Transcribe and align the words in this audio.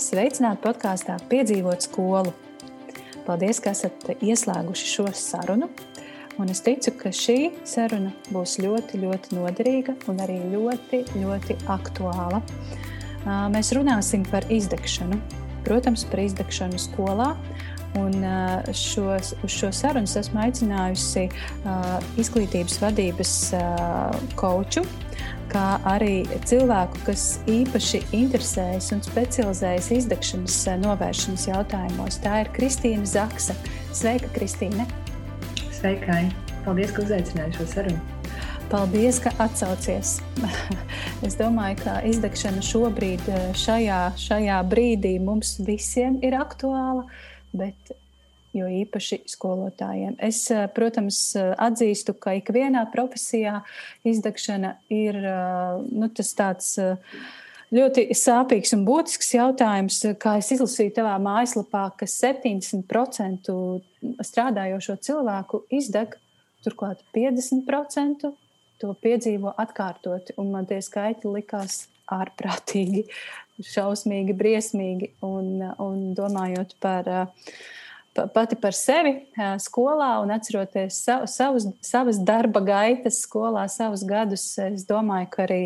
Sveicināti 0.00 0.62
podkāstā 0.64 1.18
Piedzīvot 1.28 1.84
skolu. 1.84 2.30
Paldies, 3.26 3.58
ka 3.60 3.74
esat 3.74 4.06
ieslēguši 4.24 4.86
šo 4.88 5.04
sarunu. 5.12 5.68
Un 6.40 6.48
es 6.48 6.62
ticu, 6.64 6.94
ka 6.96 7.12
šī 7.12 7.50
saruna 7.68 8.14
būs 8.32 8.56
ļoti, 8.64 9.00
ļoti 9.02 9.36
noderīga 9.36 9.94
un 10.08 10.22
arī 10.24 10.38
ļoti, 10.54 11.02
ļoti 11.20 11.58
aktuāla. 11.68 12.40
Mēs 13.52 13.74
runāsim 13.76 14.24
par 14.30 14.48
izdegšanu. 14.48 15.20
Protams, 15.68 16.06
par 16.08 16.24
izdegšanu 16.24 16.80
skolā. 16.80 17.34
Un 18.00 18.24
šo, 18.72 19.18
uz 19.20 19.52
šo 19.52 19.68
sarunu 19.74 20.08
esmu 20.22 20.46
aicinājusi 20.46 21.28
izglītības 22.24 22.80
vadības 22.86 23.36
koču 24.40 24.86
kā 25.50 25.80
arī 25.88 26.22
cilvēku, 26.46 27.00
kas 27.06 27.24
īpaši 27.50 28.02
interesējas 28.16 28.90
un 28.94 29.02
specializējas 29.04 29.90
izdegšanas 29.98 30.58
eh, 30.70 30.78
novēršanas 30.84 31.48
jautājumos. 31.50 32.20
Tā 32.24 32.44
ir 32.44 32.52
Kristīna 32.54 33.08
Zaksa. 33.08 33.56
Sveika, 33.96 34.30
Kristīne! 34.36 34.86
Sveikai! 35.74 36.28
Paldies, 36.64 36.94
ka 36.94 37.04
uzaicināji 37.06 37.58
šo 37.58 37.68
sarunu! 37.74 38.18
Paldies, 38.70 39.18
ka 39.18 39.32
atsaucies. 39.42 40.18
es 41.26 41.34
domāju, 41.38 41.80
ka 41.82 41.96
izdegšana 42.06 42.62
šobrīd, 42.62 43.26
eh, 43.26 43.48
šajā, 43.58 44.02
šajā 44.20 44.60
brīdī, 44.70 45.16
mums 45.22 45.56
visiem 45.66 46.20
ir 46.26 46.38
aktuāla, 46.38 47.08
bet 47.50 47.94
jo 48.56 48.66
īpaši 48.66 49.20
skolotājiem. 49.30 50.16
Es, 50.18 50.42
eh, 50.50 50.66
protams, 50.74 51.20
atzīstu, 51.36 52.14
ka 52.18 52.34
ikvienā 52.38 52.86
profesijā 52.92 53.60
izdegšana 54.06 54.76
ir 54.90 55.16
eh, 55.16 55.84
nu, 55.90 56.08
tas 56.08 56.32
tāds 56.38 56.72
eh, 56.82 56.96
ļoti 57.74 58.08
sāpīgs 58.16 58.74
un 58.76 58.84
būtisks 58.88 59.34
jautājums. 59.36 60.02
Kā 60.22 60.36
es 60.40 60.50
izlasīju 60.56 60.96
tavā 60.98 61.14
mājaslapā, 61.22 61.86
ka 62.00 62.10
70% 62.10 63.54
strādājošo 64.26 64.98
cilvēku 65.06 65.64
izdeg, 65.70 66.18
turklāt 66.64 67.04
50% 67.14 68.32
to 68.80 68.94
piedzīvo 69.04 69.54
atkārtoti. 69.60 70.34
Un 70.40 70.50
man 70.54 70.66
tie 70.66 70.80
skaitļi 70.82 71.36
likās 71.38 71.84
ārprātīgi, 72.10 73.04
šausmīgi, 73.62 74.34
briesmīgi. 74.34 75.12
Un, 75.22 75.60
un 75.78 76.00
domājot 76.16 76.74
par 76.82 77.06
uh, 77.12 77.52
pati 78.14 78.58
par 78.58 78.74
sevi 78.74 79.14
skolā 79.62 80.16
un 80.24 80.32
atceroties 80.34 80.98
savu, 81.04 81.28
savus, 81.30 81.68
savas 81.84 82.18
darba 82.26 82.62
gaitas 82.64 83.22
skolā, 83.24 83.66
savus 83.70 84.02
gadus, 84.06 84.44
es 84.58 84.84
domāju, 84.88 85.30
ka 85.30 85.46
arī 85.46 85.62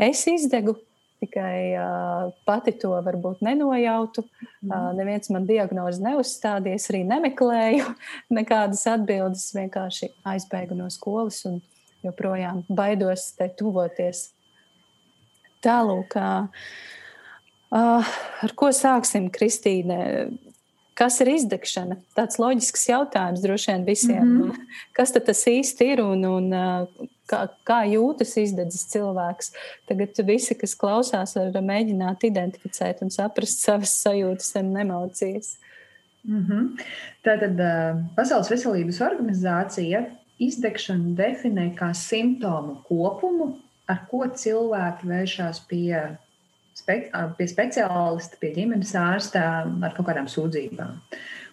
es 0.00 0.26
izdegu. 0.30 0.78
Tikai 1.22 1.78
uh, 1.78 2.32
pati 2.42 2.72
to 2.82 2.96
varbūt 3.06 3.44
nenojautu. 3.46 4.24
Uh, 4.42 4.88
neviens 4.98 5.30
man 5.30 5.44
diagnozi 5.46 6.02
neuzstādījis, 6.02 6.88
arī 6.90 7.04
nemeklēju 7.06 7.92
nekādas 8.38 8.82
atbildes. 8.90 9.44
Vienkārši 9.54 10.10
aizbēgu 10.26 10.74
no 10.74 10.88
skolas 10.90 11.38
un 11.46 11.60
joprojām 12.02 12.64
baidos 12.66 13.28
te 13.38 13.46
tuvoties. 13.54 14.32
Tālāk, 15.62 16.18
uh, 16.18 18.10
ar 18.42 18.56
ko 18.58 18.72
sāksim, 18.74 19.30
Kristīne? 19.30 20.00
Kas 21.02 21.16
ir 21.18 21.32
izdegšana? 21.32 21.96
Tāds 22.14 22.38
loģisks 22.38 22.84
jautājums 22.86 23.42
droši 23.42 23.72
vien 23.72 23.86
visiem. 23.86 24.22
Mm 24.22 24.42
-hmm. 24.42 24.68
Kas 24.96 25.12
tas 25.12 25.40
īsti 25.50 25.88
ir 25.92 26.02
un, 26.04 26.24
un 26.24 26.54
kā, 27.26 27.40
kā 27.66 27.80
jūtas 27.90 28.36
izdedzis 28.38 28.86
cilvēks? 28.92 29.50
Tagad 29.88 30.22
visi, 30.26 30.54
kas 30.54 30.76
klausās, 30.78 31.34
var 31.34 31.66
mēģināt 31.72 32.28
identificēt 32.30 33.02
un 33.02 33.10
saprast 33.10 33.64
savas 33.66 33.96
sajūtas 34.04 34.54
un 34.60 34.76
emocijas. 34.76 35.58
Mm 36.24 36.46
-hmm. 36.46 36.82
Tātad 37.24 37.56
Pasaules 38.14 38.50
veselības 38.50 39.00
organizācija 39.00 40.04
izdegšanu 40.38 41.14
definē 41.16 41.74
kā 41.74 41.92
simptomu 41.94 42.76
kopumu, 42.88 43.56
ar 43.86 44.06
ko 44.10 44.26
cilvēki 44.26 45.08
vēršas 45.08 45.66
pie 45.68 46.18
spe, 46.76 46.98
pie 47.38 47.48
speciālista, 47.50 48.38
pie 48.40 48.52
ģimenes 48.56 48.94
ārsta 48.98 49.44
ar 49.64 49.94
kaut 49.96 50.08
kādām 50.08 50.28
sūdzībām. 50.30 50.98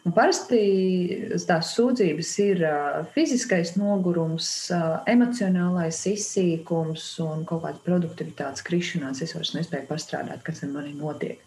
Un 0.07 0.15
parasti 0.15 0.59
tās 1.43 1.73
sūdzības 1.75 2.29
ir 2.45 2.61
fiziskais 3.13 3.73
nogurums, 3.75 4.47
emocionālais 5.11 5.99
izsīkums 6.13 7.11
un 7.25 7.43
kaut 7.49 7.65
kāda 7.65 7.83
produktivitātes 7.83 8.63
krišanās. 8.65 9.19
Es 9.25 9.35
vairs 9.35 9.53
nespēju 9.57 9.89
pastrādāt, 9.91 10.41
kas 10.45 10.63
ar 10.63 10.71
mani 10.71 10.95
notiek. 10.95 11.43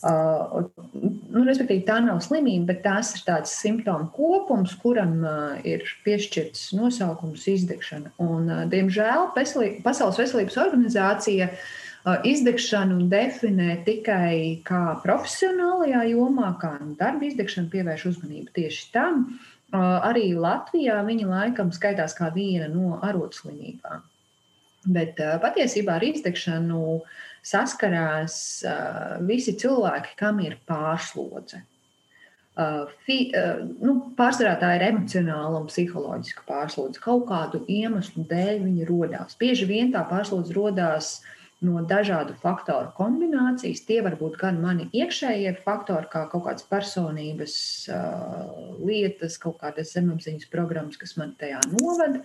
Uh, 0.00 0.70
nu, 0.96 1.42
respektīvi, 1.44 1.82
tā 1.84 1.98
nav 2.00 2.22
slimība, 2.24 2.70
bet 2.70 2.78
tās 2.86 3.10
ir 3.18 3.24
tāds 3.26 3.50
simptomu 3.52 4.06
kopums, 4.14 4.72
kuram 4.80 5.18
uh, 5.20 5.58
ir 5.60 5.84
piešķirts 6.06 6.70
nosaukums 6.78 7.44
izdegšana. 7.52 8.14
Un, 8.24 8.48
uh, 8.48 8.62
diemžēl 8.72 9.28
Pasaules 9.34 10.22
veselības 10.22 10.56
organizācija 10.62 11.50
uh, 11.50 11.68
Izdegšanu 12.00 13.04
definē 13.12 13.82
tikai 13.84 14.64
kā 14.64 14.96
profesionālajā 15.02 16.06
jomā, 16.14 16.54
kā 16.60 16.78
darba 16.96 17.26
izdegšana, 17.28 17.68
pievērš 17.68 18.06
uzmanību 18.14 18.54
tieši 18.56 18.86
tam. 18.94 19.26
Arī 19.76 20.32
Latvijā 20.32 20.96
viņa 21.04 21.26
laikam 21.28 21.68
skaitās 21.76 22.16
kā 22.16 22.30
viena 22.32 22.70
no 22.72 22.96
arotslimībām. 23.04 24.06
Bet 24.88 25.20
patiesībā 25.42 25.98
ar 25.98 26.06
izdegšanu 26.06 27.02
saskarās 27.44 28.38
visi 29.28 29.52
cilvēki, 29.60 30.16
kam 30.16 30.40
ir 30.40 30.56
pārslodze. 30.68 31.60
Fi, 33.04 33.18
nu, 33.84 33.92
pārsvarā 34.16 34.54
tā 34.60 34.72
ir 34.78 34.86
emocionāla 34.88 35.60
un 35.60 35.68
psiholoģiska 35.68 36.48
pārslodze. 36.48 37.00
Kaut 37.04 37.28
kādu 37.28 37.60
iemeslu 37.68 38.24
dēļ 38.32 38.64
viņa 38.64 38.88
radās. 38.88 39.36
Bieži 39.40 39.68
vien 39.68 39.92
tā 39.92 40.02
pārslodze 40.08 40.56
radās 40.56 41.12
uh, 41.20 41.36
no 41.64 41.82
dažādu 41.84 42.34
faktoru 42.40 42.88
kombinācijas. 42.96 43.82
Tie 43.84 44.00
var 44.04 44.16
būt 44.20 44.38
gan 44.40 44.60
mani 44.62 44.86
iekšējie 44.96 45.52
faktori, 45.64 46.08
kā 46.12 46.24
kaut 46.32 46.46
kādas 46.46 46.64
personības 46.68 47.56
uh, 47.92 48.78
lietas, 48.80 49.36
kaut 49.42 49.58
kādas 49.60 49.92
zemapziņas 49.92 50.48
programmas, 50.52 50.96
kas 51.00 51.18
man 51.20 51.34
tajā 51.40 51.60
novada, 51.74 52.22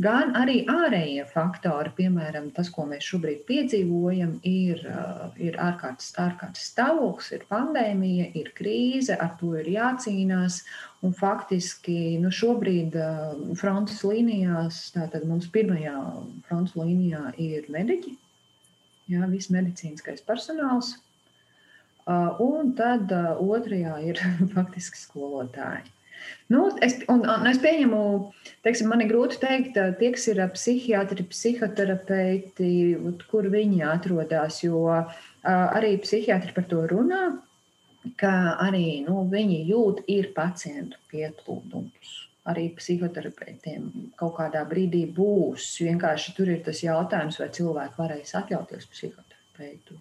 gan 0.00 0.32
arī 0.40 0.62
ārējie 0.72 1.26
faktori. 1.28 1.92
Piemēram, 1.98 2.48
tas, 2.56 2.70
ko 2.72 2.86
mēs 2.88 3.04
šobrīd 3.10 3.44
piedzīvojam, 3.50 4.38
ir, 4.48 4.80
uh, 4.88 5.26
ir 5.36 5.60
ārkārtas, 5.60 6.14
ārkārtas 6.24 6.70
stāvoklis, 6.72 7.34
ir 7.36 7.44
pandēmija, 7.52 8.30
ir 8.40 8.48
krīze, 8.56 9.18
ar 9.20 9.36
to 9.40 9.58
ir 9.60 9.68
jācīnās. 9.76 10.62
Un 11.04 11.14
faktiski 11.16 12.16
nu, 12.20 12.32
šobrīd 12.32 12.96
uh, 12.96 13.36
frontes 13.60 14.00
līnijās, 14.08 14.86
tātad 14.96 15.28
mums 15.28 15.52
pirmajā 15.52 15.96
frontes 16.48 16.76
līnijā 16.76 17.30
ir 17.40 17.68
mediķi, 17.72 18.16
jā, 19.10 19.28
viss 19.30 19.52
medicīniskais 19.52 20.24
personāls. 20.26 20.94
Un 22.42 22.74
tad 22.78 23.12
otrajā 23.12 23.96
ir 24.08 24.20
faktiski 24.54 25.00
skolotāji. 25.00 25.90
Nu, 26.52 26.66
es, 26.84 26.98
un, 27.08 27.22
un 27.24 27.48
es 27.48 27.58
pieņemu, 27.62 28.00
teiksim, 28.66 28.90
man 28.92 29.00
ir 29.00 29.08
grūti 29.08 29.38
pateikt, 29.40 29.78
tie, 30.00 30.10
kas 30.12 30.26
ir 30.28 30.40
psihiatri, 30.52 31.24
psihoterapeiti, 31.30 32.72
kur 33.30 33.48
viņi 33.52 33.84
atrodas. 33.88 34.60
Jo 34.64 34.82
arī 35.46 35.94
psihiatri 36.02 36.52
par 36.56 36.66
to 36.70 36.84
runā, 36.90 37.22
ka 38.20 38.34
arī 38.66 39.00
nu, 39.06 39.24
viņi 39.32 39.62
jūt, 39.70 40.04
ir 40.12 40.32
pacientu 40.36 41.00
pieplūdums 41.12 42.29
arī 42.50 42.68
psihoterapeitiem 42.76 43.88
kaut 44.20 44.36
kādā 44.38 44.62
brīdī 44.68 45.06
būs. 45.16 45.72
Vienkārši 45.86 46.36
tur 46.36 46.52
ir 46.52 46.62
tas 46.66 46.82
jautājums, 46.84 47.40
vai 47.40 47.50
cilvēki 47.56 48.00
varēs 48.00 48.36
atļauties 48.42 48.86
psihoterapeitu. 48.92 49.98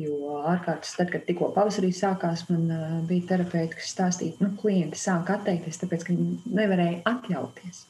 Jo 0.00 0.40
ārkārtas, 0.50 0.96
tad, 0.98 1.12
kad 1.14 1.22
tikko 1.28 1.52
pavasarī 1.54 1.92
sākās, 1.94 2.48
man 2.50 2.66
bija 3.06 3.28
terapeiti, 3.30 3.78
kas 3.78 3.92
stāstīja, 3.94 4.34
ka 4.38 4.48
nu, 4.48 4.54
klienti 4.58 4.98
sāk 4.98 5.30
atteikties, 5.36 5.78
tāpēc, 5.84 6.06
ka 6.08 6.16
viņi 6.16 6.56
nevarēja 6.58 7.02
atļauties. 7.12 7.84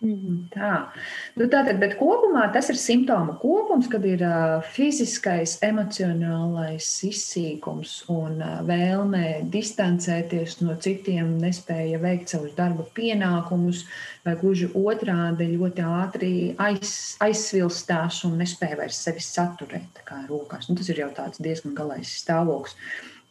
Mhm. 0.00 0.46
Tā. 0.54 0.88
Nu, 1.36 1.44
tātad, 1.52 1.76
bet 1.76 1.98
kopumā 1.98 2.46
tas 2.54 2.70
ir 2.72 2.78
simptomu 2.80 3.34
kopums, 3.42 3.84
kad 3.92 4.06
ir 4.08 4.22
uh, 4.24 4.62
fiziskais, 4.72 5.58
emocionālais 5.66 6.88
izsīkums 7.04 7.98
un 8.08 8.40
uh, 8.40 8.62
vēlme 8.64 9.42
distancēties 9.52 10.62
no 10.62 10.78
citiem, 10.80 11.36
nespēja 11.44 12.00
veikt 12.00 12.32
savus 12.32 12.56
darba 12.56 12.88
pienākumus, 12.96 13.84
vai 14.24 14.38
gluži 14.40 14.70
otrādi 14.72 15.52
ļoti 15.52 15.84
ātri 15.84 16.32
aiz, 16.56 16.96
aizsvilstās 17.20 18.24
un 18.24 18.40
nespēja 18.40 18.80
vairs 18.80 19.04
sevi 19.04 19.20
saturēt 19.20 20.00
kā 20.08 20.24
rokās. 20.32 20.72
Nu, 20.72 20.80
tas 20.80 20.88
ir 20.88 21.04
jau 21.04 21.12
tāds 21.12 21.44
diezgan 21.44 21.76
galais 21.76 22.16
stāvoklis, 22.24 22.78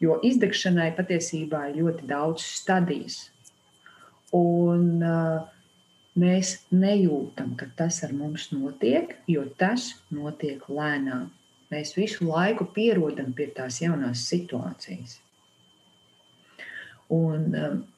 jo 0.05 0.21
izdegšanai 0.21 0.91
patiesībā 1.01 1.71
ir 1.71 1.81
ļoti 1.81 2.13
daudz 2.13 2.45
stadijas. 2.61 3.23
Un, 4.37 4.99
uh, 5.01 5.47
mēs 6.19 6.55
nejūtam, 6.73 7.55
ka 7.59 7.69
tas 7.79 8.01
ar 8.05 8.13
mums 8.15 8.49
notiek, 8.53 9.15
jo 9.29 9.45
tas 9.59 9.91
notiek 10.13 10.63
lēnām. 10.69 11.29
Mēs 11.69 11.93
visu 11.97 12.25
laiku 12.25 12.65
pierodam 12.73 13.33
pie 13.37 13.49
tās 13.55 13.79
jaunās 13.83 14.25
situācijas. 14.29 15.19
Un, 17.13 17.53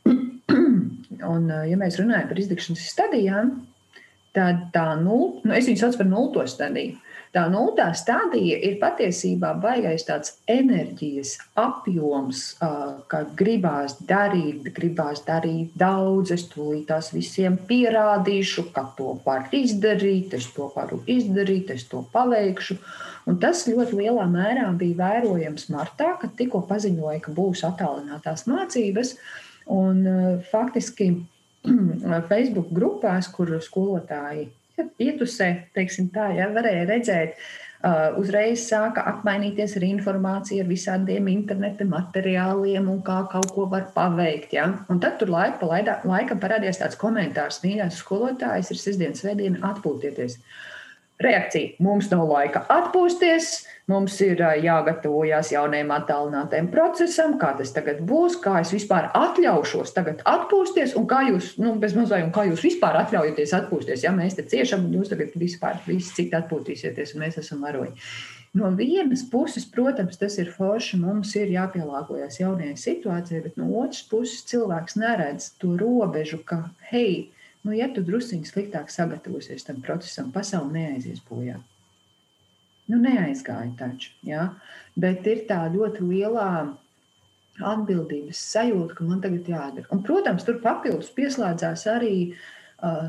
un 1.33 1.51
ja 1.69 1.79
mēs 1.79 1.99
runājam 1.99 2.29
par 2.29 2.41
izdegšanas 2.43 2.89
stadijām, 2.91 3.53
tad 4.35 4.67
tā 4.75 4.87
nul, 4.99 5.39
nu, 5.43 5.55
es 5.55 5.67
viņu 5.67 5.81
saucu 5.81 6.01
par 6.01 6.11
nulto 6.11 6.45
stadiju. 6.47 6.99
Tā 7.31 7.45
nultā 7.47 7.85
stadija 7.95 8.57
ir 8.67 8.73
patiesībā 8.81 9.53
baigais 9.63 10.03
tāds 10.03 10.33
enerģijas 10.51 11.37
apjoms, 11.55 12.41
ka 12.59 13.21
gribās 13.39 13.95
darīt, 14.09 14.67
gribās 14.75 15.23
darīt 15.23 15.71
daudz, 15.79 16.33
es 16.35 16.43
tūlīt 16.51 16.89
tās 16.91 17.13
visiem 17.15 17.55
pierādīšu, 17.69 18.67
ka 18.75 18.83
to 18.97 19.15
var 19.23 19.47
izdarīt, 19.55 20.35
es 20.35 20.49
to 20.51 20.67
varu 20.75 20.99
izdarīt, 21.07 21.71
es 21.71 21.87
to 21.87 22.03
paveikšu. 22.11 22.81
Un 23.31 23.39
tas 23.39 23.63
ļoti 23.69 24.01
lielā 24.01 24.27
mērā 24.27 24.67
bija 24.75 24.99
vērojams 24.99 25.69
martā, 25.71 26.17
kad 26.19 26.35
tikko 26.35 26.65
paziņoja, 26.67 27.21
ka 27.23 27.35
būs 27.37 27.63
attālinātās 27.63 28.43
mācības. 28.51 29.15
Un, 29.71 30.03
faktiski 30.51 31.13
Facebook 32.31 32.75
grupās, 32.75 33.31
kur 33.31 33.55
skolotāji 33.63 34.49
pietusē, 34.97 35.49
teiksim 35.75 36.09
tā, 36.13 36.29
ja, 36.37 36.47
varēja 36.53 36.87
redzēt, 36.89 37.35
uh, 37.83 38.17
uzreiz 38.21 38.63
sāka 38.67 39.03
apmainīties 39.11 39.75
ar 39.79 39.85
informāciju, 39.87 40.63
ar 40.63 40.69
visādiem 40.71 41.29
interneta 41.31 41.87
materiāliem 41.89 42.89
un 42.91 43.01
kā 43.05 43.21
kaut 43.31 43.51
ko 43.55 43.67
var 43.71 43.89
paveikt. 43.95 44.55
Ja. 44.57 44.67
Un 44.89 45.01
tad 45.03 45.19
tur 45.21 45.33
laika 45.33 45.59
pa 45.61 45.69
laikam 46.07 46.41
parādījās 46.41 46.81
tāds 46.81 46.99
komentārs, 47.01 47.61
mīļās 47.65 48.01
skolotājs, 48.03 48.71
ir 48.73 48.81
sestdienas 48.81 49.23
svētdiena, 49.23 49.61
atpūtieties. 49.73 50.39
Reakcija. 51.21 51.75
Mums 51.83 52.09
nav 52.13 52.25
laika 52.29 52.65
atpūsties, 52.71 53.53
Mums 53.91 54.13
ir 54.23 54.39
jāgatavojas 54.61 55.49
jaunajam 55.51 55.89
attālinātajam 55.95 56.67
procesam, 56.71 57.33
kā 57.41 57.49
tas 57.57 57.73
tagad 57.75 57.99
būs, 58.07 58.37
kā 58.43 58.59
es 58.61 58.71
vispār 58.75 59.09
atļaušos 59.17 59.91
tagad 59.95 60.21
atpūsties, 60.29 60.93
un 60.99 61.07
kā 61.09 61.23
jūs, 61.27 61.55
nu, 61.59 61.73
bez 61.81 61.95
mazliet, 61.97 62.29
kā 62.35 62.45
jūs 62.47 62.63
vispār 62.63 62.99
atļaujaties 63.01 63.55
atpūsties. 63.57 64.05
Ja 64.05 64.13
mēs 64.15 64.37
te 64.37 64.45
ciešam, 64.47 64.85
un 64.87 64.99
jūs 64.99 65.11
tagad 65.11 65.33
vispār 65.39 65.81
visi 65.87 66.13
citi 66.19 66.37
atpūtīsieties, 66.39 67.15
un 67.15 67.25
mēs 67.25 67.41
esam 67.41 67.65
varoņi. 67.65 67.97
No 68.61 68.69
vienas 68.75 69.25
puses, 69.31 69.65
protams, 69.73 70.19
tas 70.19 70.37
ir 70.39 70.51
forši, 70.53 70.99
mums 71.01 71.33
ir 71.39 71.51
jāpielāgojas 71.55 72.39
jaunajai 72.39 72.77
situācijai, 72.79 73.43
bet 73.47 73.59
no 73.59 73.69
otras 73.81 74.03
puses 74.07 74.45
cilvēks 74.51 74.99
neredz 75.01 75.53
to 75.59 75.73
robežu, 75.79 76.41
ka, 76.47 76.65
hei, 76.91 77.31
nu, 77.65 77.73
ja 77.77 77.89
tu 77.93 78.03
drusciņi 78.05 78.49
sliktāk 78.49 78.91
sagatavosies 78.93 79.67
tam 79.67 79.81
procesam, 79.85 80.31
pasaule 80.33 80.71
neaizies 80.75 81.21
bojā. 81.27 81.59
Nu, 82.91 82.99
neaizgāja 82.99 83.71
taču, 83.79 84.11
ja? 84.27 84.49
bet 84.99 85.27
ir 85.29 85.45
tā 85.49 85.61
ļoti 85.71 86.03
lielā 86.03 86.47
atbildības 87.61 88.39
sajūta, 88.51 88.97
ka 88.97 89.05
man 89.05 89.21
tagad 89.23 89.47
jādara. 89.47 89.87
Un, 89.93 90.01
protams, 90.03 90.43
tur 90.47 90.57
papildus 90.63 91.11
pieslēdzās 91.15 91.85
arī 91.91 92.15
uh, 92.31 92.41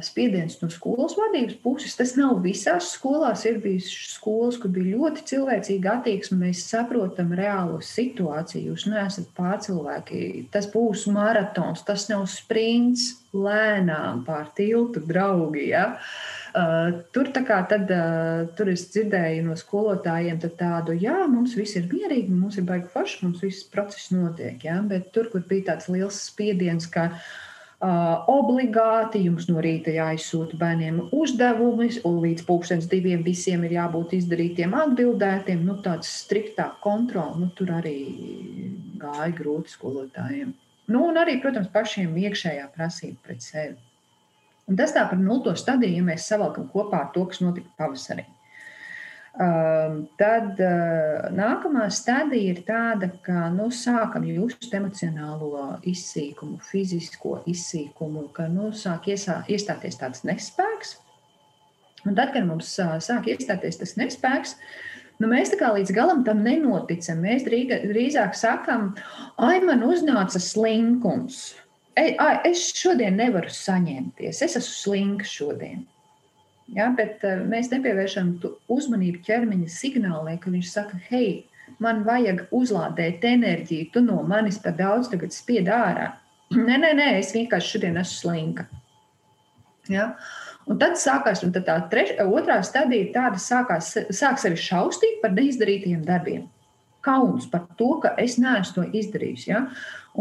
spiediens 0.05 0.59
no 0.61 0.69
skolas 0.73 1.15
vadības 1.19 1.57
puses. 1.65 1.97
Tas 1.99 2.15
nav 2.19 2.43
visās 2.45 2.91
skolās. 2.97 3.47
Ir 3.49 3.61
bijis 3.65 3.89
skolas, 4.13 4.59
kur 4.61 4.73
bija 4.75 4.99
ļoti 4.99 5.25
cilvēcīga 5.33 5.97
attieksme. 5.99 6.41
Mēs 6.47 6.67
saprotam 6.69 7.33
reālo 7.39 7.81
situāciju. 7.85 8.73
Jūs 8.73 8.87
neesat 8.93 9.33
pārcilvēki. 9.39 10.47
Tas 10.53 10.69
būs 10.73 11.09
maratons, 11.13 11.85
tas 11.89 12.09
nav 12.13 12.29
sprints 12.31 13.13
lēnām 13.33 14.27
pār 14.27 14.53
tiltu, 14.57 15.01
draugi. 15.09 15.71
Ja? 15.73 15.93
Uh, 15.97 16.43
Uh, 16.53 17.01
tur, 17.13 17.31
tad, 17.33 17.89
uh, 17.89 18.43
tur 18.53 18.69
es 18.69 18.83
dzirdēju 18.93 19.45
no 19.47 19.55
skolotājiem 19.57 20.37
tādu, 20.61 20.93
jā, 21.01 21.23
mums 21.25 21.55
viss 21.57 21.79
ir 21.81 21.87
mierīgi, 21.89 22.29
mums 22.29 22.59
ir 22.61 22.67
baigi 22.69 22.91
forši, 22.93 23.23
mums 23.25 23.41
viss 23.41 23.65
process 23.73 24.11
notiek. 24.13 24.59
Ja? 24.67 24.77
Bet 24.85 25.09
tur, 25.17 25.31
kur 25.33 25.47
bija 25.49 25.71
tāds 25.71 25.89
liels 25.89 26.19
spiediens, 26.27 26.91
ka 26.93 27.07
uh, 27.09 27.31
obligāti 27.83 29.25
jums 29.25 29.49
no 29.51 29.63
rīta 29.63 29.91
jāizsūta 29.91 30.57
bērniem 30.59 31.01
uzdevumi, 31.11 31.89
un 32.07 32.19
līdz 32.23 32.45
pusdienas 32.47 32.87
diviem 32.91 33.25
visiem 33.27 33.65
ir 33.67 33.75
jābūt 33.79 34.15
izdarītiem, 34.21 34.75
atbildētiem, 34.85 35.65
nu, 35.67 35.81
tāda 35.83 36.07
striktā 36.07 36.69
kontrola, 36.83 37.35
nu, 37.41 37.51
tur 37.59 37.73
arī 37.75 37.97
gāja 39.03 39.33
grūti 39.35 39.75
skolotājiem. 39.75 40.53
Nu, 40.93 41.09
un 41.09 41.19
arī, 41.19 41.41
protams, 41.43 41.73
pašiem 41.75 42.15
iekšējā 42.23 42.69
prasība 42.77 43.19
pret 43.27 43.43
sevi. 43.43 43.77
Un 44.71 44.79
tas 44.79 44.95
tā 44.95 45.03
par 45.11 45.19
nulto 45.19 45.55
stadiju, 45.59 45.99
ja 45.99 46.07
mēs 46.07 46.29
savalkam 46.31 46.69
kopā 46.71 47.03
ar 47.03 47.11
to, 47.15 47.25
kas 47.27 47.43
notika 47.43 47.71
pavasarī. 47.81 48.29
Um, 49.33 50.03
tad 50.21 50.59
uh, 50.61 51.31
nākamā 51.33 51.87
stadija 51.89 52.53
ir 52.53 52.59
tāda, 52.67 53.09
ka 53.25 53.47
nu, 53.55 53.71
sākam 53.73 54.27
just 54.29 54.75
emocionālo 54.77 55.79
izsīkumu, 55.89 56.59
fizisko 56.69 57.39
izsīkumu, 57.49 58.27
ka 58.37 58.51
nu, 58.53 58.69
sāk 58.77 59.09
iesā, 59.15 59.39
iestāties 59.49 59.97
tāds 60.03 60.27
nespēks. 60.29 60.99
Un 62.05 62.19
tad, 62.19 62.35
kad 62.35 62.45
mums 62.45 62.75
uh, 62.83 62.99
sāk 63.01 63.31
iestāties 63.33 63.81
tas 63.81 63.97
nespēks, 63.97 64.59
nu, 65.17 65.33
mēs 65.33 65.55
tā 65.55 65.63
kā 65.63 65.73
līdz 65.79 65.95
galam 65.97 66.21
tam 66.29 66.45
nenoticam. 66.45 67.25
Mēs 67.25 67.49
drīzāk 67.49 68.37
sakam, 68.37 68.93
ai, 69.41 69.63
man 69.65 69.81
uznāca 69.89 70.45
slinkums 70.45 71.47
es 71.97 72.73
šodien 72.77 73.17
nevaru 73.17 73.51
saņemties, 73.53 74.43
es 74.43 74.57
esmu 74.57 74.77
slinks 74.77 75.33
šodien. 75.33 75.85
Ja, 76.73 76.89
bet 76.97 77.25
uh, 77.29 77.43
mēs 77.49 77.69
nepievēršam 77.73 78.37
uzmanību 78.73 79.21
ķermeņa 79.27 79.69
signāliem, 79.73 80.39
ka 80.41 80.53
viņš 80.53 80.71
saka, 80.73 81.01
hei, 81.11 81.43
man 81.83 82.01
vajag 82.07 82.47
uzlādēt 82.55 83.25
enerģiju, 83.29 83.91
tu 83.93 84.03
no 84.05 84.23
manis 84.29 84.61
par 84.63 84.77
daudz 84.79 85.11
tagad 85.13 85.35
spied 85.37 85.69
ārā. 85.69 86.15
nē, 86.69 86.79
nē, 86.81 86.95
nē, 86.97 87.11
es 87.19 87.35
vienkārši 87.37 87.77
šodien 87.77 88.01
esmu 88.01 88.23
slinka. 88.23 88.67
Ja? 89.93 90.15
Un 90.71 90.79
tad 90.79 90.97
sākās, 91.01 91.43
un 91.45 91.53
tad 91.53 91.67
tā 91.67 91.77
treš, 91.93 92.15
otrā 92.23 92.61
stadija 92.65 93.11
tāda 93.17 93.41
sākās, 93.43 93.93
sāk 94.15 94.39
sevi 94.41 94.61
šaustīt 94.61 95.19
par 95.23 95.35
neizdarītajiem 95.35 96.05
darbiem. 96.07 96.47
Kauns 97.03 97.49
par 97.51 97.67
to, 97.79 97.97
ka 98.03 98.15
es 98.23 98.39
neesmu 98.39 98.75
to 98.77 98.85
izdarījis. 98.99 99.47
Ja? 99.49 99.67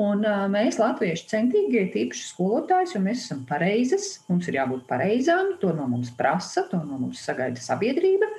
Un 0.02 0.24
uh, 0.24 0.46
mēs, 0.52 0.78
latvieši, 0.80 1.28
centīgi, 1.28 1.82
tīpaši 1.92 2.28
skolotājs, 2.30 2.96
jo 2.96 3.02
mēs 3.04 3.26
esam 3.26 3.42
pareizes, 3.48 4.22
mums 4.30 4.48
ir 4.48 4.58
jābūt 4.62 4.86
pareizām, 4.88 5.58
to 5.60 5.74
no 5.76 5.88
mums 5.92 6.14
prasa, 6.16 6.64
to 6.72 6.80
no 6.80 7.00
mums 7.02 7.24
sagaida 7.28 7.60
sabiedrība. 7.60 8.30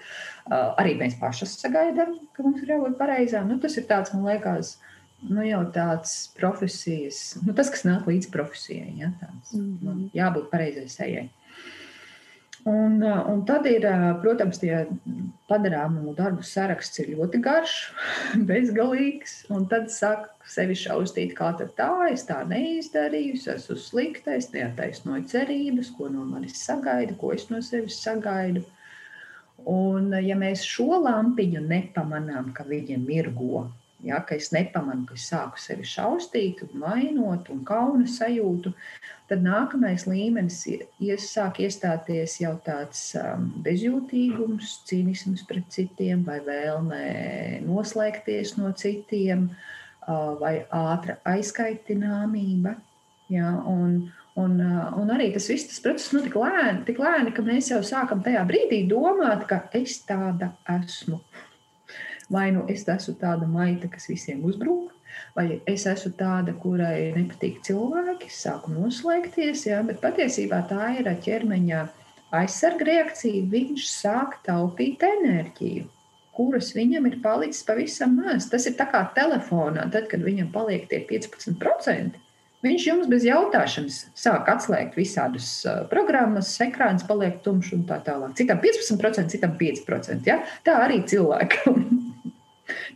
Uh, 0.43 0.73
arī 0.81 0.97
mēs 0.99 1.19
pašas 1.21 1.59
sagaidām, 1.61 2.17
ka 2.33 2.47
mums 2.47 2.65
ir 2.65 2.73
jābūt 2.73 2.97
pareizām. 2.99 3.53
Nu, 3.53 3.61
tas 3.63 3.77
ir 3.77 3.85
tāds, 3.91 4.15
man 4.17 4.25
liekas, 4.31 4.79
nu, 5.29 5.45
jau 5.45 5.61
tāds 5.77 6.17
profesijas, 6.39 7.21
nu, 7.45 7.53
tas, 7.59 7.71
kas 7.71 7.85
nāk 7.87 8.09
līdz 8.09 8.33
profesijai. 8.33 8.97
Ja, 9.05 9.13
tāds, 9.21 9.53
mm 9.53 9.69
-hmm. 9.69 9.79
nu, 9.87 10.11
jābūt 10.17 10.51
pareizai 10.51 10.89
sejai. 10.89 11.29
Un, 12.65 13.03
un 13.03 13.41
tad 13.45 13.67
ir, 13.67 13.85
protams, 14.23 14.61
tie 14.63 14.87
padarāmu 15.51 16.15
darbu 16.19 16.45
saraksts 16.47 17.01
ir 17.03 17.13
ļoti 17.17 17.41
garš, 17.45 17.75
bezgalīgs. 18.51 19.35
Tad 19.71 19.91
sāk 19.95 20.29
sevi 20.49 20.77
šausmīt, 20.79 21.35
kā 21.39 21.53
tā, 21.61 21.91
es 22.13 22.27
tā 22.29 22.43
neizdarīju, 22.49 23.39
es 23.41 23.49
esmu 23.57 23.79
sliktais, 23.81 24.51
neataisnoju 24.55 25.27
cerības, 25.33 25.93
ko 25.97 26.11
no 26.13 26.27
manis 26.29 26.63
sagaida, 26.63 27.17
ko 27.19 27.35
es 27.37 27.49
no 27.51 27.63
sevis 27.65 28.01
sagaidu. 28.05 28.65
Un, 29.69 30.11
ja 30.25 30.35
mēs 30.35 30.65
šo 30.67 31.03
lampiņu 31.05 31.63
nepamanām, 31.69 32.51
ka 32.57 32.67
viņa 32.67 32.99
mirgo, 32.99 33.69
Ja, 34.03 34.19
ka 34.27 34.35
es 34.35 34.49
nepamanu, 34.51 35.05
ka 35.07 35.15
es 35.15 35.29
sāku 35.31 35.61
sevi 35.63 35.85
šausmīt, 35.87 36.65
mainot 36.75 37.47
un 37.55 37.61
kauna 37.63 38.09
sajūtu, 38.11 38.73
tad 39.33 39.45
nākamais 39.47 40.05
līmenis 40.05 40.59
ies, 40.69 41.27
sāk 41.33 41.63
iestāties 41.65 42.37
jau 42.43 42.53
tāds 42.65 43.01
um, 43.17 43.49
bezjūtīgums, 43.65 44.83
cīnisms 44.89 45.47
pret 45.49 45.69
citiem, 45.73 46.25
vai 46.27 46.39
vēlme 46.45 47.03
noslēgties 47.65 48.59
no 48.59 48.75
citiem, 48.77 49.49
uh, 50.05 50.35
vai 50.41 50.59
ātra 50.69 51.17
aizkaitināmība. 51.33 52.77
Ja, 53.33 53.55
un, 53.71 54.11
un, 54.37 54.59
uh, 54.61 54.91
un 55.01 55.15
arī 55.15 55.31
tas 55.33 55.49
viss, 55.49 55.71
tas 55.71 55.81
process 55.81 56.13
notika 56.13 56.37
nu, 56.37 56.45
lēni, 56.45 56.85
tik 56.91 57.01
lēni, 57.01 57.33
ka 57.33 57.47
mēs 57.47 57.73
jau 57.73 57.81
sākam 57.87 58.21
tajā 58.25 58.45
brīdī 58.49 58.83
domāt, 58.91 59.47
ka 59.49 59.63
es 59.79 60.03
tāda 60.09 60.53
esmu. 60.77 61.23
Vai 62.33 62.51
nu 62.53 62.67
es 62.73 62.85
esmu 62.89 63.17
tāda 63.21 63.49
maita, 63.49 63.89
kas 63.93 64.11
visiem 64.13 64.45
uzbrūk, 64.49 64.93
vai 65.37 65.61
es 65.71 65.87
esmu 65.89 66.13
tāda, 66.19 66.55
kurai 66.63 67.13
nepatīk 67.17 67.63
cilvēki, 67.67 68.31
sāku 68.33 68.75
noslēgties, 68.75 69.67
jā, 69.69 69.81
bet 69.87 70.03
patiesībā 70.05 70.63
tā 70.71 70.93
ir 70.99 71.11
ķermeņa 71.25 71.83
aizsarga 72.37 72.89
reakcija. 72.89 73.45
Viņš 73.53 73.87
sāk 73.91 74.41
taupīt 74.47 75.05
enerģiju, 75.07 75.87
kuras 76.37 76.73
viņam 76.77 77.09
ir 77.11 77.21
palicis 77.25 77.65
pavisam 77.69 78.19
maz. 78.21 78.49
Tas 78.53 78.67
ir 78.69 78.77
kā 78.81 79.05
telefonā, 79.17 79.89
tad, 79.93 80.09
kad 80.13 80.25
viņam 80.25 80.53
paliek 80.55 80.89
tie 80.91 81.05
15%. 81.09 82.21
Viņš 82.63 82.85
jums 82.87 83.09
bez 83.11 83.25
jautāšanas 83.27 83.97
sāk 84.15 84.47
atslēgt 84.53 84.95
visādus 84.95 85.49
uh, 85.67 85.81
programmas, 85.91 86.53
ekrāns 86.63 87.03
paliek 87.09 87.41
tumšs 87.43 87.73
un 87.75 87.83
tā 87.89 87.99
tālāk. 88.07 88.37
Citam 88.39 88.61
15%, 88.63 89.33
citam 89.35 89.57
5%. 89.59 90.23
Ja? 90.31 90.39
Tā 90.63 90.77
arī 90.85 91.01
cilvēkam 91.11 92.02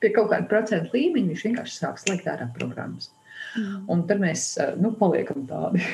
pie 0.02 0.12
kaut 0.14 0.30
kāda 0.32 0.48
procentu 0.50 0.96
līmeņa 0.96 1.32
viņš 1.32 1.44
vienkārši 1.48 1.78
sāk 1.78 2.00
slēgt 2.02 2.28
ārā 2.32 2.48
programmas. 2.56 3.10
Mm. 3.56 3.84
Un 3.92 4.02
tad 4.08 4.22
mēs 4.22 4.48
uh, 4.62 4.74
nu, 4.80 4.92
paliekam 4.98 5.46
tādi. 5.48 5.84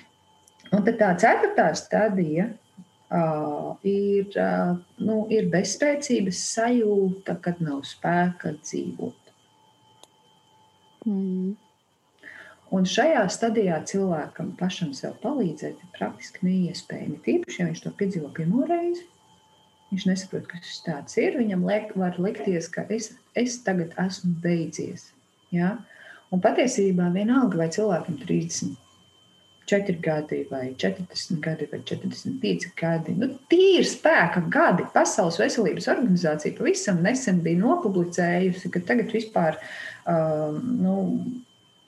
un 0.74 0.84
tad 0.86 1.00
tā 1.00 1.12
ceturtā 1.22 1.70
stadija 1.78 2.50
uh, 2.50 3.72
ir, 3.86 4.28
uh, 4.34 4.76
nu, 5.00 5.22
ir 5.32 5.48
bezspēcības 5.52 6.44
sajūta, 6.54 7.38
kad 7.44 7.62
nav 7.64 7.82
spēka 7.88 8.54
dzīvot. 8.60 9.34
Mm. 11.08 11.56
Un 12.70 12.84
šajā 12.86 13.24
stadijā 13.34 13.80
cilvēkam 13.90 14.52
pašam 14.58 14.92
sev 14.94 15.16
palīdzēt 15.24 15.80
ir 15.82 15.94
praktiski 15.96 16.44
neiespējami. 16.46 17.16
Tīpaši, 17.24 17.58
ja 17.58 17.66
viņš 17.66 17.80
to 17.82 17.90
piedzīvo 17.98 18.30
pirmo 18.36 18.62
reizi, 18.68 19.08
viņš 19.90 20.06
nesaprot, 20.08 20.46
kas 20.50 20.82
tas 20.86 21.16
ir. 21.20 21.38
Viņam 21.40 21.64
liek, 21.66 21.94
var 21.98 22.18
likties, 22.22 22.70
ka 22.72 22.86
es, 22.92 23.12
es 23.38 23.58
tagad 23.66 23.96
esmu 24.00 24.36
beidzies. 24.44 25.10
Ja? 25.54 25.76
Un 26.30 26.42
patiesībā 26.42 27.08
vienalga, 27.14 27.58
vai 27.58 27.68
cilvēkam 27.74 28.20
34 28.22 29.98
gadi, 30.04 30.44
vai 30.50 30.70
40 30.78 31.42
gadi, 31.42 31.66
vai 31.72 31.82
45 31.82 32.70
gadi, 32.78 33.16
nu, 33.18 33.32
ir 33.56 33.86
spēka 33.88 34.44
gadi. 34.52 34.86
Pasaules 34.94 35.40
veselības 35.42 35.90
organizācija 35.90 36.58
pavisam 36.58 37.02
nesen 37.02 37.42
bija 37.42 37.62
nopublicējusi, 37.64 38.70
ka 38.70 38.82
tagad 38.86 39.10
vispār 39.14 39.58
um, 40.06 40.60
nu, 40.78 40.96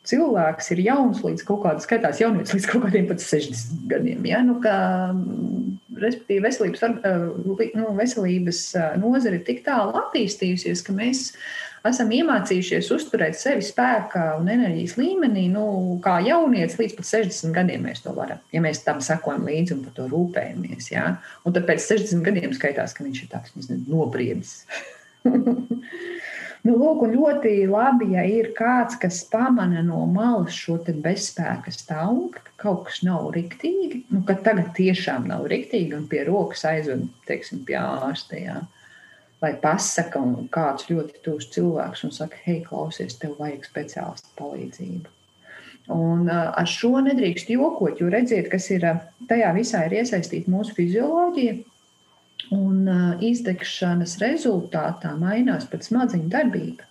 cilvēks 0.09 0.73
ir 0.75 0.83
jauns 0.89 1.23
līdz 1.23 1.45
kaut 1.47 1.63
kādam, 1.63 1.83
skaitās 1.85 2.21
jaunietis 2.23 2.57
līdz 2.57 2.69
kaut 2.73 2.87
kādiem 2.89 3.07
pat 3.11 3.23
60 3.23 3.87
gadiem. 3.91 4.27
Ja? 4.27 4.43
Nu, 4.43 4.59
kā, 4.65 4.75
respektīvi, 6.05 6.45
veselības, 6.47 6.85
nu, 7.79 7.91
veselības 7.99 8.63
nozare 9.03 9.41
ir 9.41 9.45
tik 9.47 9.63
tālu 9.67 9.95
attīstījusies, 10.03 10.85
ka 10.87 10.95
mēs 10.97 11.29
esam 11.89 12.13
iemācījušies 12.15 12.91
uzturēt 12.95 13.37
sevi 13.39 13.65
spēkā 13.67 14.25
un 14.39 14.51
enerģijas 14.53 14.95
līmenī, 15.01 15.49
nu, 15.51 15.65
kā 16.05 16.19
jaunietis 16.27 16.79
līdz 16.79 16.99
pat 16.99 17.09
60 17.11 17.57
gadiem 17.57 17.87
mēs 17.89 18.05
to 18.05 18.15
varam, 18.17 18.43
ja 18.55 18.63
mēs 18.63 18.85
tam 18.87 19.03
sekojam 19.03 19.47
līdzi 19.49 19.77
un 19.77 19.85
par 19.87 19.97
to 19.97 20.07
rūpējamies. 20.13 20.93
Ja? 20.95 21.17
Un 21.47 21.57
tad 21.57 21.67
pēc 21.71 21.89
60 21.89 22.27
gadiem 22.29 22.55
skaitās, 22.57 22.95
ka 22.95 23.07
viņš 23.07 23.25
ir 23.25 23.33
tāds 23.35 23.57
nezinu, 23.59 23.87
nobriedis. 23.97 24.61
Nu, 26.63 26.77
lūk, 26.79 27.01
ļoti 27.11 27.65
labi, 27.67 28.13
ja 28.15 28.23
ir 28.23 28.53
kāds, 28.55 28.95
kas 29.03 29.25
pamana 29.31 29.81
no 29.83 30.05
malas 30.07 30.55
šo 30.55 30.77
bezspēka 30.87 31.73
stāvokli, 31.75 32.45
ka 32.45 32.53
kaut 32.63 32.85
kas 32.87 33.01
nav 33.03 33.33
riktīgi, 33.35 34.05
nu, 34.15 34.21
ka 34.29 34.37
tagad 34.47 34.71
tiešām 34.77 35.27
nav 35.31 35.49
riktīgi 35.51 35.97
un 35.99 36.07
pie 36.11 36.23
rokas 36.29 36.63
aizved, 36.71 37.09
teiksim, 37.27 37.65
pie 37.67 37.81
ārsta. 37.81 38.39
Jā. 38.39 38.61
Vai 39.43 39.57
pasaka 39.59 40.23
kāds 40.55 40.87
ļoti 40.87 41.19
tūs 41.25 41.51
cilvēks 41.51 42.05
un 42.07 42.15
saka, 42.15 42.39
hei, 42.45 42.61
klausies, 42.63 43.19
tev 43.19 43.35
vajag 43.43 43.67
speciālistu 43.67 44.31
palīdzību. 44.39 45.11
Un 45.91 46.31
ar 46.31 46.69
šo 46.71 47.01
nedrīkst 47.03 47.51
jokot, 47.51 47.99
jo 47.99 48.07
redziet, 48.07 48.47
kas 48.53 48.71
ir 48.71 48.87
tajā 49.27 49.51
visā 49.57 49.83
ir 49.89 49.99
iesaistīta 49.99 50.55
mūsu 50.55 50.79
fizioloģija 50.79 51.59
Un 52.51 52.89
izdegšanas 53.23 54.17
rezultātā 54.23 55.13
mainās 55.21 55.69
pat 55.71 55.87
smadzeņu 55.87 56.29
darbība. 56.33 56.89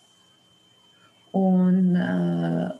Un, 1.37 1.95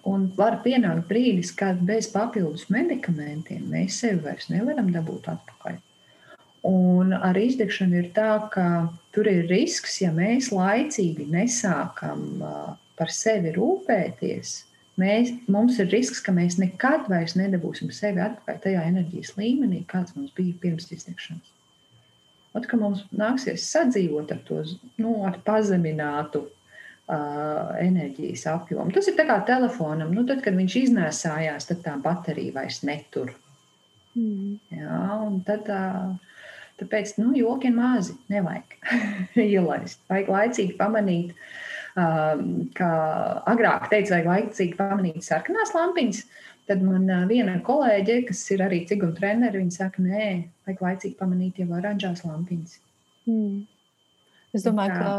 un 0.08 0.24
var 0.36 0.58
pienākt 0.64 1.06
brīdis, 1.08 1.54
kad 1.56 1.80
bez 1.88 2.10
papildus 2.12 2.68
medikamentiem 2.74 3.70
mēs 3.72 4.02
sevi 4.04 4.20
vairs 4.26 4.50
nevaram 4.52 4.90
dabūt 4.92 5.30
atpakaļ. 5.32 5.78
Un 6.68 7.14
ar 7.16 7.38
izdegšanu 7.42 7.98
ir 7.98 8.10
tā, 8.14 8.34
ka 8.54 8.66
tur 9.16 9.30
ir 9.32 9.48
risks, 9.50 10.02
ja 10.04 10.12
mēs 10.14 10.52
laicīgi 10.54 11.26
nesākam 11.32 12.44
par 13.00 13.14
sevi 13.16 13.56
rūpēties. 13.56 14.52
Mēs, 15.02 15.32
mums 15.50 15.80
ir 15.82 15.90
risks, 15.90 16.20
ka 16.22 16.36
mēs 16.36 16.60
nekad 16.62 17.08
vairs 17.10 17.34
nedabūsim 17.40 17.90
sevi 17.96 18.22
atpakaļ 18.22 18.60
tajā 18.68 18.84
enerģijas 18.92 19.34
līmenī, 19.40 19.86
kāds 19.90 20.14
mums 20.18 20.36
bija 20.38 20.60
pirms 20.62 20.92
izdegšanas. 20.92 21.56
Ot, 22.52 22.66
ka 22.68 22.80
mums 22.80 23.06
nāksies 23.16 23.64
sadzīvot 23.72 24.34
ar 24.34 24.42
to 24.48 24.60
nu, 25.00 25.14
ar 25.28 25.38
pazeminātu 25.46 26.42
uh, 26.44 27.72
enerģijas 27.80 28.44
apjomu. 28.52 28.92
Tas 28.96 29.08
ir 29.08 29.16
kā 29.20 29.38
telefonam. 29.48 30.12
Nu, 30.16 30.26
tad, 30.28 30.44
kad 30.44 30.58
viņš 30.60 30.76
iznēsājās, 30.82 31.70
tad 31.70 31.86
tā 31.86 31.96
baterija 32.04 32.58
vairs 32.60 32.82
netur. 32.88 33.32
Mm. 34.20 34.60
Jā, 34.76 35.00
tad, 35.48 35.72
uh, 35.72 36.44
tāpēc 36.82 37.16
nu, 37.22 37.32
joki 37.40 37.72
ir 37.72 37.78
mazi. 37.80 38.18
Nevajag 38.34 38.78
ielaist. 39.48 40.04
Vajag 40.12 40.36
laicīgi 40.36 40.76
pamanīt, 40.82 41.32
uh, 41.96 42.36
kā 42.76 42.94
agrāk 43.54 43.88
teica, 43.94 44.18
vajag 44.18 44.32
laicīgi 44.34 44.80
pamanīt 44.82 45.24
sarkanās 45.24 45.72
lampiņas. 45.78 46.26
Uh, 46.26 46.51
Tad 46.72 46.84
man 46.88 47.10
viena 47.28 47.58
kolēģe, 47.68 48.22
kas 48.30 48.46
ir 48.56 48.64
arī 48.64 48.86
ciguma 48.88 49.12
treneris, 49.18 49.60
viņa 49.60 49.74
saka, 49.76 50.04
nē, 50.06 50.28
vajag 50.64 50.84
laicīgi 50.86 51.18
pamanīt 51.20 51.60
jau 51.60 51.68
oranžās 51.76 52.24
lampiņas. 52.24 52.78
Mm. 53.28 53.58
Es 54.56 54.64
domāju, 54.64 54.96
ka 55.00 55.12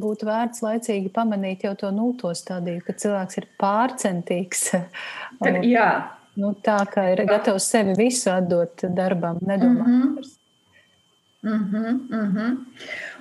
būtu 0.00 0.28
vērts 0.28 0.64
laicīgi 0.64 1.12
pamanīt 1.12 1.66
jau 1.68 1.74
to 1.80 1.90
nulto 1.92 2.32
stadiju, 2.36 2.80
kad 2.86 3.00
cilvēks 3.04 3.40
ir 3.40 3.48
pārcentīgs. 3.60 4.64
Tad, 5.44 5.60
jā. 5.68 5.90
Nu, 6.36 6.54
tā 6.64 6.78
kā 6.92 7.10
ir 7.12 7.24
gatavs 7.28 7.68
sevi 7.72 7.94
visu 7.96 8.32
atdot 8.32 8.88
darbam, 8.96 9.40
nedomāt 9.40 9.86
mm 9.86 10.00
-hmm. 10.00 10.16
par 10.16 10.34
Mm 11.46 11.70
-hmm, 11.70 11.90
mm 12.10 12.36
-hmm. 12.36 12.56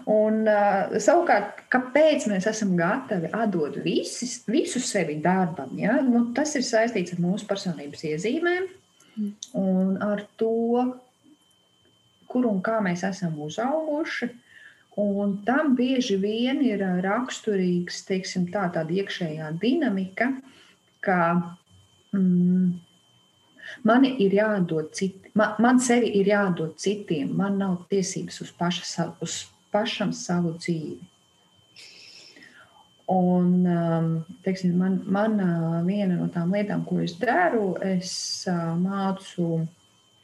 Un, 0.05 0.43
uh, 0.45 0.93
savukārt, 1.01 1.63
kāpēc 1.73 2.27
mēs 2.29 2.45
esam 2.51 2.75
gatavi 2.77 3.31
atdot 3.33 3.79
visis, 3.81 4.37
visu 4.45 4.81
sevi 4.83 5.17
darbam? 5.23 5.71
Ja? 5.81 5.97
Nu, 6.05 6.27
tas 6.37 6.53
ir 6.59 6.65
saistīts 6.65 7.15
ar 7.15 7.23
mūsu 7.23 7.47
personības 7.49 8.05
iezīmēm 8.11 8.67
un 9.57 9.95
ar 10.03 10.25
to, 10.37 10.85
kur 12.29 12.45
un 12.49 12.61
kā 12.61 12.81
mēs 12.85 13.05
esam 13.07 13.39
uzauguši. 13.41 14.29
Un 15.01 15.39
tam 15.47 15.73
bieži 15.75 16.15
vien 16.21 16.61
ir 16.63 16.83
raksturīgs 17.03 18.03
teiksim, 18.07 18.45
tā, 18.53 18.69
tāda 18.71 18.93
iekšējā 18.95 19.49
dinamika, 19.59 20.29
ka 21.03 21.17
mm, 22.15 22.69
Man 23.83 24.05
ir 24.05 24.33
jādod 24.33 24.91
citi, 24.93 25.31
man, 25.37 25.55
man 25.61 25.79
sevi 25.81 26.11
ir 26.19 26.29
jādod 26.29 26.75
citiem, 26.81 27.31
man 27.37 27.57
nav 27.61 27.79
tiesības 27.89 28.41
uz, 28.45 28.51
paša, 28.57 29.07
uz 29.25 29.39
pašam 29.75 30.15
savu 30.15 30.55
dzīvi. 30.57 30.97
Un, 33.13 33.49
um, 33.69 34.11
teiksim, 34.41 34.79
man, 34.81 34.97
man 35.05 35.37
viena 35.85 36.15
no 36.17 36.25
tām 36.33 36.55
lietām, 36.55 36.87
ko 36.89 37.03
es 37.03 37.13
daru, 37.21 37.75
es 37.85 38.15
uh, 38.49 38.71
mācu 38.81 39.67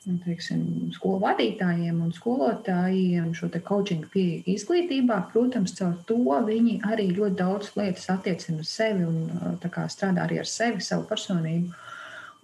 nu, 0.07 0.17
teiksim, 0.25 0.63
skolu 0.95 1.19
vadītājiem 1.21 1.99
un 2.01 2.13
skolotājiem 2.15 3.31
šo 3.37 3.51
coaching 3.67 4.07
pieeju 4.13 4.43
izglītībā. 4.55 5.19
Protams, 5.33 5.75
caur 5.77 5.97
to 6.09 6.17
viņi 6.47 6.79
arī 6.89 7.11
ļoti 7.13 7.37
daudz 7.37 7.71
lietas 7.77 8.09
attiecina 8.13 8.65
uz 8.65 8.71
sevi 8.73 9.05
un 9.05 9.59
kā, 9.61 9.85
strādā 9.91 10.25
arī 10.25 10.41
ar 10.41 10.49
sevi, 10.49 10.81
savu 10.81 11.05
personību. 11.09 11.73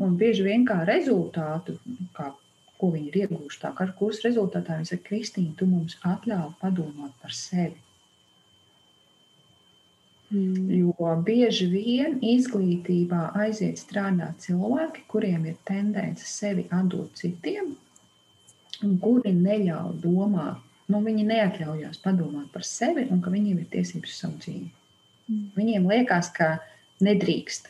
Un 0.05 0.13
bieži 0.17 0.45
vien 0.45 0.65
kā 0.67 0.83
rezultātu, 0.85 1.79
kā, 2.13 2.29
ko 2.77 2.91
viņi 2.93 3.11
ir 3.11 3.19
ieguvuši, 3.23 3.59
tā 3.63 3.73
kā 3.77 3.87
kursa 3.97 4.27
rezultātā 4.27 4.77
viņi 4.77 4.91
saka, 4.91 5.05
Kristīna, 5.09 5.55
tu 5.57 5.67
mums 5.69 5.97
atļauj 6.05 6.53
padomāt 6.61 7.13
par 7.21 7.33
sevi. 7.35 7.77
Mm. 10.27 10.67
Jo 10.75 11.13
bieži 11.23 11.69
vien 11.71 12.17
izglītībā 12.19 13.29
aiziet 13.45 13.79
strādāt 13.79 14.43
cilvēki, 14.43 15.05
kuriem 15.07 15.45
ir 15.47 15.55
tendence 15.67 16.27
sevi 16.27 16.67
atdot 16.75 17.15
citiem, 17.15 17.71
un 18.83 18.97
kuri 19.03 19.31
neļauj 19.35 20.01
domāt. 20.03 20.63
Nu, 20.87 21.01
viņi 21.03 21.25
neatļaujās 21.27 21.99
padomāt 21.99 22.47
par 22.53 22.63
sevi 22.63 23.09
un 23.11 23.19
ka 23.23 23.31
viņiem 23.31 23.57
ir 23.59 23.71
tiesības 23.73 24.13
uz 24.13 24.19
savu 24.21 24.37
dzīvi. 24.43 24.69
Mm. 25.27 25.47
Viņiem 25.57 25.89
liekas, 25.91 26.29
ka 26.35 26.53
nedrīkst 27.03 27.67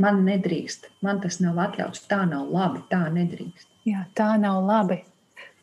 man 0.00 0.24
nedrīkst, 0.26 0.90
man 1.06 1.20
tas 1.22 1.40
nav 1.44 1.60
atļauts, 1.68 2.06
tā 2.10 2.24
nav 2.28 2.50
labi, 2.52 2.82
tā 2.90 3.04
nedrīkst. 3.12 3.68
Jā, 3.88 4.04
tā 4.16 4.34
nav 4.40 4.62
labi. 4.66 5.02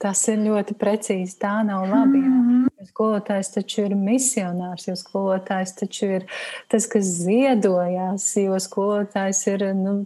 Tas 0.01 0.19
ir 0.29 0.43
ļoti 0.43 0.75
precīzi. 0.77 1.39
Tā 1.41 1.63
nav 1.65 1.87
labi. 1.89 2.19
Mm 2.21 2.41
-hmm. 2.47 2.89
Skolotājs 2.91 3.49
taču 3.53 3.81
ir 3.85 3.95
misionārs, 3.95 4.87
jo 4.87 4.95
skolotājs 4.95 5.73
taču 5.79 6.05
ir 6.05 6.25
tas, 6.69 6.85
kas 6.85 7.05
ziedojās, 7.23 8.35
jo 8.37 8.59
skolotājs 8.61 9.47
ir 9.47 9.73
nu, 9.75 10.05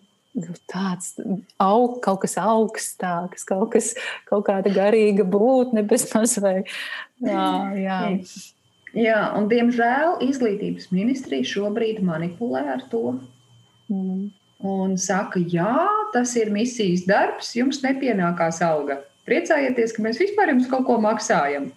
tāds 0.72 1.20
aug, 1.60 2.00
kaut 2.02 2.22
kas 2.22 2.38
augstāks, 2.38 3.44
kaut, 3.44 3.72
kas, 3.74 3.96
kaut 4.30 4.48
kāda 4.48 4.72
garīga 4.72 5.24
būtne, 5.28 5.84
bezmaz 5.84 6.38
vai. 6.40 6.64
Jā, 7.20 7.76
jā. 7.76 8.00
jā, 8.94 9.20
un 9.38 9.50
diemžēl 9.52 10.22
izglītības 10.22 10.92
ministrija 10.92 11.44
šobrīd 11.44 12.02
manipulē 12.02 12.64
ar 12.78 12.88
to. 12.90 13.20
Mm. 13.92 14.30
un 14.64 14.94
saka, 15.02 15.42
jā, 15.52 15.76
tas 16.14 16.32
ir 16.40 16.52
misijas 16.54 17.04
darbs, 17.10 17.50
jums 17.58 17.82
nepienākās 17.84 18.62
alga. 18.64 19.02
Priecājieties, 19.28 19.94
ka 19.96 20.06
mēs 20.06 20.20
vispār 20.22 20.54
jums 20.54 20.70
kaut 20.72 20.86
ko 20.88 20.98
maksājam. 21.02 21.72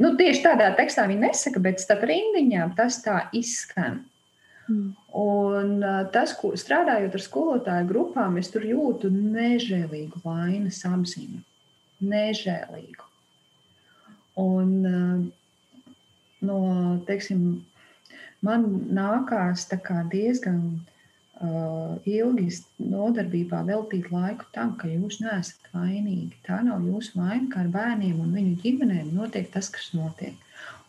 Nu, 0.00 0.14
tieši 0.16 0.40
tādā 0.46 0.70
tekstā 0.78 1.04
viņi 1.10 1.26
nesaka, 1.26 1.60
bet 1.60 1.82
starp 1.82 2.06
rindiņām 2.08 2.72
tas 2.78 3.02
tā 3.04 3.26
izskan. 3.36 4.00
Mm. 4.70 4.94
Un 5.20 5.84
tas, 6.14 6.32
ko 6.38 6.54
strādājot 6.56 7.18
ar 7.18 7.24
skolotāju 7.24 7.88
grupām, 7.90 8.38
es 8.40 8.48
tur 8.52 8.64
jūtu 8.64 9.10
nežēlīgu 9.12 10.22
vainas 10.24 10.80
apziņu. 10.88 11.42
Nežēlīgu. 12.00 13.08
Un, 14.40 14.70
no, 16.48 16.60
teiksim, 17.08 17.42
man 18.46 18.66
nākās 18.96 19.66
diezgan 20.12 20.60
uh, 21.40 21.96
ilgi 22.04 22.48
nodarbībā 22.78 23.62
veltīt 23.68 24.10
laiku 24.12 24.46
tam, 24.54 24.76
ka 24.80 24.88
jūs 24.88 25.20
neesat 25.24 25.72
vainīgi. 25.74 26.36
Tā 26.46 26.60
nav 26.66 26.84
jūsu 26.84 27.18
vaina, 27.20 27.48
kā 27.52 27.64
ar 27.64 27.72
bērniem 27.74 28.20
un 28.20 28.32
viņu 28.36 28.56
ģimenēm 28.64 29.12
notiek 29.16 29.50
tas, 29.52 29.70
kas 29.72 29.92
notiek. 29.96 30.36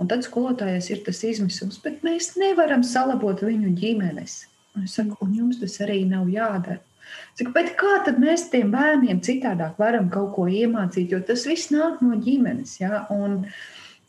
Un 0.01 0.09
tad 0.09 0.23
skolotājai 0.25 0.81
ir 0.93 1.03
tas 1.05 1.19
izmisums, 1.27 1.77
bet 1.83 2.01
mēs 2.05 2.33
nevaram 2.39 2.83
salabot 2.83 3.43
viņu 3.45 3.75
ģimenes. 3.77 4.45
Un 4.75 4.87
es 4.87 4.95
saku, 4.97 5.17
un 5.21 5.35
jums 5.35 5.59
tas 5.61 5.77
arī 5.83 6.01
nav 6.09 6.31
jādara. 6.31 6.79
Saku, 7.35 7.51
bet 7.55 7.73
kā 7.79 7.99
tad 8.05 8.17
mēs 8.21 8.47
tiem 8.51 8.71
bērniem 8.73 9.19
citādāk 9.23 9.77
varam 9.81 10.07
kaut 10.13 10.31
ko 10.37 10.47
iemācīt, 10.47 11.11
jo 11.11 11.19
tas 11.27 11.43
viss 11.49 11.71
nāk 11.73 12.01
no 12.03 12.17
ģimenes. 12.23 12.77
Ja? 12.81 13.03
Un, 13.13 13.43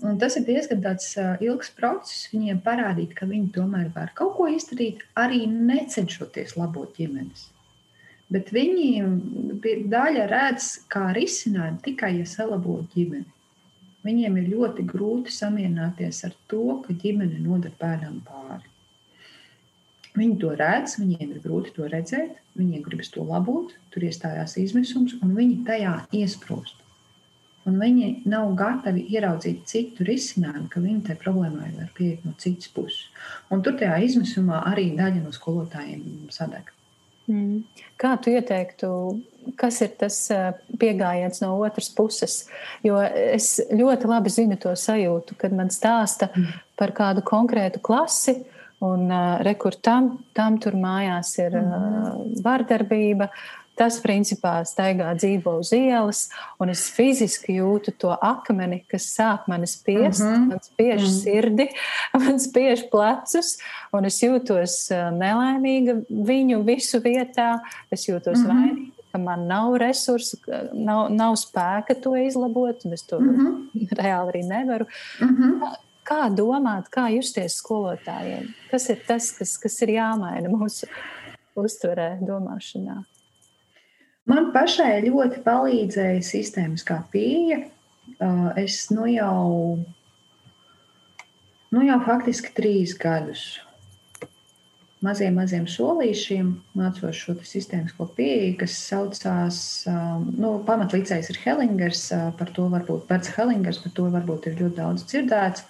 un 0.02 0.18
tas 0.18 0.37
ir 0.38 0.47
diezgan 0.47 0.82
ilgs 1.40 1.71
process 1.78 2.28
viņiem 2.32 2.61
parādīt, 2.64 3.14
ka 3.18 3.26
viņi 3.30 3.52
tomēr 3.54 3.90
var 3.94 4.12
kaut 4.18 4.37
ko 4.37 4.49
izdarīt, 4.50 5.02
arī 5.14 5.47
necenšoties 5.47 6.56
labot 6.59 6.94
ģimenes. 6.99 7.49
Bet 8.32 8.49
viņi 8.54 9.85
daļa 9.92 10.26
redz 10.30 10.73
kā 10.92 11.11
risinājumu 11.16 11.82
tikai, 11.85 12.14
ja 12.18 12.26
salabot 12.28 12.88
ģimeni. 12.97 13.28
Viņiem 14.02 14.38
ir 14.40 14.50
ļoti 14.56 14.85
grūti 14.88 15.30
samierināties 15.30 16.25
ar 16.26 16.32
to, 16.50 16.80
ka 16.87 16.94
ģimene 17.04 17.38
nodara 17.44 17.76
bērnam 17.78 18.18
pāri. 18.26 18.66
Viņi 20.18 20.38
to 20.42 20.50
redz, 20.59 20.99
viņiem 21.00 21.28
ir 21.28 21.42
grūti 21.44 21.73
to 21.76 21.87
redzēt, 21.88 22.40
viņiem 22.59 22.82
gribas 22.85 23.12
to 23.14 23.25
labot, 23.25 23.71
tur 23.94 24.04
iestājās 24.09 24.59
izmisums, 24.61 25.14
un 25.23 25.37
viņi 25.38 25.62
tajā 25.68 25.94
iesprūst. 26.18 26.82
Un 27.69 27.78
viņi 27.78 28.09
nav 28.26 28.49
gatavi 28.59 29.04
ieraudzīt 29.14 29.66
citu 29.71 30.07
risinājumu, 30.07 30.66
ka 30.73 30.83
viņi 30.83 31.04
tai 31.07 31.16
problēmai 31.21 31.71
var 31.76 31.90
pieiet 31.95 32.25
no 32.26 32.35
citas 32.42 32.73
puses. 32.75 33.04
Un 33.54 33.62
tur 33.62 33.76
tajā 33.78 34.00
izmisumā 34.02 34.64
arī 34.73 34.88
daļa 34.99 35.23
no 35.23 35.35
skolotājiem 35.35 36.33
sadeg. 36.35 36.73
Mm. 37.31 37.61
Kā 38.02 38.16
tu 38.19 38.33
ieteiktu, 38.35 38.88
kas 39.59 39.78
ir 39.85 39.92
tas 40.00 40.16
pieejams 40.81 41.38
no 41.45 41.52
otras 41.62 41.92
puses? 41.95 42.40
Jo 42.83 42.99
es 43.02 43.54
ļoti 43.71 44.11
labi 44.11 44.33
zinu 44.35 44.59
to 44.59 44.75
sajūtu, 44.75 45.38
kad 45.38 45.54
man 45.54 45.71
stāsta 45.71 46.33
mm. 46.35 46.59
par 46.83 46.97
kādu 46.99 47.23
konkrētu 47.26 47.83
klasi. 47.85 48.40
Un 48.83 49.04
uh, 49.14 49.37
rekur 49.47 49.76
tam, 49.78 50.16
tam 50.35 50.57
tur 50.59 50.75
mājās 50.75 51.28
ir 51.38 51.54
uh, 51.54 52.16
vardarbība, 52.42 53.28
uh, 53.31 53.62
Tas, 53.83 53.97
principā, 53.99 54.61
staigā 54.62 55.09
dzīvo 55.19 55.57
uz 55.59 55.73
ielas, 55.75 56.21
un 56.62 56.71
es 56.71 56.85
fiziski 56.95 57.57
jūtu 57.57 57.91
to 57.99 58.12
akmeni, 58.15 58.79
kas 58.87 59.09
sāk 59.11 59.49
mani 59.51 59.67
spiest, 59.67 60.23
mm 60.23 60.29
-hmm. 60.29 60.45
man 60.51 60.61
spiež 60.62 61.01
mm 61.01 61.07
-hmm. 61.07 61.23
sirdi, 61.23 61.67
man 62.25 62.39
spiež 62.39 62.85
plecus, 62.93 63.59
un 63.93 64.05
es 64.05 64.23
jūtos 64.23 64.75
nelaimīga 65.19 65.97
viņu 66.31 66.62
visu 66.65 67.01
vietā. 67.03 67.59
Es 67.91 68.07
jūtos 68.09 68.39
mm 68.39 68.47
-hmm. 68.47 68.55
vainīga, 68.55 69.03
ka 69.12 69.19
man 69.19 69.47
nav 69.47 69.77
resursu, 69.77 70.37
nav, 70.73 71.11
nav 71.11 71.35
spēka 71.37 72.01
to 72.03 72.17
izlabot, 72.17 72.85
un 72.85 72.93
es 72.93 73.03
to 73.03 73.21
mm 73.21 73.37
-hmm. 73.37 73.89
reāli 74.03 74.31
arī 74.33 74.43
nevaru. 74.49 74.87
Mm 75.21 75.29
-hmm. 75.29 75.61
Kā, 75.61 75.75
kā 76.05 76.35
domāt, 76.35 76.85
kā 76.97 77.09
justies 77.16 77.57
skolotājiem? 77.62 78.55
Kas 78.71 78.88
ir 78.88 78.99
tas, 79.07 79.33
kas, 79.38 79.59
kas 79.59 79.83
ir 79.83 79.88
jāmaina 79.88 80.49
mūsu 80.49 80.87
uztverē, 81.57 82.18
domāšanā? 82.21 83.12
Man 84.33 84.49
pašai 84.55 85.03
ļoti 85.05 85.42
palīdzēja 85.45 86.23
sistēmiskā 86.25 87.03
pieeja. 87.12 87.66
Es 88.57 88.87
nu 88.95 89.05
jau, 89.11 89.42
nu 91.75 91.83
jau 91.85 91.99
faktiski 92.07 92.55
trīs 92.57 92.95
gadus 92.97 93.45
maziem, 95.03 95.35
maziem 95.37 95.66
solīšiem 95.68 96.53
mācos 96.79 97.18
šo 97.18 97.35
sistēmisko 97.47 98.07
pieeju, 98.16 98.55
kas 98.62 98.77
saucās, 98.87 99.59
nu, 100.38 100.55
pamatlicējs 100.68 101.33
ir 101.35 101.40
Hellingers, 101.42 102.07
par 102.38 102.53
to 102.57 102.68
varbūt 102.73 103.09
pēc 103.11 103.33
Hellingers, 103.37 103.83
par 103.85 103.95
to 103.99 104.09
varbūt 104.14 104.49
ir 104.49 104.59
ļoti 104.62 104.79
daudz 104.79 105.07
dzirdēts. 105.11 105.66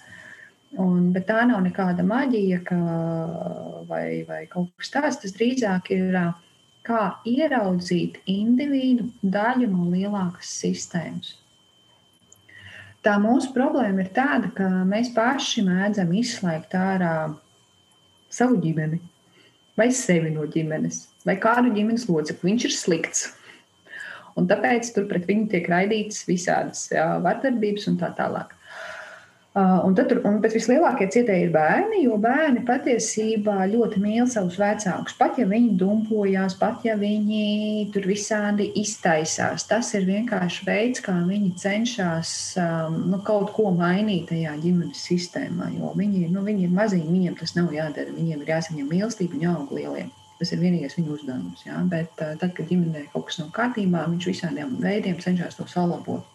Un, 0.81 1.11
bet 1.13 1.27
tā 1.29 1.43
nav 1.45 1.59
nekāda 1.65 2.05
maģija 2.05 2.63
ka, 2.65 2.77
vai, 3.89 4.23
vai 4.29 4.45
kaut 4.49 4.71
kas 4.81 4.89
tāds. 4.93 5.19
Tas 5.21 5.35
drīzāk 5.35 5.91
ir 5.93 6.15
uh, 6.17 6.31
kā 6.87 7.03
ieraudzīt 7.27 8.19
individu 8.29 9.07
daļu 9.23 9.69
no 9.71 9.87
lielākas 9.91 10.51
sistēmas. 10.61 11.37
Tā 13.03 13.17
mūsu 13.19 13.51
problēma 13.55 14.05
ir 14.05 14.11
tāda, 14.15 14.49
ka 14.55 14.67
mēs 14.87 15.09
paši 15.15 15.65
mēdzam 15.67 16.11
izslēgt 16.15 16.75
ārā 16.79 17.15
savu 18.31 18.59
ģimeni, 18.63 19.01
vai 19.79 19.89
sevi 19.91 20.31
no 20.31 20.45
ģimenes, 20.47 21.01
vai 21.27 21.35
kādu 21.43 21.73
ģimenes 21.75 22.07
locekli. 22.07 22.51
Viņš 22.51 22.67
ir 22.69 22.75
slikts. 22.77 23.25
Un 24.39 24.47
tāpēc 24.49 24.87
tur 24.95 25.05
pret 25.09 25.27
viņu 25.29 25.49
tiek 25.51 25.67
raidītas 25.69 26.23
visādas 26.25 26.87
jā, 26.93 27.05
vardarbības 27.25 27.89
un 27.91 27.99
tā 27.99 28.09
tālāk. 28.17 28.55
Uh, 29.53 29.83
un 29.85 29.93
tad, 29.93 30.09
un 30.25 30.39
vislielākie 30.41 31.05
cietēji 31.13 31.43
ir 31.45 31.51
bērni, 31.53 31.99
jo 32.07 32.15
bērni 32.17 32.63
patiesībā 32.65 33.67
ļoti 33.69 33.99
mīl 34.01 34.25
savus 34.25 34.55
vecākus. 34.57 35.13
Pat 35.19 35.37
ja 35.37 35.45
viņi 35.45 35.75
dumpojās, 35.77 36.55
pat 36.57 36.81
ja 36.87 36.95
viņi 36.97 37.91
tur 37.93 38.07
visādi 38.09 38.71
iztaisās, 38.81 39.67
tas 39.69 39.93
ir 39.93 40.07
vienkārši 40.09 40.65
veids, 40.65 41.03
kā 41.05 41.19
viņi 41.27 41.53
cenšas 41.61 42.33
um, 42.63 42.97
nu, 43.13 43.21
kaut 43.29 43.53
ko 43.53 43.69
mainīt 43.77 44.31
tajā 44.33 44.55
ģimenes 44.65 45.05
sistēmā. 45.05 45.69
Jo 45.77 45.93
viņi, 46.01 46.25
nu, 46.33 46.41
viņi 46.49 46.65
ir 46.65 46.73
maziņi, 46.73 47.13
viņiem 47.13 47.37
tas 47.37 47.53
nav 47.53 47.69
jādara. 47.77 48.17
Viņiem 48.17 48.41
ir 48.41 48.53
jāsaņem 48.55 48.89
mīlestība 48.89 49.37
un 49.37 49.47
jāaug 49.51 49.77
lieliem. 49.77 50.09
Tas 50.41 50.49
ir 50.49 50.65
vienīgais 50.65 50.97
viņu 50.97 51.19
uzdevums. 51.19 51.61
Ja? 51.69 51.85
Bet 51.93 52.17
uh, 52.17 52.33
tad, 52.41 52.57
kad 52.57 52.73
ģimenē 52.73 53.05
kaut 53.13 53.29
kas 53.29 53.37
nav 53.37 53.53
kārtībā, 53.53 54.07
viņš 54.17 54.31
visādiem 54.33 54.79
veidiem 54.81 55.21
cenšas 55.21 55.61
to 55.61 55.69
salabot 55.69 56.25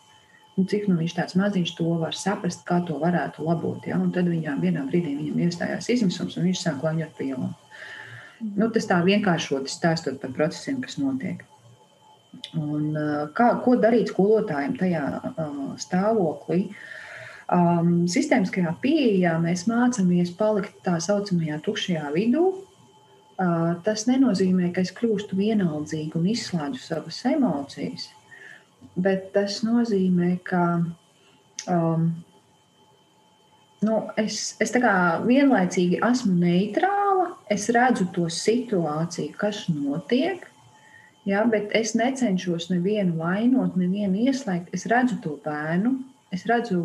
un 0.58 0.66
cik 0.66 0.88
nu 0.90 0.98
viņš 0.98 1.14
tāds 1.14 1.36
maziņš 1.38 1.72
to 1.78 1.94
var 2.00 2.16
saprast, 2.18 2.64
kā 2.66 2.80
to 2.86 2.98
varētu 2.98 3.46
labot. 3.46 3.86
Ja? 3.86 4.00
Un 4.02 4.10
tad 4.14 4.28
viņam 4.30 4.60
vienā 4.64 4.84
brīdī 4.88 5.14
viņam 5.14 5.46
iestājās 5.46 5.90
izmisums, 5.94 6.36
un 6.36 6.48
viņš 6.48 6.64
sāk 6.64 6.80
klaņot 6.82 7.14
pielu. 7.18 7.52
Nu, 8.38 8.68
tas 8.74 8.86
tā 8.86 8.98
vienkāršoti 9.06 9.70
stāstot 9.70 10.20
par 10.22 10.34
procesiem, 10.34 10.82
kas 10.82 10.98
notiek. 11.00 11.42
Un, 12.58 12.92
kā, 13.34 13.48
ko 13.64 13.74
darīt 13.80 14.12
skolotājiem 14.12 14.76
tajā 14.78 15.04
uh, 15.16 15.56
stāvoklī? 15.80 16.68
Um, 17.48 18.04
sistēmiskajā 18.10 18.74
pieejā 18.82 19.32
mēs 19.40 19.64
mācāmies 19.70 20.34
palikt 20.36 20.76
tā 20.84 20.98
saucamajā 21.02 21.62
tukšajā 21.64 22.10
vidū. 22.14 22.50
Tas 23.86 24.08
nenozīmē, 24.08 24.72
ka 24.74 24.82
es 24.82 24.90
kļūstu 24.96 25.36
vienaldzīga 25.38 26.18
un 26.18 26.24
izslēdzu 26.32 26.80
savas 26.82 27.20
emocijas 27.30 28.08
bet 28.98 29.30
tas 29.34 29.60
nozīmē, 29.66 30.32
ka 30.46 30.62
um, 31.70 32.08
nu, 33.84 33.98
es, 34.18 34.56
es 34.62 34.74
vienlaicīgi 34.74 36.00
esmu 36.04 36.34
neitrāla, 36.40 37.32
es 37.52 37.68
redzu 37.74 38.08
to 38.14 38.28
situāciju, 38.32 39.34
kas 39.38 39.66
notiek. 39.72 40.46
Ja, 41.28 41.42
bet 41.44 41.74
es 41.76 41.92
necenšos 41.98 42.70
nevienu 42.72 43.18
vainot, 43.18 43.76
nevienu 43.76 44.30
ieslēgt. 44.30 44.70
Es 44.72 44.86
redzu 44.88 45.18
to 45.20 45.34
bērnu, 45.44 45.98
es 46.32 46.46
redzu 46.48 46.78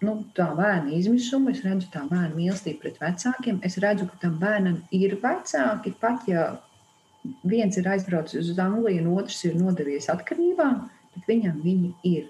nu, 0.00 0.14
tā 0.36 0.46
bērna 0.56 0.94
izmisumu, 0.96 1.52
es 1.52 1.60
redzu 1.66 1.90
tā 1.92 2.06
bērna 2.08 2.32
mīlestību 2.32 2.80
pret 2.80 2.96
vecākiem. 3.02 3.60
Es 3.66 3.76
redzu, 3.82 4.08
ka 4.08 4.16
tam 4.22 4.38
bērnam 4.40 4.80
ir 4.96 5.18
vecāki, 5.20 5.92
pat 6.00 6.24
ja 6.30 6.46
viens 7.44 7.76
ir 7.76 7.90
aizbraucis 7.92 8.48
uz 8.48 8.62
Angliju, 8.64 9.04
un 9.04 9.20
otrs 9.20 9.42
ir 9.44 9.58
nodevies 9.60 10.08
atkarībā 10.08 10.70
bet 11.20 11.28
viņam 11.28 11.60
viņi 11.64 11.92
ir. 12.08 12.28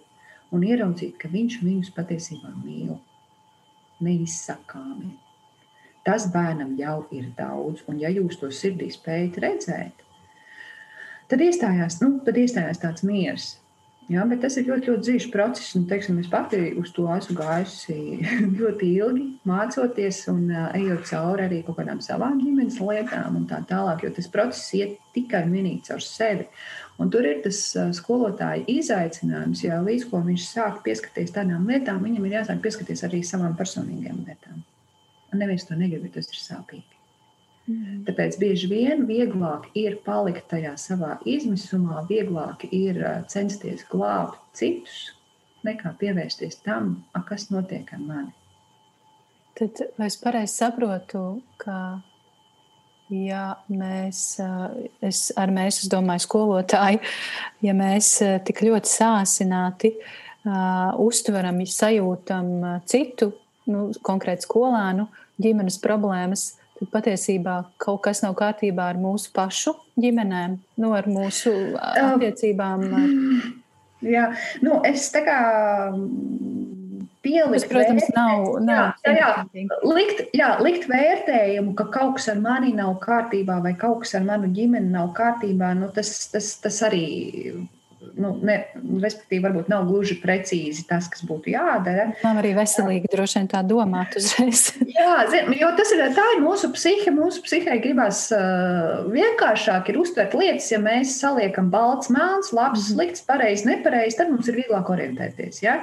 Un 0.51 0.67
ieraudzīt, 0.67 1.15
ka 1.21 1.31
viņš 1.31 1.61
viņus 1.63 1.93
patiesībā 1.95 2.51
mīl. 2.65 2.97
Neizsakāmi. 4.03 5.15
Tas 6.05 6.27
bērnam 6.33 6.75
jau 6.81 7.05
ir 7.15 7.31
daudz, 7.37 7.85
un 7.87 8.01
ja 8.01 8.11
jūs 8.11 8.41
to 8.41 8.49
sirdī 8.51 8.89
spējat 8.91 9.37
redzēt, 9.45 10.05
tad 11.31 11.43
iestājās, 11.45 12.01
nu, 12.03 12.17
tad 12.25 12.41
iestājās 12.41 12.81
tāds 12.83 13.05
miers. 13.07 13.53
Jā, 14.11 14.25
bet 14.27 14.41
tas 14.43 14.57
ir 14.59 14.67
ļoti, 14.67 14.91
ļoti 14.91 15.07
dzīves 15.07 15.27
process. 15.31 15.75
Un, 15.79 15.85
teiksim, 15.87 16.17
es 16.19 16.27
pati 16.31 16.73
uz 16.81 16.91
to 16.97 17.05
esmu 17.15 17.37
gājusi 17.39 17.99
ļoti 18.59 18.89
ilgi, 18.97 19.27
mācoties 19.47 20.25
un 20.33 20.49
ejot 20.51 21.05
cauri 21.07 21.45
arī 21.45 21.61
kaut 21.67 21.79
kādām 21.79 22.01
savām 22.03 22.41
ģimenes 22.43 22.81
lietām 22.83 23.39
un 23.39 23.47
tā 23.51 23.61
tālāk. 23.71 24.03
Jo 24.03 24.11
tas 24.17 24.27
process 24.33 24.75
iet 24.81 24.97
tikai 25.15 25.45
un 25.47 25.55
vienīgi 25.55 25.93
caur 25.93 26.03
sevi. 26.03 26.49
Un 27.01 27.09
tur 27.13 27.25
ir 27.25 27.39
tas 27.45 27.59
skolotāja 27.97 28.67
izaicinājums, 28.69 29.63
ja 29.65 29.79
līdz 29.81 30.07
ko 30.11 30.21
viņš 30.27 30.47
sāk 30.51 30.83
pieskarties 30.85 31.33
tādām 31.33 31.65
lietām, 31.71 32.03
viņam 32.05 32.27
ir 32.29 32.41
jāsāk 32.41 32.61
pieskarties 32.65 33.07
arī 33.09 33.23
savām 33.25 33.55
personīgām 33.57 34.19
lietām. 34.27 34.61
Un 35.33 35.41
neviens 35.41 35.65
to 35.65 35.79
negrib, 35.79 36.11
tas 36.13 36.29
ir 36.29 36.43
sāpīgi. 36.43 36.99
Mm. 37.71 38.03
Tāpēc 38.09 38.37
bieži 38.41 38.69
vien 38.71 39.07
vieglāk 39.09 39.69
ir 39.79 39.97
palikt 40.05 40.49
tajā 40.51 40.75
savā 40.81 41.17
izmisumā, 41.29 42.03
vieglāk 42.11 42.67
ir 42.69 43.01
censties 43.33 43.87
glābt 43.89 44.41
citus, 44.59 45.15
nekā 45.65 45.95
pievērsties 46.01 46.61
tam, 46.67 46.99
kas 47.29 47.49
notiek 47.53 47.89
ar 47.95 48.05
mani. 48.05 48.35
Tad 49.59 49.83
es 50.05 50.17
pareizi 50.21 50.57
saprotu, 50.57 51.25
ka 51.61 51.77
ja 53.11 53.45
mēs, 53.69 54.25
es 55.05 55.21
ar 55.39 55.53
mēs, 55.55 55.83
es 55.85 55.91
domāju, 55.93 56.25
skolotāji, 56.27 57.01
ja 57.67 57.75
mēs 57.77 58.17
tik 58.47 58.63
ļoti 58.67 58.91
sāsināti 58.91 59.95
uh, 59.99 60.21
uztveram, 60.45 61.61
sajūtam 61.67 62.81
citu, 62.89 63.33
nu, 63.71 63.91
konkrēti 64.07 64.47
skolēnu 64.47 65.07
ģimenes 65.41 65.79
problēmas, 65.83 66.55
tad 66.79 66.91
patiesībā 66.95 67.57
kaut 67.81 68.03
kas 68.07 68.23
nav 68.25 68.37
kārtībā 68.39 68.91
ar 68.93 69.01
mūsu 69.01 69.33
pašu 69.37 69.75
ģimenēm, 70.01 70.59
nu, 70.81 70.93
ar 70.97 71.09
mūsu 71.11 71.53
attiecībām. 71.77 72.87
Ar... 72.97 73.11
Jā, 74.15 74.31
nu, 74.65 74.81
es 74.89 75.11
tā 75.13 75.21
kā 75.27 75.41
pielikt. 77.25 77.67
Tas, 77.67 77.71
protams, 77.73 78.07
nav. 78.17 78.47
nav 78.65 78.93
jā, 79.05 79.17
jā, 79.21 79.65
likt, 79.87 80.23
jā, 80.37 80.53
likt 80.65 80.87
vērtējumu, 80.91 81.75
ka 81.79 81.89
kaut 81.95 82.17
kas 82.19 82.31
ar 82.33 82.41
mani 82.43 82.73
nav 82.77 82.97
kārtībā 83.05 83.61
vai 83.65 83.75
kaut 83.79 84.05
kas 84.05 84.17
ar 84.19 84.25
manu 84.29 84.53
ģimeni 84.55 84.93
nav 84.95 85.13
kārtībā, 85.19 85.75
nu, 85.79 85.91
tas, 85.95 86.15
tas, 86.33 86.55
tas 86.65 86.81
arī 86.89 87.05
nu, 88.21 88.31
ne, 88.45 88.57
respektīvi, 89.03 89.43
varbūt 89.45 89.69
nav 89.71 89.87
gluži 89.89 90.17
precīzi 90.23 90.85
tas, 90.89 91.09
kas 91.13 91.23
būtu 91.27 91.53
jādara. 91.53 92.11
Nav 92.25 92.41
arī 92.43 92.53
veselīgi 92.57 93.11
droši 93.13 93.41
vien 93.41 93.51
tā 93.51 93.63
domāt 93.67 94.17
uzreiz. 94.19 94.71
Jā, 94.97 95.27
zin, 95.31 95.53
jo 95.59 95.71
tas 95.79 95.93
ir, 95.97 96.05
ir 96.09 96.45
mūsu 96.45 96.73
psihe. 96.75 97.13
Mūsu 97.15 97.45
psihē 97.45 97.77
gribas 97.83 98.27
uh, 98.35 99.07
vienkāršāk 99.13 99.91
ir 99.93 100.01
uztvert 100.01 100.37
lietas, 100.39 100.71
ja 100.73 100.81
mēs 100.83 101.19
saliekam 101.21 101.71
balts, 101.73 102.11
melns, 102.13 102.53
labs, 102.57 102.87
mm. 102.87 102.95
slikts, 102.95 103.27
pareizs, 103.29 103.67
nepareizs, 103.69 104.19
tad 104.21 104.33
mums 104.33 104.49
ir 104.51 104.61
vieglāk 104.63 104.93
orientēties. 104.93 105.63
Ja? 105.65 105.83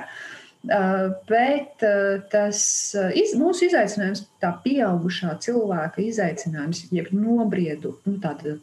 Uh, 0.67 1.13
bet 1.29 1.83
uh, 1.85 2.17
tas 2.31 2.59
uh, 2.97 3.11
iz, 3.15 3.35
mūsu 3.39 3.67
izaicinājums, 3.69 4.25
tā 4.41 4.49
pieaugušā 4.65 5.37
cilvēka 5.45 6.01
izaicinājums, 6.03 6.87
jeb 6.91 7.13
nobriedu, 7.15 7.93
nu, 8.07 8.17
tāda, 8.23 8.57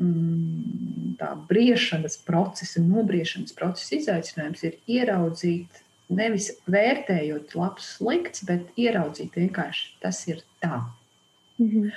Mm, 0.00 1.16
tā 1.20 1.34
briešanas 1.50 2.16
procesa, 2.24 2.80
nobriešanas 2.80 3.52
procesa 3.52 3.98
izaicinājums 3.98 4.62
ir 4.64 4.78
ieraudzīt, 4.88 5.82
nevis 6.12 6.48
vērtējot 6.72 7.52
labs, 7.58 7.90
slikts, 7.98 8.46
bet 8.48 8.72
ieraudzīt 8.80 9.36
vienkārši 9.36 9.92
tas 10.00 10.22
ir 10.28 10.40
tā. 10.64 10.80
-hmm. 11.58 11.92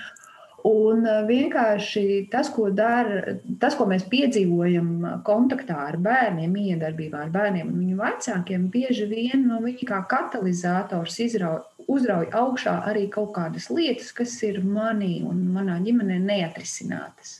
Un 0.65 1.03
uh, 1.05 1.19
vienkārši 1.27 2.25
tas, 2.33 2.47
ko 2.49 2.71
dara, 2.73 3.35
tas, 3.61 3.75
ko 3.77 3.85
mēs 3.89 4.07
piedzīvojam 4.09 5.21
kontaktā 5.27 5.77
ar 5.91 5.99
bērniem, 6.01 6.55
miedarbībā 6.57 7.25
ar 7.27 7.33
bērniem 7.33 7.69
un 7.69 7.83
viņu 7.83 7.99
vecākiem, 7.99 8.63
bieži 8.73 9.05
vien 9.11 9.45
no 9.45 9.59
viņi 9.61 9.85
kā 9.91 9.99
katalizators 10.09 11.19
izrauj, 11.21 11.59
uzrauj 11.85 12.31
augšā 12.33 12.79
arī 12.89 13.05
kaut 13.13 13.35
kādas 13.37 13.69
lietas, 13.69 14.09
kas 14.15 14.33
ir 14.47 14.63
manī 14.65 15.19
un 15.27 15.45
manā 15.53 15.77
ģimenē 15.85 16.17
neatrisinātas. 16.25 17.37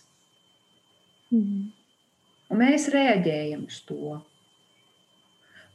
Mm. 1.33 1.71
Un 2.53 2.61
mēs 2.61 2.91
reaģējam 2.93 3.65
uz 3.65 3.81
to. 3.89 4.19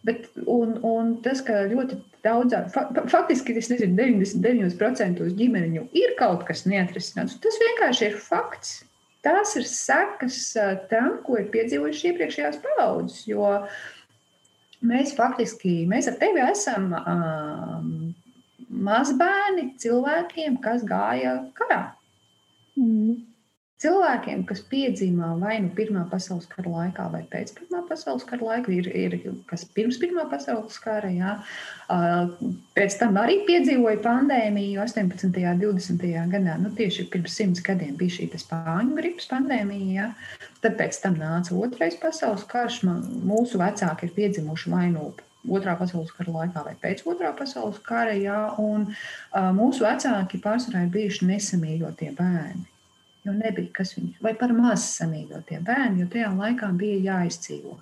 Bet, 0.06 0.30
un, 0.48 0.78
un 0.86 1.10
tas, 1.24 1.42
ka 1.44 1.66
ļoti 1.68 1.98
daudzā, 2.24 2.62
faktiski 2.72 3.56
es 3.60 3.68
nezinu, 3.68 3.98
99% 3.98 5.26
ģimeņu 5.36 5.82
ir 6.00 6.14
kaut 6.20 6.46
kas 6.48 6.64
neatrisināts, 6.68 7.36
tas 7.44 7.58
vienkārši 7.60 8.06
ir 8.08 8.16
fakts. 8.24 8.78
Tās 9.20 9.52
ir 9.60 9.66
sekas 9.68 10.38
tam, 10.88 11.18
ko 11.26 11.36
ir 11.36 11.50
piedzīvojuši 11.52 12.06
iepriekšējās 12.08 12.60
paudzes. 12.64 13.26
Jo 13.28 13.58
mēs 14.88 15.12
faktiski, 15.18 15.82
mēs 15.90 16.08
ar 16.08 16.16
tevi 16.22 16.40
esam 16.46 16.94
um, 16.96 17.90
mazbērni 18.88 19.74
cilvēkiem, 19.82 20.56
kas 20.64 20.86
gāja 20.88 21.42
karā. 21.60 21.82
Mm 22.80 23.29
cilvēkiem, 23.80 24.42
kas 24.48 24.60
piedzimā 24.68 25.30
vai 25.40 25.56
nu 25.64 25.70
Pirmā 25.76 26.02
pasaules 26.10 26.48
kara 26.50 26.68
laikā, 26.68 27.06
vai 27.12 27.22
pēc 27.30 27.52
Pirmā 27.56 27.80
pasaules 27.88 28.26
kara 28.28 28.44
laika, 28.44 28.72
ir, 28.74 28.90
ir 28.92 29.16
kas 29.48 29.64
pirms 29.76 29.98
Pirmā 30.00 30.26
pasaules 30.30 30.76
kara, 30.82 31.10
jā. 31.14 31.36
pēc 32.76 32.98
tam 33.00 33.16
arī 33.20 33.40
piedzīvoja 33.48 34.02
pandēmiju 34.04 34.82
18. 34.84 35.30
un 35.30 35.62
20. 35.62 36.04
gadā. 36.34 36.58
Nu, 36.60 36.74
tieši 36.76 37.08
pirms 37.12 37.38
simts 37.40 37.64
gadiem 37.64 37.96
bija 38.00 38.18
šī 38.18 38.28
spāņu 38.44 38.98
gripas 38.98 39.30
pandēmija. 39.32 39.88
Jā. 39.96 40.10
Tad 40.60 40.76
pēc 40.76 41.00
tam 41.00 41.16
nāca 41.20 41.56
otrais 41.56 41.96
pasaules 42.00 42.44
karš. 42.48 42.82
Man, 42.88 43.02
mūsu 43.24 43.60
vecāki 43.60 44.08
ir 44.08 44.16
piedzimuši 44.18 44.76
vai 44.76 44.86
nu 44.92 45.12
Otrā 45.40 45.72
pasaules 45.72 46.10
kara 46.12 46.34
laikā 46.34 46.60
vai 46.66 46.74
pēc 46.82 46.98
otrā 47.08 47.30
pasaules 47.32 47.78
kara. 47.80 48.12
Jā, 48.12 48.42
un, 48.60 48.90
uh, 48.92 49.46
mūsu 49.56 49.86
vecāki 49.86 50.36
pārsvarā 50.44 50.82
ir 50.84 50.92
bijuši 50.92 51.30
nesamīļotie 51.30 52.10
bērni 52.18 52.66
jo 53.26 53.36
nebija 53.36 53.72
kas 53.80 53.94
viņus, 53.96 54.18
vai 54.24 54.34
par 54.38 54.54
maz 54.56 54.86
samīļotie 54.96 55.60
bērni, 55.66 56.04
jo 56.04 56.10
tajā 56.12 56.32
laikā 56.36 56.72
bija 56.80 57.00
jāizdzīvo. 57.10 57.76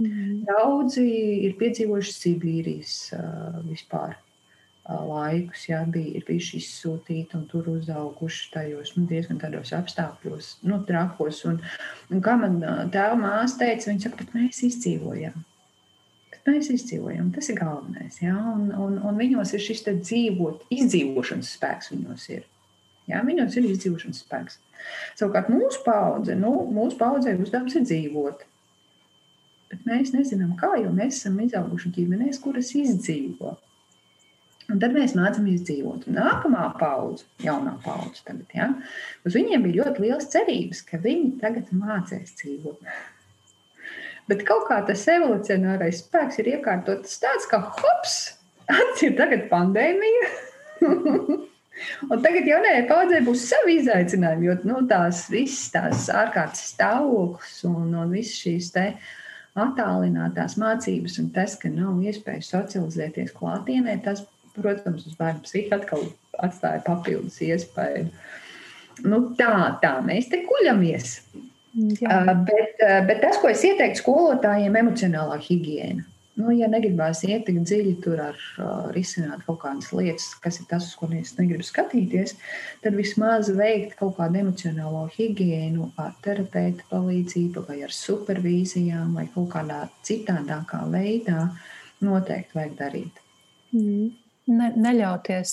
Mm. 0.00 0.42
Daudzi 0.48 1.04
ir 1.46 1.56
piedzīvojuši 1.60 2.14
Sibīrijas 2.16 2.94
uh, 3.16 3.58
vispār 3.66 4.14
uh, 4.16 5.02
laikus, 5.08 5.66
jā, 5.68 5.82
bija, 5.92 6.16
ir 6.16 6.26
bijuši 6.26 6.62
izsūtīti 6.62 7.36
un 7.38 7.44
tur 7.50 7.68
uzauguši 7.74 8.48
tajos 8.54 8.94
nu, 8.96 9.04
diezgan 9.10 9.40
tādos 9.42 9.74
apstākļos, 9.76 10.54
nu, 10.68 10.80
trakos. 10.88 11.42
Un, 11.50 11.60
un 12.10 12.24
kā 12.24 12.38
man 12.40 12.60
tēva 12.94 13.18
māsa 13.20 13.66
teica, 13.66 13.90
viņa 13.90 14.06
saka, 14.06 14.22
bet 14.22 14.36
mēs 14.38 14.62
izdzīvojam. 14.70 15.36
Bet 16.32 16.48
mēs 16.48 16.72
izdzīvojam, 16.72 17.28
tas 17.36 17.52
ir 17.52 17.60
galvenais. 17.60 18.22
Jā, 18.24 18.38
un, 18.56 18.70
un, 18.72 18.96
un 19.04 19.20
viņos 19.20 19.52
ir 19.52 19.66
šis 19.68 19.84
dzīvot, 19.90 20.64
izdzīvošanas 20.72 21.52
spēks 21.58 21.92
viņos 21.92 22.30
ir. 22.32 22.48
Jā, 23.10 23.22
viņos 23.26 23.56
ir 23.58 23.66
izdzīvošanas 23.72 24.22
spēks. 24.22 24.60
Savukārt 25.18 25.50
mūsu 25.52 25.82
paudze, 25.86 26.36
nu, 26.38 26.52
mūsu 26.74 26.98
paudzei 27.00 27.34
uzdevums 27.38 27.74
ir 27.78 27.86
dzīvot. 27.88 28.46
Bet 29.72 29.84
mēs 29.88 30.12
nezinām, 30.14 30.54
kā, 30.60 30.74
jo 30.82 30.92
mēs 30.94 31.18
esam 31.20 31.38
izauguši 31.42 31.92
ģimenēs, 31.96 32.40
kuras 32.44 32.74
izdzīvo. 32.78 33.56
Un 34.70 34.80
tad 34.80 34.94
mēs 34.94 35.16
mācāmies 35.18 35.64
dzīvot. 35.66 36.06
Nākamā 36.12 36.68
paudze, 36.78 37.26
jaunā 37.42 37.74
paudze, 37.84 38.22
tagad, 38.26 38.46
ja, 38.56 38.68
uz 39.26 39.34
viņiem 39.36 39.64
bija 39.66 39.82
ļoti 39.82 40.04
liels 40.06 40.28
cerības, 40.32 40.84
ka 40.88 41.00
viņi 41.02 41.34
tagad 41.42 41.72
mācīs 41.76 42.36
dzīvot. 42.38 42.92
Bet 44.30 44.44
kaut 44.48 44.68
kā 44.68 44.78
tas 44.86 45.02
evolūcionārais 45.10 46.04
spēks 46.04 46.38
ir 46.40 46.52
iekārtots 46.54 47.18
tāds, 47.24 47.48
ka 47.50 47.58
hops, 47.66 48.18
atcīm 48.70 49.18
tagad 49.18 49.48
pandēmija. 49.50 50.30
Un 52.10 52.20
tagad 52.22 52.46
jaunajai 52.46 52.84
paudzei 52.90 53.22
būs 53.24 53.46
savi 53.48 53.78
izaicinājumi, 53.80 54.48
jo 54.48 54.56
nu, 54.68 54.82
tās 54.90 55.24
visas 55.32 55.70
tās 55.74 56.08
ārkārtas 56.12 56.72
stāvoklis 56.74 57.62
un, 57.68 57.94
un 57.96 58.12
visas 58.12 58.36
šīs 58.44 58.70
attālinātās 59.52 60.56
mācības 60.60 61.18
un 61.20 61.30
tas, 61.34 61.56
ka 61.60 61.70
nav 61.72 62.00
iespējas 62.04 62.52
socializēties 62.54 63.34
klātienē, 63.36 63.98
tas, 64.04 64.24
protams, 64.56 65.06
uz 65.08 65.16
bērnu 65.18 65.44
psihi 65.44 65.72
atkal 65.76 66.06
atstāja 66.40 66.84
papildus 66.86 67.40
iespēju. 67.44 68.08
Nu, 69.08 69.24
tā, 69.38 69.52
tā 69.82 69.96
mēs 70.04 70.28
te 70.32 70.42
guļamies. 70.48 71.18
Jā. 71.72 72.20
Uh, 72.20 72.32
bet, 72.44 72.80
uh, 72.84 72.98
bet 73.08 73.22
tas, 73.24 73.38
ko 73.40 73.48
es 73.48 73.62
ieteiktu 73.64 74.02
skolotājiem, 74.02 74.74
ir 74.74 74.82
emocionālā 74.84 75.38
higiēna. 75.40 76.04
Nu, 76.32 76.48
ja 76.56 76.64
negribās 76.72 77.20
iet 77.28 77.42
tik 77.44 77.58
dziļi 77.60 77.90
tur 78.00 78.20
ar 78.24 78.38
uh, 78.56 78.86
risināt 78.94 79.42
kaut 79.44 79.58
kādas 79.66 79.90
lietas, 79.92 80.30
kas 80.40 80.62
ir 80.62 80.68
tas, 80.70 80.86
uz 80.88 80.94
ko 80.96 81.10
es 81.18 81.34
negribu 81.36 81.66
skatīties, 81.66 82.38
tad 82.80 82.96
vismaz 82.96 83.50
veikt 83.52 83.98
kaut 83.98 84.16
kādu 84.16 84.40
emocionālo 84.40 85.04
higiēnu 85.12 85.90
ar 86.00 86.14
terapeita 86.24 86.88
palīdzību 86.88 87.66
vai 87.68 87.82
ar 87.84 87.92
supervīzijām 87.92 89.12
vai 89.18 89.26
kaut 89.34 89.50
kādā 89.52 89.82
citādākā 90.08 90.80
veidā 90.94 91.50
noteikti 92.00 92.56
vajag 92.56 92.78
darīt. 92.80 93.20
Mm. 93.76 94.08
Ne, 94.52 94.72
neļauties 94.74 95.52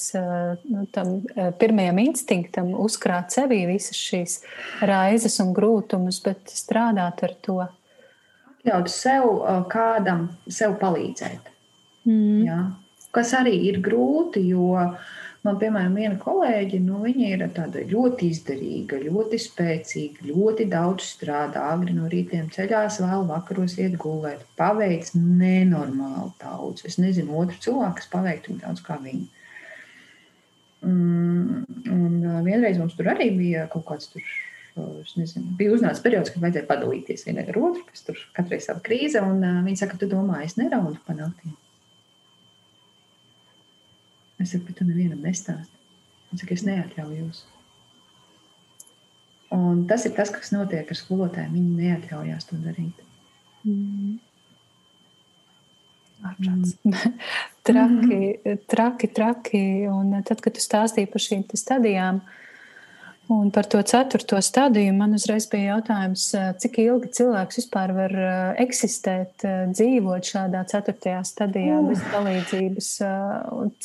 nu, 0.71 0.87
tam 0.89 1.19
pirmajam 1.61 1.99
instinktam 2.01 2.71
uzkrāt 2.81 3.35
sevī 3.35 3.59
visas 3.69 3.99
šīs 3.99 4.39
raizes 4.89 5.37
un 5.43 5.51
grūtumus, 5.53 6.17
bet 6.25 6.49
strādāt 6.49 7.21
ar 7.27 7.35
to 7.45 7.59
atļaut 8.59 8.91
sev 8.91 9.29
kādam 9.71 10.27
sev 10.47 10.75
palīdzēt. 10.81 11.49
Mm. 12.07 12.43
Jā. 12.47 12.59
Kas 13.15 13.33
arī 13.33 13.55
ir 13.69 13.79
grūti, 13.81 14.43
jo 14.51 14.75
man, 15.43 15.57
piemēram, 15.57 15.95
viena 15.97 16.17
kolēģe, 16.21 16.79
nu, 16.83 16.99
viņa 17.01 17.29
ir 17.33 17.45
ļoti 17.89 18.29
izdarīga, 18.29 18.99
ļoti 19.01 19.39
spēcīga, 19.41 20.27
ļoti 20.29 20.67
daudz 20.69 21.07
strādā, 21.15 21.63
agri 21.73 21.95
no 21.97 22.09
rītiem 22.11 22.51
ceļās, 22.53 22.99
vēl 23.01 23.25
vakaros 23.29 23.79
iet 23.79 23.97
gulēt. 23.97 24.43
Paveic 24.59 25.09
nenormāli 25.15 26.31
daudz. 26.43 26.85
Es 26.85 26.99
nezinu 27.01 27.39
otru 27.41 27.57
cilvēku, 27.63 27.97
kas 27.97 28.11
paveiktu 28.13 28.53
tik 28.53 28.61
daudz 28.65 28.85
kā 28.85 28.99
viņa. 29.01 29.25
Mm, 30.85 31.65
un 31.91 32.21
vienreiz 32.45 32.77
mums 32.79 32.93
tur 32.95 33.09
arī 33.11 33.33
bija 33.35 33.65
kaut 33.71 33.83
kāds 33.89 34.13
tur 34.13 34.23
nezinu, 35.17 35.53
bija 35.59 35.73
uznācis 35.75 36.03
periods, 36.03 36.31
kad 36.33 36.43
vajadzēja 36.43 36.67
padalīties 36.69 37.25
vienai 37.27 37.45
ar 37.49 37.57
otru, 37.59 37.83
kas 37.89 38.05
tur 38.07 38.19
katrai 38.35 38.59
sava 38.63 38.81
krīze. 38.85 39.21
Un 39.25 39.43
uh, 39.43 39.59
viņi 39.65 39.81
saka, 39.81 39.97
tu 39.99 40.09
domā, 40.11 40.41
es 40.45 40.57
neraudu 40.59 40.99
pa 41.05 41.15
naktīm. 41.17 41.55
Es 44.39 44.53
saku, 44.53 44.69
bet 44.69 44.79
tu 44.79 44.87
nevienam 44.87 45.21
nestāsti. 45.25 45.75
Viņš 46.31 46.43
saka, 46.43 46.57
es 46.57 46.65
neatļaujos. 46.67 47.43
Un 49.55 49.85
tas 49.89 50.05
ir 50.05 50.13
tas, 50.17 50.31
kas 50.33 50.51
notiek 50.53 50.89
ar 50.89 50.97
skolotājiem. 50.97 51.55
Viņi 51.57 51.85
neatļaujās 51.85 52.49
to 52.49 52.59
darīt. 52.63 53.05
Mm. 53.67 54.19
Mm. 56.19 56.67
traki, 57.67 58.19
traki, 58.69 59.09
traki. 59.15 59.63
Un 59.89 60.19
tad, 60.27 60.43
kad 60.45 60.55
tu 60.55 60.63
stāstīji 60.63 61.09
par 61.09 61.23
šīm 61.23 61.47
stadijām, 61.57 62.21
uh, 62.21 62.35
Un 63.29 63.51
par 63.53 63.67
to 63.69 63.77
ceturto 63.85 64.39
stadiju 64.41 64.93
man 64.97 65.11
uzreiz 65.13 65.45
bija 65.51 65.75
jautājums, 65.75 66.23
eh, 66.33 66.47
cik 66.57 66.79
ilgi 66.81 67.11
cilvēks 67.13 67.59
vispār 67.59 67.91
var 67.93 68.15
eh, 68.17 68.61
eksistēt, 68.63 69.45
eh, 69.45 69.67
dzīvot 69.69 70.31
šādā 70.31 70.63
ceturtajā 70.71 71.19
stadijā 71.29 71.75
uh. 71.77 71.85
bez 71.91 72.01
palīdzības. 72.09 72.89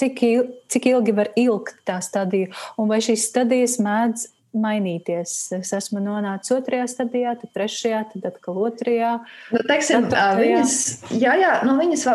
Cik, 0.00 0.22
il, 0.30 0.48
cik 0.72 0.88
ilgi 0.94 1.16
var 1.20 1.28
ilgt 1.36 1.76
tā 1.84 1.98
stadija, 2.00 2.48
un 2.80 2.88
vai 2.88 3.02
šīs 3.04 3.28
stadijas 3.28 3.76
mēdz 3.84 4.24
mainīties. 4.58 5.34
Es 5.58 5.72
esmu 5.76 6.02
nonācis 6.04 6.54
otrajā 6.56 6.86
stadijā, 6.90 7.34
tad 7.40 7.52
trešajā, 7.56 8.02
tad 8.12 8.28
atkal 8.30 8.58
otrajā. 8.68 9.12
Nu, 9.54 9.62
teiksim, 9.68 10.08
viņas, 10.10 10.76
jā, 11.20 11.36
jā, 11.40 11.54
nu, 11.66 11.76
viņas 11.80 12.06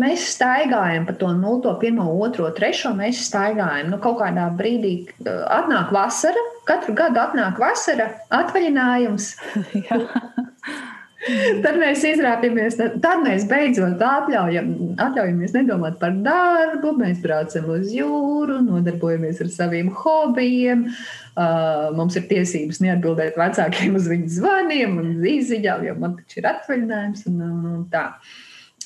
mēs 0.00 0.28
staigājam 0.34 1.08
pa 1.08 1.16
to 1.18 1.32
0, 1.36 1.76
1, 1.76 2.02
2, 2.38 2.50
3. 2.58 2.92
Mēs 2.98 3.24
staigājam. 3.28 3.92
Nu, 3.92 4.02
kaut 4.02 4.20
kādā 4.22 4.48
brīdī 4.58 4.94
atnāk 5.26 5.92
vasara, 5.94 6.44
katru 6.68 6.96
gadu 6.98 7.22
atnāk 7.22 7.60
vasara, 7.62 8.12
atvaļinājums. 8.40 9.34
Tad 11.18 11.74
mēs 11.80 12.04
izrāpjamies, 12.06 12.76
tad 13.02 13.22
mēs 13.24 13.42
beidzot 13.50 14.02
atļaujam, 14.06 14.68
atļaujamies 15.02 15.54
nedomāt 15.56 15.96
par 15.98 16.14
darbu, 16.22 16.92
mēs 17.00 17.18
braucam 17.24 17.66
uz 17.74 17.90
jūru, 17.90 18.60
nodarbojamies 18.62 19.42
ar 19.42 19.50
saviem 19.50 19.90
hobijiem. 19.98 20.86
Uh, 21.38 21.88
mums 21.98 22.14
ir 22.18 22.28
tiesības 22.30 22.78
neatbildēt 22.84 23.38
vecākiem 23.38 23.98
uz 23.98 24.06
viņu 24.10 24.30
zvaniem 24.36 24.94
un 25.02 25.10
īsiņām, 25.34 25.84
jo 25.88 25.98
man 25.98 26.16
taču 26.20 26.38
ir 26.38 26.48
atvaļinājums 26.52 27.26
un, 27.32 27.42
un, 27.48 27.60
un 27.74 27.84
tā. 27.90 28.06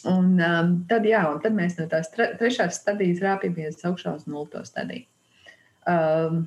Un, 0.09 0.33
um, 0.41 0.75
tad, 0.89 1.05
jā, 1.07 1.23
un 1.31 1.39
tad 1.45 1.55
mēs 1.55 1.77
no 1.79 1.87
tās 1.93 2.11
trešās 2.17 2.81
stadijas 2.81 3.21
rāpjamies 3.23 3.85
augšā 3.87 4.17
uz 4.17 4.25
nulto 4.27 4.65
stadiju. 4.67 5.05
Um, 5.87 6.47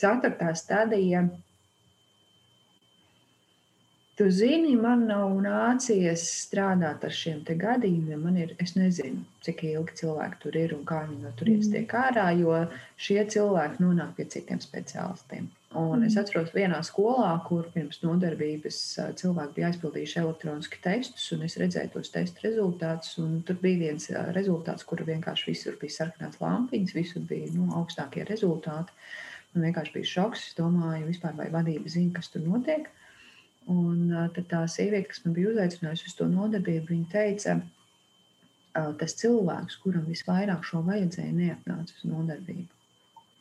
ceturtā 0.00 0.56
stadija 0.58 1.26
Tu 4.12 4.26
zini, 4.28 4.74
man 4.76 5.06
nav 5.08 5.30
nācies 5.40 6.22
strādāt 6.42 7.04
ar 7.08 7.14
šiem 7.16 7.38
gadījumiem. 7.46 8.20
Man 8.20 8.36
ir, 8.42 8.50
es 8.60 8.74
nezinu, 8.76 9.22
cik 9.40 9.64
ilgi 9.70 9.96
cilvēki 10.02 10.40
tur 10.42 10.58
ir 10.60 10.74
un 10.76 10.82
kā 10.84 10.98
viņi 11.06 11.24
no 11.24 11.32
turienes 11.38 11.70
mm. 11.70 11.72
tiek 11.78 11.94
ārā, 11.96 12.26
jo 12.36 12.58
šie 13.00 13.24
cilvēki 13.32 13.80
nonāk 13.80 14.12
pie 14.18 14.28
citiem 14.34 14.60
speciālistiem. 14.60 15.48
Un 15.72 16.02
mm. 16.02 16.04
es 16.10 16.18
atceros 16.20 16.52
vienā 16.52 16.82
skolā, 16.84 17.32
kur 17.48 17.72
pirms 17.72 18.02
nodarbības 18.04 18.84
cilvēki 19.22 19.56
bija 19.56 19.72
aizpildījuši 19.72 20.20
elektroniski 20.26 20.84
testus, 20.84 21.30
un 21.32 21.48
es 21.48 21.56
redzēju 21.64 21.94
tos 21.96 22.12
testu 22.12 22.44
rezultātus. 22.50 23.16
Tur 23.48 23.62
bija 23.64 23.86
viens 23.86 24.10
rezultāts, 24.36 24.84
kur 24.84 25.00
vienkārši 25.08 25.54
visur 25.54 25.80
bija 25.80 26.02
sarkanās 26.02 26.36
lampiņas, 26.42 26.98
visur 27.00 27.24
bija 27.32 27.48
nu, 27.56 27.70
augstākie 27.80 28.28
rezultāti. 28.28 28.92
Man 29.54 29.70
vienkārši 29.70 29.96
bija 29.96 30.16
šoks. 30.18 30.50
Es 30.50 30.58
domāju, 30.60 31.08
vispār 31.08 31.32
vai 31.40 31.48
vadība 31.54 31.88
zina, 31.88 32.12
kas 32.20 32.28
tur 32.34 32.44
notiek. 32.44 32.92
Un 33.70 34.10
tad 34.34 34.48
tā 34.50 34.64
sieviete, 34.66 35.12
kas 35.12 35.22
man 35.24 35.36
bija 35.36 35.52
uzaicinājusi 35.52 36.08
uz 36.10 36.18
to 36.18 36.26
nodarbību, 36.26 36.88
viņa 36.90 37.08
teica, 37.12 37.60
tas 38.98 39.14
cilvēks, 39.20 39.78
kuram 39.84 40.06
visvairāk 40.08 40.64
šo 40.66 40.82
vajadzēja, 40.86 41.32
neatnāca 41.36 41.94
uz 41.94 42.06
nodarbību. 42.08 42.66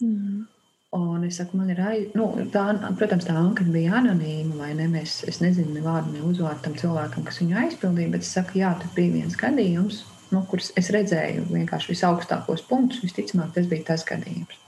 Mm. 0.04 0.44
Un 0.92 1.24
es 1.24 1.38
saku, 1.40 1.56
man 1.56 1.70
ir 1.72 1.80
aiz... 1.88 2.08
nu, 2.20 2.26
tā, 2.52 2.66
protams, 3.00 3.24
tā 3.24 3.34
anketa 3.40 3.72
bija 3.72 3.96
anonīma, 4.02 4.58
vai 4.60 4.72
ne? 4.76 4.90
Mēs, 4.92 5.22
es 5.32 5.40
nezinu, 5.40 5.72
ne 5.78 5.84
vārdu, 5.86 6.12
ne 6.18 6.24
uzvārdu 6.28 6.66
tam 6.66 6.76
cilvēkam, 6.82 7.24
kas 7.28 7.40
viņu 7.40 7.62
aizpildīja, 7.64 8.12
bet 8.12 8.28
es 8.28 8.34
saku, 8.36 8.60
jā, 8.60 8.74
tur 8.82 8.92
bija 8.98 9.14
viens 9.16 9.38
gadījums, 9.40 10.02
nu, 10.36 10.44
kurus 10.52 10.74
es 10.80 10.92
redzēju 10.92 11.48
vienkārši 11.48 11.94
visaugstākos 11.94 12.66
punktus. 12.68 13.02
Visticamāk, 13.08 13.56
tas 13.56 13.72
bija 13.72 13.88
tas 13.94 14.04
gadījums. 14.08 14.61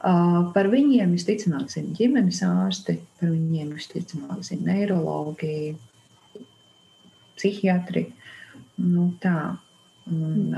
Par 0.00 0.70
viņiem 0.72 1.12
visticamāk 1.12 1.68
zina 1.68 1.92
ģimenes 1.98 2.40
ārsti, 2.46 2.96
par 3.20 3.34
viņiem 3.34 3.74
visticamāk 3.76 4.40
zina 4.46 4.72
neiroloģi, 4.72 5.56
psihiatri. 7.36 8.06
Nu, 8.80 9.10
tā. 9.20 9.58
Un, 10.08 10.56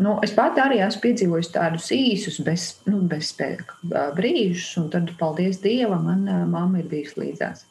nu, 0.00 0.14
es 0.24 0.32
pati 0.36 0.62
arī 0.62 0.80
esmu 0.86 1.04
piedzīvojusi 1.04 1.52
tādus 1.52 1.90
īsus, 1.92 2.40
bez, 2.46 2.70
nu, 2.88 3.02
bezspēka 3.10 3.76
brīžus, 4.16 4.72
un 4.80 4.88
tad, 4.94 5.12
paldies 5.20 5.60
Dievam, 5.60 6.08
man 6.08 6.48
mamma 6.48 6.80
ir 6.80 6.88
bijusi 6.88 7.20
līdzās. 7.20 7.66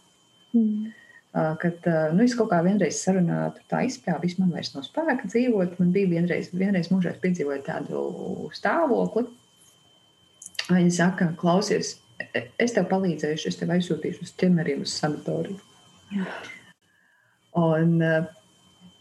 Mm. 0.54 0.94
Kad 1.34 1.86
nu, 2.14 2.24
es 2.26 2.34
kaut 2.38 2.50
kā 2.54 2.62
vienreiz 2.66 3.02
sarunāju, 3.04 3.58
tā 3.70 3.84
izpēta, 3.86 4.30
man 4.42 4.54
vairs 4.54 4.72
nav 4.74 4.86
spēka 4.86 5.30
dzīvot. 5.30 5.76
Man 5.82 5.92
bija 5.94 6.14
vienreiz, 6.14 6.54
vienreiz 6.54 6.90
mūžā 6.94 7.14
piedzīvoju 7.22 7.66
tādu 7.66 8.06
stāvokli, 8.58 9.28
Viņa 10.70 10.92
saka, 10.94 11.32
klausies, 11.40 11.96
es 12.62 12.76
tev 12.76 12.86
palīdzēšu, 12.92 13.50
es 13.50 13.58
tev 13.58 13.74
aizsūtīšu 13.74 14.26
uz 14.28 14.34
ķemeriem, 14.38 14.84
uz 14.86 14.94
sanatoriju. 15.00 15.58
Jā. 16.14 16.26
Un 17.60 17.96
uh, 18.06 18.28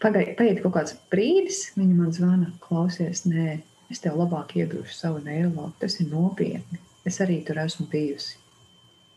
pagai, 0.02 0.24
paiet 0.38 0.62
kaut 0.64 0.76
kāds 0.78 0.96
brīdis, 1.12 1.66
viņa 1.76 1.96
man 1.98 2.12
zvana, 2.16 2.50
klausies, 2.64 3.26
nē, 3.28 3.58
es 3.92 4.00
tev 4.04 4.16
labāk 4.20 4.56
iedošu 4.56 4.96
savu 4.96 5.22
neiroloģiju, 5.26 5.76
tas 5.82 5.98
ir 6.00 6.10
nopietni. 6.12 6.80
Es 7.08 7.20
arī 7.24 7.40
tur 7.46 7.60
esmu 7.62 7.88
bijusi. 7.92 8.36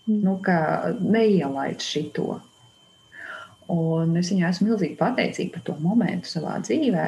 Mm. 0.08 0.22
Nu, 0.26 0.38
kā 0.44 0.60
neielaid 1.00 1.84
šito. 1.84 2.40
Un 3.72 4.18
es 4.20 4.32
viņai 4.32 4.50
esmu 4.50 4.72
milzīgi 4.72 4.98
pateicīga 5.00 5.56
par 5.56 5.66
to 5.68 5.76
momentu 5.80 6.28
savā 6.28 6.58
dzīvē. 6.64 7.06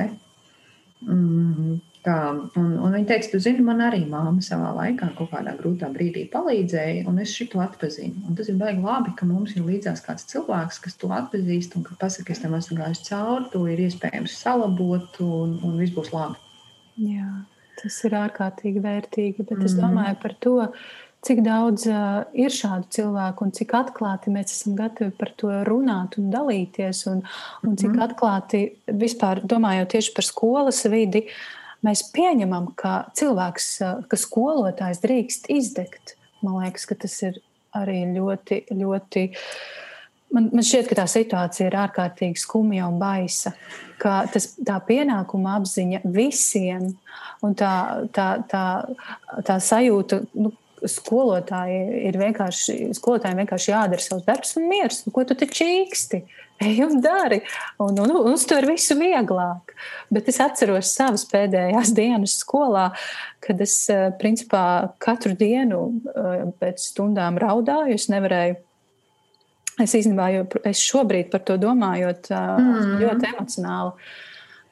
Mm, 1.03 1.79
Tā, 2.03 2.15
un, 2.59 2.71
un 2.83 2.91
viņa 2.91 3.07
teica, 3.07 3.29
tu 3.31 3.39
zini, 3.39 3.63
man 3.63 3.79
arī 3.85 4.01
māma 4.11 4.41
savā 4.43 4.73
laikā 4.75 5.13
kaut 5.15 5.29
kādā 5.31 5.53
grūtā 5.55 5.87
brīdī 5.93 6.25
palīdzēja, 6.33 7.05
un 7.07 7.21
es 7.23 7.31
šo 7.31 7.61
atpazinu. 7.63 8.25
Un 8.27 8.35
tas 8.35 8.49
ir 8.51 8.57
baigi 8.59 8.83
labi, 8.83 9.13
ka 9.15 9.27
mums 9.29 9.53
ir 9.55 9.63
līdzās 9.63 10.03
kāds 10.03 10.27
cilvēks, 10.33 10.81
kas 10.83 10.99
to 10.99 11.13
atpazīst 11.15 11.77
un 11.79 11.85
ka 11.87 11.95
pasakā, 12.01 12.35
es 12.35 12.43
tam 12.43 12.57
esmu 12.57 12.81
gājis 12.81 13.05
cauri, 13.07 13.47
to 13.55 13.63
ir 13.71 13.85
iespējams 13.85 14.35
salabot, 14.41 15.15
un, 15.23 15.55
un 15.63 15.79
viss 15.79 15.95
būs 15.95 16.11
labi. 16.11 16.35
Jā, 17.07 17.29
tas 17.79 18.01
ir 18.03 18.19
ārkārtīgi 18.19 18.83
vērtīgi, 18.83 19.39
bet 19.39 19.55
mm. 19.61 19.71
es 19.71 19.79
mhm. 19.79 19.87
domāju 19.87 20.19
par 20.25 20.37
to, 20.43 20.57
cik 21.23 21.39
daudz 21.47 21.87
uh, 21.87 22.27
ir 22.35 22.51
šādu 22.51 22.91
cilvēku 22.99 23.47
un 23.47 23.55
cik 23.55 23.79
atklāti 23.79 24.35
mēs 24.35 24.51
esam 24.57 24.75
gatavi 24.75 25.15
par 25.15 25.31
to 25.39 25.55
runāt 25.71 26.19
un 26.19 26.27
dalīties, 26.35 27.07
un, 27.15 27.23
un 27.63 27.79
cik 27.79 27.93
mm. 27.95 28.05
atklāti 28.09 28.65
vispār 28.91 29.45
domājot 29.47 29.93
tieši 29.95 30.17
par 30.19 30.33
skolas 30.35 30.83
vidi. 30.91 31.29
Uh, 31.29 31.59
mēs 31.85 32.05
pieņemam, 32.15 32.71
ka 32.79 33.07
cilvēks, 33.17 33.69
ka 34.09 34.19
skolotājs 34.19 35.01
drīkst 35.03 35.49
izdegt. 35.53 36.15
Man 36.43 36.61
liekas, 36.63 36.87
ka 36.89 36.97
tas 36.99 37.15
ir 37.23 37.39
arī 37.75 38.03
ļoti, 38.15 38.63
ļoti. 38.73 39.27
Man, 40.33 40.49
man 40.49 40.65
šķiet, 40.65 40.89
ka 40.89 40.97
tā 41.03 41.05
situācija 41.09 41.69
ir 41.69 41.77
ārkārtīgi 41.77 42.41
skumja 42.41 42.87
un 42.89 42.97
baisa. 43.01 43.53
Tas, 44.01 44.49
tā 44.65 44.79
pienākuma 44.83 45.59
apziņa 45.59 46.01
visiem 46.15 46.89
un 47.45 47.55
tā, 47.59 47.73
tā, 48.15 48.27
tā, 48.49 48.65
tā 49.45 49.59
sajūta, 49.63 50.23
nu, 50.35 50.51
skolotāji 50.89 52.07
ir 52.09 52.17
vienkārši, 52.19 52.89
skolotājiem 52.97 53.43
vienkārši 53.43 53.71
jādara 53.71 54.03
savs 54.03 54.25
darbs 54.27 54.57
un 54.59 54.67
miers. 54.71 55.03
Nu, 55.05 55.13
ko 55.15 55.23
tu 55.27 55.37
te 55.39 55.47
čīksti? 55.47 56.23
Ej 56.61 56.83
un 56.85 57.01
dari. 57.01 57.41
Un, 57.77 57.97
un, 57.99 58.11
un 58.11 58.33
uztver 58.33 58.67
visu 58.69 58.95
vieglāk. 58.99 59.73
Bet 60.13 60.29
es 60.31 60.39
atceros 60.43 60.91
savas 60.93 61.25
pēdējās 61.31 61.93
dienas 61.97 62.37
skolā, 62.43 62.89
kad 63.43 63.61
es 63.63 63.77
eh, 63.91 64.11
principā 64.19 64.93
katru 65.03 65.33
dienu 65.39 65.81
eh, 66.13 66.45
pēc 66.61 66.91
stundām 66.91 67.39
raudāju. 67.41 67.97
Es 67.97 68.07
nevarēju 68.13 68.59
es 69.81 69.95
īstenībā, 69.97 70.29
jo 70.35 70.45
es 70.69 70.83
šobrīd 70.85 71.31
par 71.33 71.41
to 71.47 71.57
domājot, 71.57 72.29
mm. 72.29 72.93
ļoti 73.01 73.29
emocionāli. 73.33 74.07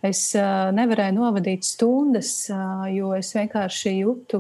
Es 0.06 0.32
nevarēju 0.34 1.14
novadīt 1.14 1.66
stundas, 1.66 2.48
jo 2.90 3.12
es 3.14 3.28
vienkārši 3.38 3.92
jūtu, 4.00 4.40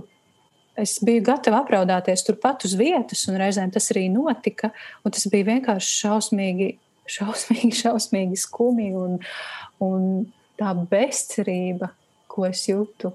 es 0.82 0.95
biju 1.06 1.21
gatava 1.27 1.60
apraudāties 1.62 2.25
turpat 2.25 2.65
uz 2.65 2.73
vietas, 2.80 3.27
un 3.30 3.38
reizēm 3.41 3.73
tas 3.73 3.91
arī 3.93 4.08
notika. 4.13 4.71
Tas 5.06 5.27
bija 5.30 5.51
vienkārši 5.51 5.91
šausmīgi, 5.99 6.71
šausmīgi, 7.15 7.74
šausmīgi 7.84 8.39
skumji 8.39 8.93
un, 8.97 9.17
un 9.84 10.08
tā 10.60 10.74
bezcerība, 10.76 11.91
ko 12.32 12.47
es 12.50 12.67
jūtu. 12.69 13.13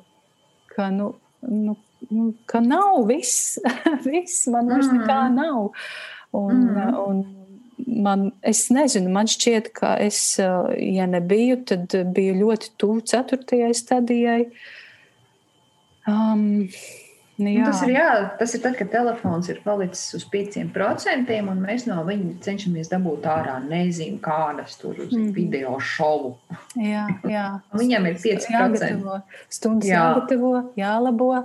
Ka, 0.73 0.91
nu, 0.93 1.15
nu, 1.47 1.77
nu, 2.11 2.29
ka 2.49 2.61
nav 2.65 3.07
viss, 3.09 3.57
viss 4.09 4.47
man 4.53 4.69
vairs 4.73 4.91
mm. 4.91 5.01
nekā 5.01 5.21
nav. 5.37 5.71
Un, 6.37 6.63
mm. 6.67 6.99
un 7.01 7.23
man, 8.05 8.29
es 8.45 8.67
nezinu, 8.75 9.13
man 9.15 9.31
šķiet, 9.31 9.71
ka 9.77 9.95
es, 10.03 10.21
ja 10.37 11.09
nebiju, 11.09 11.63
tad 11.71 11.97
biju 12.17 12.37
ļoti 12.43 12.75
tuvu 12.81 13.07
ceturtajai 13.09 13.73
stadijai. 13.77 14.45
Um. 16.07 16.69
Tas, 17.37 17.83
ir, 17.85 17.93
jā, 17.93 18.11
tas 18.41 18.55
ir 18.57 18.63
tad, 18.65 18.77
kad 18.79 18.89
telefons 18.93 19.49
ir 19.53 19.59
palicis 19.65 20.17
uz 20.17 20.25
5%, 20.33 21.33
un 21.53 21.59
mēs 21.61 21.85
no 21.89 21.99
viņa 22.07 22.37
cenšamies 22.47 22.89
dabūt 22.93 23.27
ārā 23.29 23.59
nezinu, 23.65 24.17
kādas 24.25 24.79
tur 24.81 24.95
mm 24.97 25.11
-hmm. 25.11 25.33
video 25.37 25.75
šovu. 25.81 26.37
Jā, 26.81 27.07
jā. 27.29 27.49
Viņam 27.73 28.09
ir 28.09 28.17
5%. 28.23 28.53
Jāgatavo, 28.53 29.21
stundas 29.49 29.91
jā. 29.91 30.01
jāgatavo, 30.01 30.55
jālabo. 30.77 31.45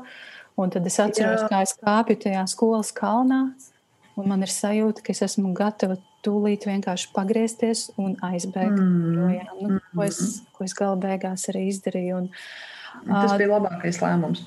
Un 0.56 0.70
tad 0.70 0.86
es 0.86 1.00
atceros, 1.00 1.42
jā. 1.42 1.50
kā 1.50 1.62
es 1.62 1.76
kāpju 1.80 2.16
tajā 2.24 2.48
skolas 2.48 2.92
kalnā, 2.94 3.54
un 4.16 4.28
man 4.28 4.42
ir 4.42 4.52
sajūta, 4.52 5.02
ka 5.02 5.12
es 5.12 5.22
esmu 5.22 5.54
gatava 5.54 5.98
tūlīt 6.26 6.68
vienkārši 6.70 7.12
pagriezties 7.16 7.90
un 7.98 8.16
aizbēgt. 8.22 8.78
Mm. 8.78 9.14
Projām, 9.18 9.62
nu, 9.62 9.80
ko, 9.96 10.04
es, 10.04 10.20
mm-hmm. 10.22 10.56
ko 10.56 10.64
es 10.64 10.74
gala 10.78 10.96
beigās 10.96 11.48
arī 11.50 11.68
izdarīju. 11.72 12.18
Un, 12.18 12.30
tas 13.08 13.38
bija 13.38 13.50
labākais 13.56 14.02
lēmums. 14.04 14.46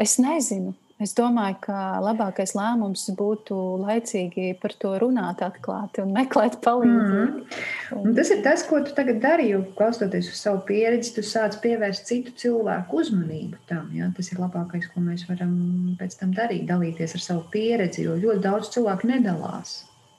Es 0.00 0.18
nezinu. 0.22 0.74
Es 1.00 1.14
domāju, 1.16 1.56
ka 1.64 1.76
labākais 2.04 2.52
lēmums 2.52 3.06
būtu 3.16 3.56
laicīgi 3.80 4.50
par 4.60 4.74
to 4.82 4.90
runāt, 5.00 5.40
atklāti 5.40 6.02
un 6.02 6.12
meklēt 6.12 6.58
palīdzību. 6.60 7.38
Mm. 7.40 8.02
Un 8.02 8.18
tas 8.18 8.28
ir 8.34 8.42
tas, 8.44 8.66
ko 8.68 8.82
tu 8.84 8.92
tagad 8.98 9.22
dari. 9.22 9.48
Klausoties 9.78 10.28
uz 10.28 10.42
savu 10.44 10.60
pieredzi, 10.68 11.14
tu 11.16 11.24
sāc 11.24 11.56
pievērst 11.64 12.04
citu 12.10 12.36
cilvēku 12.42 13.00
uzmanību 13.00 13.62
tam. 13.70 13.88
Ja? 13.96 14.10
Tas 14.16 14.28
ir 14.34 14.44
labākais, 14.44 14.90
ko 14.92 15.00
mēs 15.06 15.24
varam 15.30 15.56
pēc 15.96 16.20
tam 16.20 16.36
darīt, 16.36 16.68
dalīties 16.68 17.16
ar 17.16 17.24
savu 17.30 17.46
pieredzi, 17.54 18.04
jo 18.04 18.20
ļoti 18.20 18.44
daudz 18.44 18.68
cilvēku 18.76 19.08
nedalās. 19.14 19.78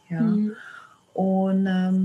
Ja? 0.10 0.26
Mm. 0.26 0.50
Un, 1.22 1.66
um, 1.70 2.04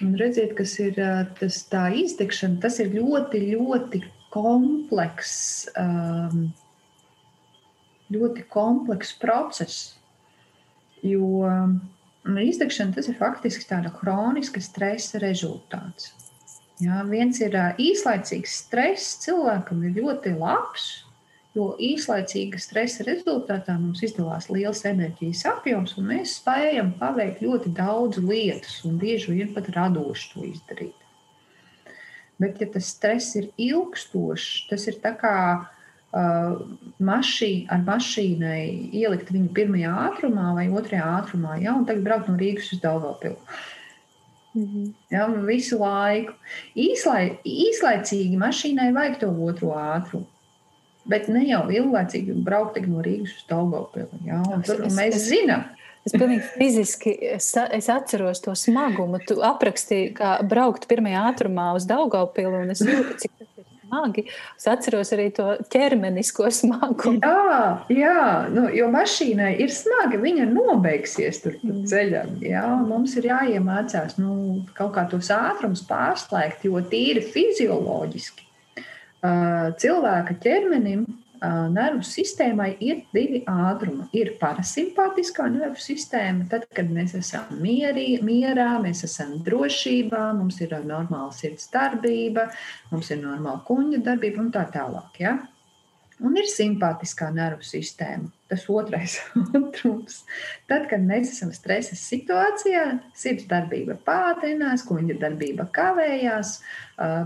un 0.00 0.16
redziet, 0.16 0.56
kas 0.56 0.78
ir 0.80 0.96
tas 1.36 1.60
tā 1.68 1.90
izdegšana, 1.92 2.62
tas 2.64 2.80
ir 2.80 2.96
ļoti, 2.96 3.50
ļoti 3.52 4.06
komplekss, 4.36 5.66
um, 5.80 6.50
ļoti 8.12 8.44
komplekss 8.52 9.16
process. 9.20 9.78
Jo 11.04 11.46
um, 11.48 11.78
izdegšana 12.26 12.96
tas 12.96 13.08
ir 13.08 13.16
faktiski 13.18 13.68
tāda 13.68 13.92
kroniska 13.94 14.60
stresa 14.64 15.20
rezultāts. 15.22 16.12
Jā, 16.82 17.00
viens 17.08 17.40
ir 17.40 17.56
uh, 17.56 17.72
īslaicīgs 17.80 18.60
stress, 18.66 19.16
cilvēkam 19.24 19.80
ir 19.88 19.96
ļoti 19.96 20.34
labs, 20.36 20.90
jo 21.56 21.70
īslaicīga 21.80 22.60
stresa 22.60 23.06
rezultātā 23.06 23.78
mums 23.80 24.02
izdalās 24.04 24.50
liels 24.52 24.84
enerģijas 24.88 25.46
apjoms, 25.54 25.96
un 25.96 26.10
mēs 26.12 26.36
spējam 26.42 26.92
paveikt 27.00 27.40
ļoti 27.46 27.72
daudz 27.78 28.20
lietas, 28.20 28.82
un 28.84 29.00
bieži 29.00 29.38
vien 29.38 29.56
pat 29.56 29.72
radoši 29.72 30.32
to 30.34 30.44
izdarīt. 30.50 31.05
Bet, 32.42 32.60
ja 32.60 32.68
tas 32.68 32.90
stress 32.92 33.36
ir 33.38 33.48
ilgstošs, 33.56 34.66
tas 34.68 34.84
ir 34.90 34.98
tā 35.00 35.14
kā 35.16 35.36
uh, 35.56 36.58
mašī, 37.00 37.52
ar 37.72 37.80
mašīnai 37.86 38.92
ielikt 38.92 39.32
viņu 39.32 39.54
pirmajā 39.56 39.94
ātrumā 40.10 40.50
vai 40.58 40.66
otrajā 40.68 41.06
ātrumā, 41.22 41.56
ja, 41.62 41.72
un 41.72 41.86
tagad 41.88 42.04
braukt 42.04 42.28
no 42.28 42.36
Rīgas 42.40 42.74
uz 42.76 42.82
Daugopilu. 42.84 43.38
Mm 44.56 44.64
-hmm. 44.64 44.92
ja, 45.10 45.26
visu 45.48 45.78
laiku. 45.78 46.32
Īslai, 46.76 47.38
īslaicīgi 47.44 48.38
mašīnai 48.40 48.92
vajag 48.92 49.18
to 49.20 49.28
otro 49.48 49.72
ātrumu. 49.76 50.26
Bet 51.06 51.28
ne 51.28 51.44
jau 51.46 51.68
ilglaicīgi 51.70 52.34
braukt 52.44 52.80
no 52.86 53.02
Rīgas 53.04 53.36
uz 53.36 53.44
Daugopilu. 53.48 54.20
Ja, 54.24 54.42
tur 54.66 54.84
es, 54.86 54.96
mēs 54.96 55.14
es, 55.14 55.28
zinām, 55.30 55.64
Es 56.06 56.14
pilnīgi 56.14 56.44
fiziski 56.54 57.12
es, 57.34 57.48
es 57.56 57.88
atceros 57.90 58.42
to 58.44 58.54
smagumu. 58.58 59.18
Tu 59.26 59.40
aprakstīji, 59.42 60.12
kā 60.20 60.36
braukt 60.46 60.86
pirmajā 60.90 61.24
ātrumā 61.32 61.72
uz 61.74 61.88
Daugaupili, 61.88 62.62
un 62.62 62.70
es 62.74 62.84
jūtu, 62.86 63.16
cik 63.24 63.32
tas 63.40 63.48
ir 63.58 63.66
smagi. 63.82 64.24
Es 64.54 64.68
atceros 64.70 65.10
arī 65.16 65.26
to 65.34 65.48
ķermenisko 65.74 66.46
smagumu. 66.54 67.18
Jā, 67.26 67.66
jā 67.90 68.22
nu, 68.54 68.68
jo 68.76 68.86
mašīnai 68.94 69.56
ir 69.64 69.74
smagi, 69.74 70.22
viņa 70.22 70.46
nobeigsies 70.52 71.42
tur 71.42 71.58
mm. 71.58 71.84
ceļam. 71.90 72.32
Jā, 72.46 72.64
mums 72.86 73.18
ir 73.18 73.26
jāiemācās 73.32 74.20
nu, 74.22 74.62
kaut 74.78 74.94
kā 74.94 75.08
tos 75.10 75.32
ātrums 75.34 75.82
pārslēgt, 75.90 76.68
jo 76.70 76.82
tīri 76.86 77.24
fizioloģiski 77.34 78.46
cilvēka 79.82 80.36
ķermenim 80.42 81.06
nervu 81.72 82.04
sistēmai 82.06 82.70
ir 82.84 83.02
divi 83.14 83.42
ātrumi. 83.50 84.06
Ir 84.16 84.34
parasimpātiskā 84.40 85.48
nervu 85.52 85.80
sistēma, 85.80 86.46
tad, 86.50 86.66
kad 86.76 86.90
mēs 86.92 87.16
esam 87.18 87.58
mierī, 87.62 88.20
mierā, 88.24 88.76
mēs 88.82 89.04
esam 89.08 89.36
drošībā, 89.46 90.22
mums 90.38 90.60
ir 90.64 90.76
normāla 90.84 91.32
sirds 91.34 91.70
darbība, 91.72 92.48
mums 92.92 93.10
ir 93.10 93.22
normāla 93.24 93.62
kuņģa 93.66 94.02
darbība 94.10 94.42
un 94.44 94.50
tā 94.54 94.66
tālāk. 94.74 95.20
Ja? 95.22 95.36
Un 96.24 96.36
ir 96.40 96.48
simpātiskā 96.48 97.28
nervu 97.34 97.66
sistēma, 97.66 98.30
tas 98.50 98.64
otrais 98.70 99.18
ātrums. 99.58 100.22
Tad, 100.70 100.88
kad 100.90 101.04
mēs 101.04 101.32
esam 101.34 101.52
stresa 101.54 101.96
situācijā, 101.98 102.84
sirds 103.16 103.46
darbība 103.50 103.98
pātrinās, 104.06 104.84
kuģa 104.88 105.18
darbība 105.22 105.68
kavējās, 105.76 106.58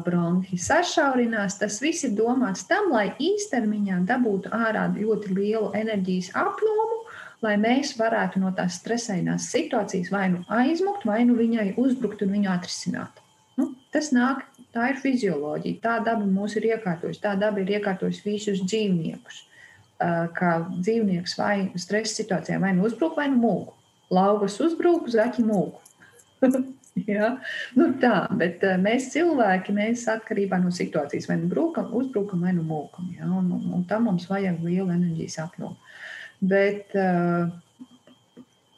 bronhi 0.07 0.59
sašaurinās. 0.61 1.59
Tas 1.63 1.81
viss 1.85 2.07
ir 2.09 2.17
domāts 2.19 2.67
tam, 2.71 2.91
lai 2.95 3.11
īstermiņā 3.23 4.03
dabūtu 4.09 4.53
ārā 4.55 4.89
ļoti 4.97 5.35
lielu 5.37 5.73
enerģijas 5.81 6.33
apjomu, 6.41 7.03
lai 7.45 7.57
mēs 7.61 7.97
varētu 7.97 8.43
no 8.43 8.53
tās 8.57 8.81
stresainās 8.83 9.49
situācijas 9.53 10.13
vai 10.13 10.29
nu 10.35 10.45
aizmukt, 10.53 11.07
vai 11.09 11.23
nu 11.29 11.39
viņai 11.39 11.75
uzbrukt 11.81 12.27
un 12.27 12.37
viņu 12.37 12.53
atrisināt. 12.53 13.23
Nu, 13.61 13.75
tas 13.93 14.09
nāk 14.17 14.47
Tā 14.71 14.93
ir 14.93 14.99
fizioloģija. 15.03 15.81
Tā 15.83 15.97
daba 16.07 16.27
mūs 16.27 16.55
ir 16.59 16.69
iekārtojusi. 16.71 17.23
Tā 17.25 17.35
daba 17.39 17.63
ir 17.63 17.73
iekārtojusi 17.79 18.27
visus 18.27 18.61
dzīvniekus. 18.63 19.43
Kā 20.37 20.51
dzīvnieks 20.73 21.37
vai 21.37 21.55
stresa 21.77 22.23
situācijā 22.23 22.57
vai 22.63 22.73
nu 22.77 22.87
uzbruk, 22.89 23.19
vai 23.21 23.29
nu 23.33 23.41
mūku. 23.43 23.75
Lauvas 24.11 24.57
uzbruk, 24.65 25.11
zaķi 25.13 25.45
mūku. 25.47 25.83
ja? 27.11 27.35
nu 27.77 27.89
tā, 28.03 28.15
bet 28.41 28.65
mēs 28.83 29.11
cilvēki, 29.15 29.75
mēs 29.77 30.07
atkarībā 30.11 30.61
no 30.63 30.73
situācijas 30.75 31.29
vai 31.31 31.37
nu 31.43 31.51
brūkam, 31.53 31.93
uzbrukam, 31.97 32.45
vai 32.47 32.55
nu 32.57 32.65
mūkam. 32.67 33.11
Ja? 33.19 33.29
Un, 33.29 33.51
un, 33.57 33.67
un 33.77 33.85
tam 33.91 34.09
mums 34.09 34.29
vajag 34.31 34.63
lielu 34.65 34.89
enerģijas 34.89 35.41
apjomu. 35.45 35.77
Bet 36.41 36.95
uh, 36.97 37.51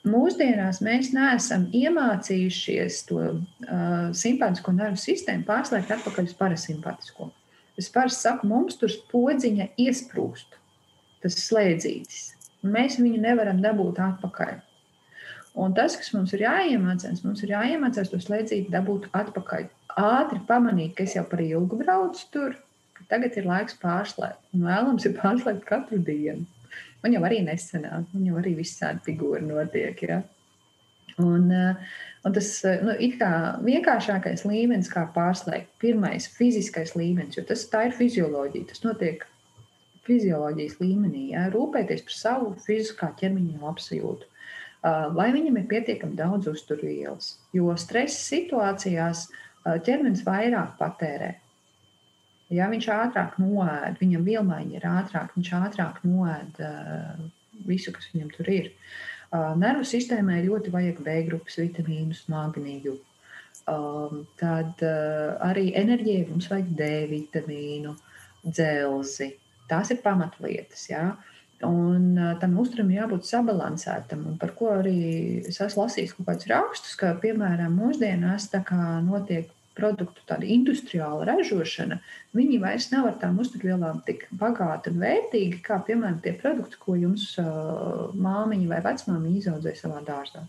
mūsdienās 0.09 0.81
mēs 0.83 1.13
neesam 1.15 1.69
iemācījušies 1.77 3.05
to 3.11 3.21
uh, 3.23 4.09
simpātisko 4.17 4.75
nervu 4.75 4.99
sistēmu 4.99 5.47
pārslēgt 5.47 5.95
atpakaļ 5.95 6.31
uz 6.31 6.35
parasimpātisko. 6.41 7.31
Es 7.79 7.89
parasti 7.93 8.27
saku, 8.27 8.49
mums 8.51 8.77
tur 8.81 8.93
podziņa 9.13 9.71
iesprūst, 9.81 10.59
tas 11.23 11.39
slēdzītis. 11.47 12.29
Mēs 12.63 12.99
viņu 13.01 13.21
nevaram 13.23 13.63
dabūt 13.63 13.99
atpakaļ. 14.03 14.61
Un 15.63 15.75
tas, 15.77 15.99
kas 16.01 16.13
mums 16.15 16.33
ir 16.33 16.47
jāiemācās, 16.47 17.25
mums 17.27 17.43
ir 17.45 17.53
jāiemācās 17.53 18.09
to 18.13 18.21
slēdzīti 18.23 18.73
dabūt 18.73 19.11
atpakaļ. 19.17 19.67
Ātri 20.01 20.41
pamanīt, 20.49 20.95
ka 20.97 21.05
es 21.05 21.17
jau 21.19 21.25
par 21.29 21.43
ilgu 21.45 21.77
braucu 21.83 22.29
tur, 22.33 22.55
ka 22.97 23.05
tagad 23.11 23.37
ir 23.37 23.49
laiks 23.51 23.77
pārslēgt. 23.83 24.41
Un 24.57 24.65
vēlams 24.69 25.09
ir 25.09 25.19
pārslēgt 25.19 25.67
katru 25.69 26.01
dienu. 26.01 26.47
Man 27.03 27.17
jau 27.17 27.25
arī 27.27 27.43
nesenāk, 27.45 28.07
man 28.15 28.29
jau 28.29 28.39
arī 28.41 28.55
visādi 28.63 29.03
figūri 29.09 29.45
notiek. 29.45 30.01
Ja? 30.07 30.23
Un, 31.21 31.51
eh, 31.53 31.99
un 32.25 32.33
tas 32.33 32.49
eh, 32.65 32.81
nu, 32.87 32.94
ir 32.96 33.19
vienkāršākais 33.67 34.46
līmenis, 34.49 34.88
kā 34.92 35.05
pārslēgt. 35.13 35.75
Pirmais- 35.83 36.31
fiziskais 36.38 36.94
līmenis, 36.96 37.37
jo 37.37 37.44
tas 37.44 37.67
ir 37.67 37.92
fizioloģija. 37.99 38.71
Tas 38.71 38.85
notiek 38.87 39.27
fizioloģijas 40.07 40.79
līmenī. 40.83 41.29
Ja? 41.37 41.46
Rūpēties 41.53 42.05
par 42.09 42.19
savu 42.19 42.53
fiziskā 42.67 43.13
ķermeņa 43.21 43.63
labsajūtu. 43.63 44.29
Eh, 44.83 45.23
viņam 45.37 45.61
ir 45.61 45.69
pietiekami 45.71 46.19
daudz 46.19 46.50
uzturvielas, 46.50 47.37
jo 47.55 47.71
stresa 47.79 48.19
situācijās 48.19 49.29
ķermenis 49.63 50.25
vairāk 50.27 50.75
patērē. 50.81 51.31
Ja 52.53 52.69
viņš 52.69 52.88
ātrāk 52.92 53.38
noēd, 53.40 54.00
viņam 54.00 54.27
vielmaiņa 54.27 54.77
ir 54.77 54.88
ātrāk, 54.90 55.33
viņš 55.37 55.53
ātrāk 55.57 56.03
noēd 56.05 56.59
visu, 57.69 57.94
kas 57.94 58.11
viņam 58.13 58.33
tur 58.35 58.50
ir. 58.53 58.73
Nervu 59.33 59.87
sistēmai 59.88 60.42
ļoti 60.44 60.73
vajag 60.75 60.98
B 61.07 61.15
grupas 61.31 61.57
vitamīnus, 61.63 62.27
magnīju. 62.33 62.98
Tad 64.42 64.83
arī 64.83 65.71
enerģijai 65.79 66.27
mums 66.29 66.50
vajag 66.53 66.75
D 66.77 66.90
vitamīnu, 67.15 67.94
dzelzi. 68.44 69.31
Tās 69.73 69.92
ir 69.94 70.02
pamatlietas. 70.04 70.85
Ja? 70.90 71.06
Un 71.66 72.18
tam 72.42 72.58
uzturam 72.60 72.90
jābūt 72.92 73.27
sabalansētam. 73.29 74.27
Un 74.33 74.38
par 74.40 74.52
ko 74.58 74.73
arī 74.77 74.98
es 75.48 75.60
lasījis 75.62 76.16
kaut 76.18 76.29
kādus 76.29 76.50
rakstus, 76.52 76.94
ka, 77.00 77.14
piemēram, 77.23 77.75
mūsdienās 77.79 78.50
tā 78.52 78.62
kā 78.66 79.00
notiek 79.06 79.50
produktu 79.77 80.25
tāda 80.29 80.46
industriāla 80.52 81.27
ražošana, 81.29 81.98
viņi 82.37 82.58
vairs 82.62 82.90
nav 82.92 83.08
ar 83.08 83.18
tām 83.23 83.38
uzturvielām 83.42 84.02
tik 84.06 84.27
bagāti 84.37 84.92
un 84.92 85.00
vērtīgi, 85.02 85.60
kā, 85.64 85.79
piemēram, 85.87 86.18
tie 86.25 86.35
produkti, 86.38 86.81
ko 86.83 86.96
jums 86.98 87.31
uh, 87.40 88.10
māmiņa 88.12 88.68
vai 88.68 88.81
vecmāmiņa 88.85 89.38
izaudzēja 89.40 89.81
savā 89.81 90.02
dārzā. 90.06 90.44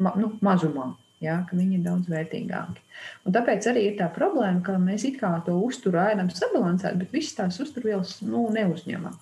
Ma, 0.00 0.12
nu, 0.20 0.32
mazumā. 0.44 0.90
Ja, 1.24 1.38
viņi 1.48 1.78
ir 1.78 1.84
daudz 1.86 2.10
vērtīgāki. 2.12 2.82
Un 3.24 3.32
tāpēc 3.32 3.70
arī 3.70 3.86
ir 3.88 3.94
tā 3.96 4.10
problēma, 4.12 4.60
ka 4.64 4.74
mēs 4.80 5.06
it 5.08 5.16
kā 5.20 5.30
to 5.46 5.54
uzturu 5.64 6.02
ēdam 6.02 6.28
sabalansēt, 6.28 6.98
bet 7.00 7.14
visas 7.14 7.38
tās 7.38 7.60
uzturvielas 7.64 8.18
nu, 8.26 8.42
neuzņemam. 8.52 9.14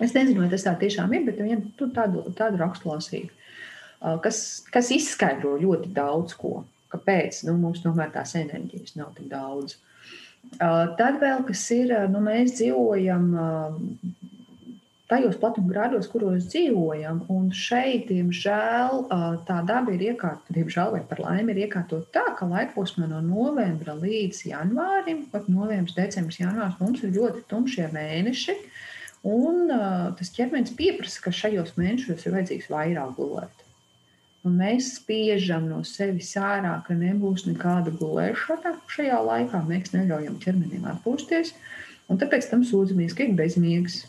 Es 0.00 0.14
nezinu, 0.16 0.40
vai 0.42 0.48
tas 0.52 0.64
tā 0.64 0.72
tiešām 0.80 1.12
ir, 1.16 1.26
bet 1.28 1.42
vien, 1.44 1.66
tādu, 1.76 2.24
tādu 2.36 2.60
rakstu 2.60 2.88
lasīju, 2.88 3.28
kas, 4.24 4.40
kas 4.72 4.90
izskaidro 4.96 5.54
ļoti 5.60 5.92
daudz 5.96 6.36
ko 6.40 6.62
kāpēc 6.92 7.44
nu, 7.46 7.56
mums 7.60 7.82
tomēr 7.84 8.12
tās 8.14 8.34
enerģijas 8.38 8.96
nav 8.98 9.12
tik 9.16 9.28
daudz. 9.32 9.76
Tad 10.60 11.18
vēl 11.22 11.42
kas 11.48 11.64
ir, 11.74 11.92
nu, 12.12 12.22
mēs 12.22 12.54
dzīvojam 12.58 13.32
tajos 15.10 15.36
platumgrādos, 15.42 16.08
kuros 16.10 16.48
dzīvojam, 16.50 17.22
un 17.32 17.50
šeit, 17.54 18.08
diemžēl, 18.10 19.04
tā 19.48 19.58
daba 19.68 19.94
ir 19.94 20.06
iekārtota, 20.12 20.56
diemžēl, 20.56 20.96
vai 20.96 21.02
par 21.10 21.22
laimi, 21.24 21.54
ir 21.54 21.66
iekārtota 21.66 22.10
tā, 22.18 22.24
ka 22.38 22.48
laikposmā 22.50 23.10
no 23.10 23.20
novembra 23.24 23.94
līdz 23.98 24.42
janvārim, 24.50 25.26
pat 25.32 25.50
novembris, 25.52 25.94
decembris, 25.98 26.40
janvārs, 26.42 26.80
mums 26.82 27.04
ir 27.06 27.14
ļoti 27.18 27.46
tumšie 27.52 27.86
mēneši, 27.94 28.56
un 29.30 29.70
tas 30.18 30.34
ķermenis 30.34 30.74
pieprasa, 30.78 31.22
ka 31.22 31.34
šajos 31.34 31.76
mēnešos 31.78 32.26
ir 32.26 32.36
vajadzīgs 32.38 32.72
vairāk 32.74 33.14
gulēt 33.20 33.66
un 34.46 34.58
mēs 34.60 34.92
spiežam 35.00 35.66
no 35.70 35.80
sevis 35.86 36.32
ārā, 36.38 36.76
ka 36.86 36.94
nebūs 36.96 37.46
nekāda 37.48 37.92
gulēšana 37.98 38.76
šajā 38.92 39.18
laikā. 39.26 39.62
Mēs 39.66 39.92
neļaujam 39.94 40.38
ķermenim 40.42 40.86
atpūsties, 40.92 41.52
un 42.10 42.20
tāpēc 42.20 42.46
tam 42.52 42.62
sūdzamies, 42.66 43.16
ka 43.16 43.26
ir 43.26 43.34
bezmiegs. 43.38 44.04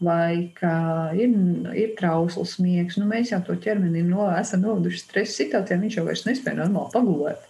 Vai 0.00 0.48
ka 0.56 0.72
ir, 1.12 1.34
ir 1.76 1.90
trausls 1.98 2.54
miegs, 2.62 2.96
nu 2.96 3.04
mēs 3.08 3.34
jau 3.34 3.42
to 3.44 3.52
ķermeni 3.60 4.00
no, 4.06 4.30
esam 4.32 4.62
noveduši 4.64 5.02
stresa 5.02 5.42
situācijā, 5.42 5.76
viņš 5.82 5.98
jau 5.98 6.04
vairs 6.06 6.24
nespēja 6.24 6.62
normāli 6.62 6.94
pagulēt. 6.94 7.42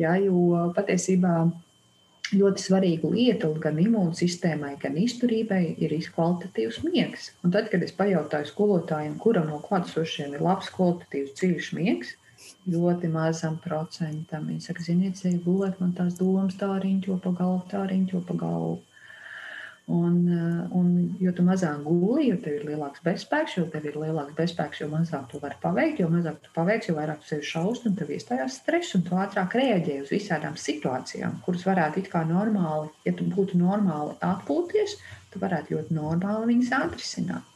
Jā, 0.00 0.16
jo 0.18 0.64
patiesībā 0.74 1.34
ļoti 2.30 2.62
svarīga 2.62 3.10
lieta 3.10 3.50
gan 3.62 3.78
imūnsistēmai, 3.82 4.76
gan 4.82 4.98
izturībai 5.00 5.62
ir 5.82 5.94
kvalitatīvs 6.14 6.80
miegs. 6.86 7.30
Un 7.44 7.54
tad, 7.54 7.70
kad 7.72 7.82
es 7.86 7.94
pajautāju 7.96 8.50
skolotājiem, 8.50 9.16
kuram 9.22 9.50
no 9.50 9.60
klātesošiem 9.64 10.36
ir 10.36 10.44
labs, 10.44 10.70
kvalitatīvs, 10.74 11.34
dziļš 11.38 11.70
miegs, 11.78 12.14
ļoti 12.70 13.10
mazam 13.10 13.58
procentam. 13.62 14.46
Viņi 14.50 14.66
saka, 14.66 14.84
ziniet, 14.86 15.22
gulēt 15.44 15.80
man 15.82 15.94
tās 15.96 16.18
domas 16.20 16.58
tā 16.60 16.70
riņķo 16.82 17.18
pa 17.24 17.34
galvu, 17.40 17.64
tā 17.72 17.84
riņķo 17.90 18.22
pa 18.28 18.38
galvu. 18.44 18.78
Un, 19.90 20.18
eh, 20.28 20.74
un, 20.78 20.90
jo 21.18 21.32
tu 21.34 21.42
mazāk 21.42 21.80
guli, 21.82 22.28
jo 22.28 22.36
tev 22.38 22.60
ir 22.60 22.66
lielāks 22.68 23.02
bezspēks, 23.02 23.56
jo 23.58 23.64
tev 23.72 23.88
ir 23.90 23.96
lielāks 23.98 24.36
bezspēks, 24.36 24.84
jo 24.84 24.86
mazāk 24.92 25.24
tu 25.32 25.40
vari 25.42 25.56
paveikt, 25.62 25.98
jo 25.98 26.06
mazāk 26.12 26.36
tu 26.44 26.52
paveiksi, 26.54 26.92
jo 26.92 26.98
vairāk 26.98 27.24
tu 27.24 27.30
sevi 27.32 27.48
šausmas, 27.48 27.88
un 27.90 27.96
tev 27.98 28.12
iestājās 28.14 28.60
stress, 28.60 28.94
un 28.94 29.02
tu 29.08 29.18
ātrāk 29.18 29.56
reaģē 29.58 29.96
uz 30.04 30.12
visādām 30.14 30.54
situācijām, 30.54 31.40
kuras 31.42 31.66
varētu 31.66 32.04
it 32.04 32.10
kā 32.12 32.22
normāli, 32.28 32.92
ja 33.08 33.14
tu 33.18 33.26
būtu 33.34 33.58
normāli 33.58 34.14
atpūties, 34.28 34.94
tu 35.32 35.42
varētu 35.42 35.74
ļoti 35.74 35.98
normāli 35.98 36.52
viņas 36.52 36.70
atrisināt. 36.78 37.50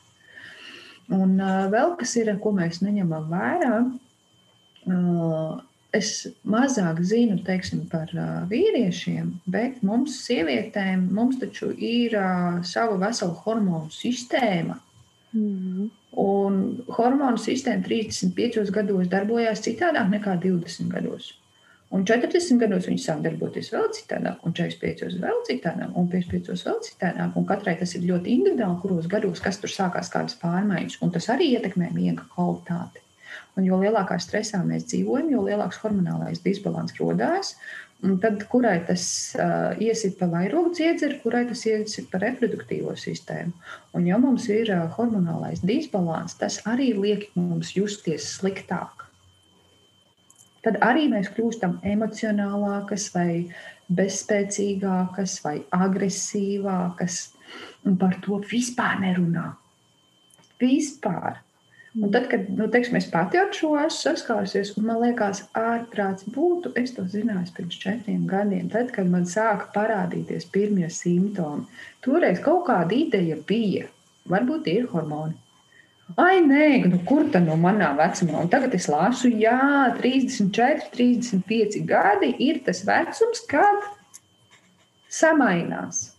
Un 1.14 1.38
uh, 1.38 1.68
vēl 1.70 1.94
kas 2.00 2.16
ir, 2.18 2.32
ko 2.42 2.50
mēs 2.56 2.82
neņemam 2.82 3.30
vērā, 3.30 3.78
uh, 4.90 5.62
es 5.94 6.10
mazāk 6.48 7.00
zinu 7.06 7.38
teiksim, 7.46 7.84
par 7.90 8.10
vīriešiem, 8.50 9.30
bet 9.50 9.82
mums, 9.86 10.18
sievietēm, 10.26 11.06
mums 11.14 11.38
taču 11.42 11.70
ir 11.74 12.16
sava 12.66 12.98
vesela 13.00 13.36
hormonu 13.44 13.92
sistēma. 13.94 14.80
Mm. 15.34 15.88
Un 16.24 16.58
hormonu 16.96 17.40
sistēma 17.42 17.82
35 17.86 18.70
gados 18.74 19.08
darbojās 19.10 19.64
citādāk 19.64 20.12
nekā 20.12 20.36
20 20.42 20.92
gados. 20.92 21.32
Un 21.94 22.02
40 22.08 22.58
gados 22.58 22.88
viņi 22.88 23.02
sāk 23.02 23.20
darboties 23.22 23.68
vēl 23.70 23.84
citādāk, 23.94 24.40
un 24.46 24.54
45 24.56 25.20
vēl 25.22 25.42
citādāk, 25.46 25.92
un 25.94 26.08
55 26.10 26.64
vēl 26.66 26.80
citādāk. 26.88 27.36
Un 27.38 27.46
katrai 27.46 27.76
tas 27.78 27.94
ir 27.94 28.06
ļoti 28.08 28.34
individuāli, 28.34 28.80
kuros 28.82 29.06
gados 29.10 29.42
kas 29.44 29.60
tur 29.62 29.70
sākās 29.70 30.10
kādas 30.10 30.34
pārmaiņas. 30.40 30.98
Un 31.06 31.14
tas 31.14 31.30
arī 31.34 31.52
ietekmē 31.54 31.92
miega 31.94 32.26
kvalitāti. 32.34 33.03
Un 33.54 33.66
jo 33.68 33.78
lielākā 33.78 34.18
stresā 34.18 34.60
mēs 34.66 34.88
dzīvojam, 34.90 35.30
jo 35.30 35.44
lielāks 35.46 35.78
hormonālais 35.82 36.42
disbalans 36.42 36.96
radās. 36.98 37.54
Tad, 38.20 38.42
kurai 38.50 38.80
tas 38.84 39.04
uh, 39.38 39.78
iesit 39.80 40.18
pa 40.18 40.26
vairogu 40.28 40.74
dziedzeri, 40.76 41.20
kurai 41.22 41.44
tas 41.48 41.62
iesit 41.70 42.10
pa 42.12 42.18
reproduktīvo 42.20 42.92
sistēmu. 43.00 43.54
Un, 43.96 44.08
ja 44.10 44.18
mums 44.20 44.50
ir 44.52 44.68
uh, 44.74 44.82
hormonālais 44.96 45.62
disbalans, 45.64 46.34
tas 46.36 46.58
arī 46.68 46.90
liek 46.98 47.30
mums 47.38 47.72
justies 47.78 48.26
sliktāk. 48.34 49.06
Tad 50.64 50.80
arī 50.84 51.06
mēs 51.12 51.30
kļūstam 51.32 51.78
emocionālākas, 51.84 53.10
vai 53.14 53.46
bezspēcīgākas, 53.92 55.38
vai 55.44 55.58
agresīvākas. 55.76 57.18
Un 57.84 57.98
par 58.00 58.16
to 58.24 58.40
vispār 58.48 59.00
nerunā. 59.02 59.50
Vispār. 60.60 61.42
Un 62.02 62.10
tad, 62.10 62.24
kad 62.26 62.48
nu, 62.50 62.66
teiksim, 62.66 62.96
es 62.98 63.06
pati 63.06 63.38
ar 63.38 63.52
šo 63.54 63.76
esmu 63.78 64.00
saskārusies, 64.00 64.72
un 64.78 64.88
man 64.88 64.98
liekas, 64.98 65.44
ārprāts 65.54 66.26
būtu, 66.34 66.72
es 66.80 66.90
to 66.96 67.04
zināju 67.06 67.52
pirms 67.54 67.76
četriem 67.78 68.24
gadiem, 68.26 68.66
tad, 68.72 68.90
kad 68.96 69.06
man 69.06 69.28
sāka 69.30 69.68
parādīties 69.76 70.48
pirmie 70.50 70.88
simptomi. 70.90 71.68
Toreiz 72.02 72.42
kaut 72.42 72.64
kāda 72.66 72.98
ideja 72.98 73.38
bija, 73.46 73.86
varbūt 74.26 74.66
ir 74.72 74.88
hormoni. 74.90 75.38
Ai, 76.20 76.42
nē, 76.42 76.66
nu, 76.90 76.98
kur 77.06 77.30
tā 77.32 77.40
no 77.40 77.54
manā 77.56 77.92
vecumā? 77.96 78.42
Un 78.42 78.50
tagad 78.52 78.74
es 78.76 78.90
lasu, 78.90 79.30
jā, 79.30 79.60
34, 80.00 80.90
35 80.98 81.78
gadi 81.88 82.34
ir 82.44 82.58
tas 82.66 82.82
vecums, 82.84 83.46
kad 83.48 83.86
samainās. 85.08 86.13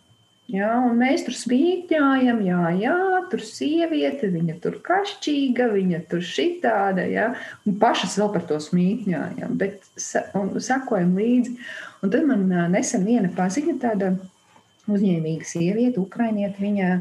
Ja, 0.45 0.75
mēs 0.93 1.23
tur 1.25 1.33
spīķājam, 1.33 2.43
jā, 2.45 2.59
jā, 2.77 2.97
tur 3.31 3.41
sieviete, 3.41 4.27
viņa 4.29 4.59
tur 4.61 4.75
kašķīga, 4.85 5.71
viņa 5.73 6.03
tur 6.11 6.21
šitāda, 6.21 7.01
ja, 7.09 7.31
un 7.65 7.79
pašas 7.81 8.19
vēl 8.21 8.29
par 8.35 8.45
to 8.51 8.59
smīķājam, 8.61 9.55
bet 9.57 9.81
sakojam 9.97 11.17
līdzi. 11.17 11.55
Un 12.05 12.13
tad 12.13 12.29
man 12.29 12.45
nesen 12.75 13.07
viena 13.07 13.31
paziņa, 13.33 13.75
tāda 13.81 14.11
uzņēmīga 14.85 15.49
sieviete, 15.49 15.97
ukrainieta, 16.03 16.61
viņa 16.61 16.91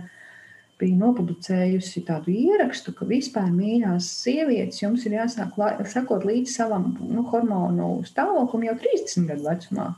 bija 0.81 0.99
nopublicējusi 1.05 2.07
tādu 2.09 2.33
ierakstu, 2.33 2.97
ka 2.97 3.05
vispār 3.13 3.53
mīļās 3.53 4.09
sievietes 4.25 4.81
jums 4.81 5.05
ir 5.05 5.19
jāsāk 5.21 5.61
sakot 5.93 6.25
līdzi 6.25 6.57
savam 6.63 6.95
nu, 7.05 7.29
hormonu 7.29 7.93
stāvoklim 8.09 8.71
jau 8.71 8.81
30 8.89 9.31
gadu 9.31 9.49
vecumā. 9.53 9.89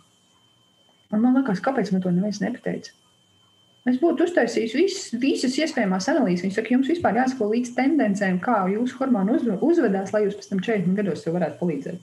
Un 1.14 1.22
man 1.22 1.38
liekas, 1.38 1.62
kāpēc 1.62 1.94
man 1.94 2.03
to 2.03 2.11
neviens 2.11 2.42
nepateica? 2.42 3.05
Es 3.87 4.01
būtu 4.03 4.26
uztaisījis 4.26 4.72
visus, 4.74 5.03
visas 5.22 5.55
iespējamās 5.62 6.09
analīzes. 6.11 6.43
Viņš 6.43 6.57
saka, 6.59 6.72
jums 6.74 6.89
vispār 6.91 7.20
jāsako 7.20 7.53
līdz 7.53 7.74
tendencēm, 7.76 8.41
kā 8.43 8.64
jūsu 8.72 8.99
hormoni 8.99 9.37
uzvedās, 9.62 10.11
lai 10.14 10.24
jūs 10.24 10.39
pēc 10.41 10.49
tam 10.51 10.62
40 10.64 10.99
gados 10.99 11.22
jau 11.22 11.34
varētu 11.37 11.61
palīdzēt. 11.61 12.01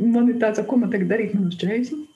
Man 0.00 0.30
ir 0.30 0.38
tāds, 0.40 0.62
ko 0.70 0.78
man 0.78 0.92
tagad 0.92 1.10
darīt 1.10 1.34
manos 1.34 1.58
40? 1.62 2.06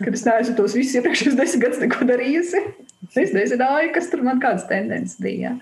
Kad 0.00 0.16
es 0.16 0.24
neesmu 0.24 0.54
tos 0.56 0.78
visus 0.78 0.96
iepriekšējos 0.96 1.36
desmit 1.36 1.66
gadus 1.66 1.82
neko 1.84 2.08
darījusi. 2.08 2.64
Es 3.20 3.36
nezināju, 3.36 3.92
kas 3.92 4.08
tur 4.12 4.24
man 4.24 4.40
kādas 4.40 4.64
tendences 4.70 5.20
bija. 5.20 5.58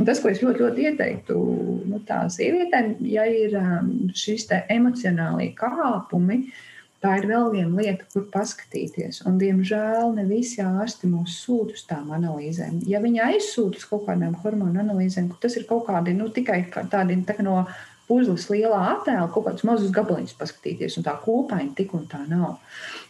Un 0.00 0.08
tas, 0.08 0.18
ko 0.18 0.32
es 0.32 0.42
ļoti, 0.42 0.64
ļoti 0.64 0.88
ieteiktu 0.88 1.38
nu, 1.86 2.02
tām 2.08 2.26
sievietēm, 2.32 2.96
ja 3.12 3.28
ir 3.30 3.54
um, 3.60 3.90
šīs 4.16 4.48
emocionālie 4.72 5.52
kāpumi, 5.54 6.42
uh, 6.48 6.71
Tā 7.02 7.16
ir 7.18 7.24
vēl 7.26 7.48
viena 7.50 7.82
lieta, 7.82 8.04
kur 8.12 8.28
paskatīties. 8.30 9.24
Un, 9.26 9.38
diemžēl 9.40 10.12
ne 10.14 10.22
visi 10.28 10.60
ārsti 10.62 11.08
mūs 11.10 11.40
sūta 11.42 11.74
uz 11.74 11.82
tām 11.88 12.12
analīzēm. 12.14 12.76
Ja 12.86 13.00
viņi 13.02 13.24
aizsūta 13.24 13.80
uz 13.80 13.86
kaut 13.90 14.04
kādām 14.06 14.36
hormonu 14.44 14.78
analīzēm, 14.84 15.32
tas 15.42 15.56
ir 15.58 15.66
kaut 15.66 15.88
kādi 15.88 16.14
nu, 16.14 16.28
tikai 16.30 16.60
tādi 16.70 17.16
tā 17.26 17.34
no 17.42 17.64
puzles 18.06 18.46
lielā 18.52 18.78
attēla, 18.92 19.26
kaut 19.34 19.48
kādus 19.48 19.66
mazus 19.66 19.90
gabaliņus 19.94 20.36
paskatīties, 20.38 21.00
un 21.00 21.06
tā 21.08 21.16
kopaina 21.24 21.74
tik 21.74 21.94
un 21.98 22.06
tā 22.10 22.22
nav. 22.28 22.60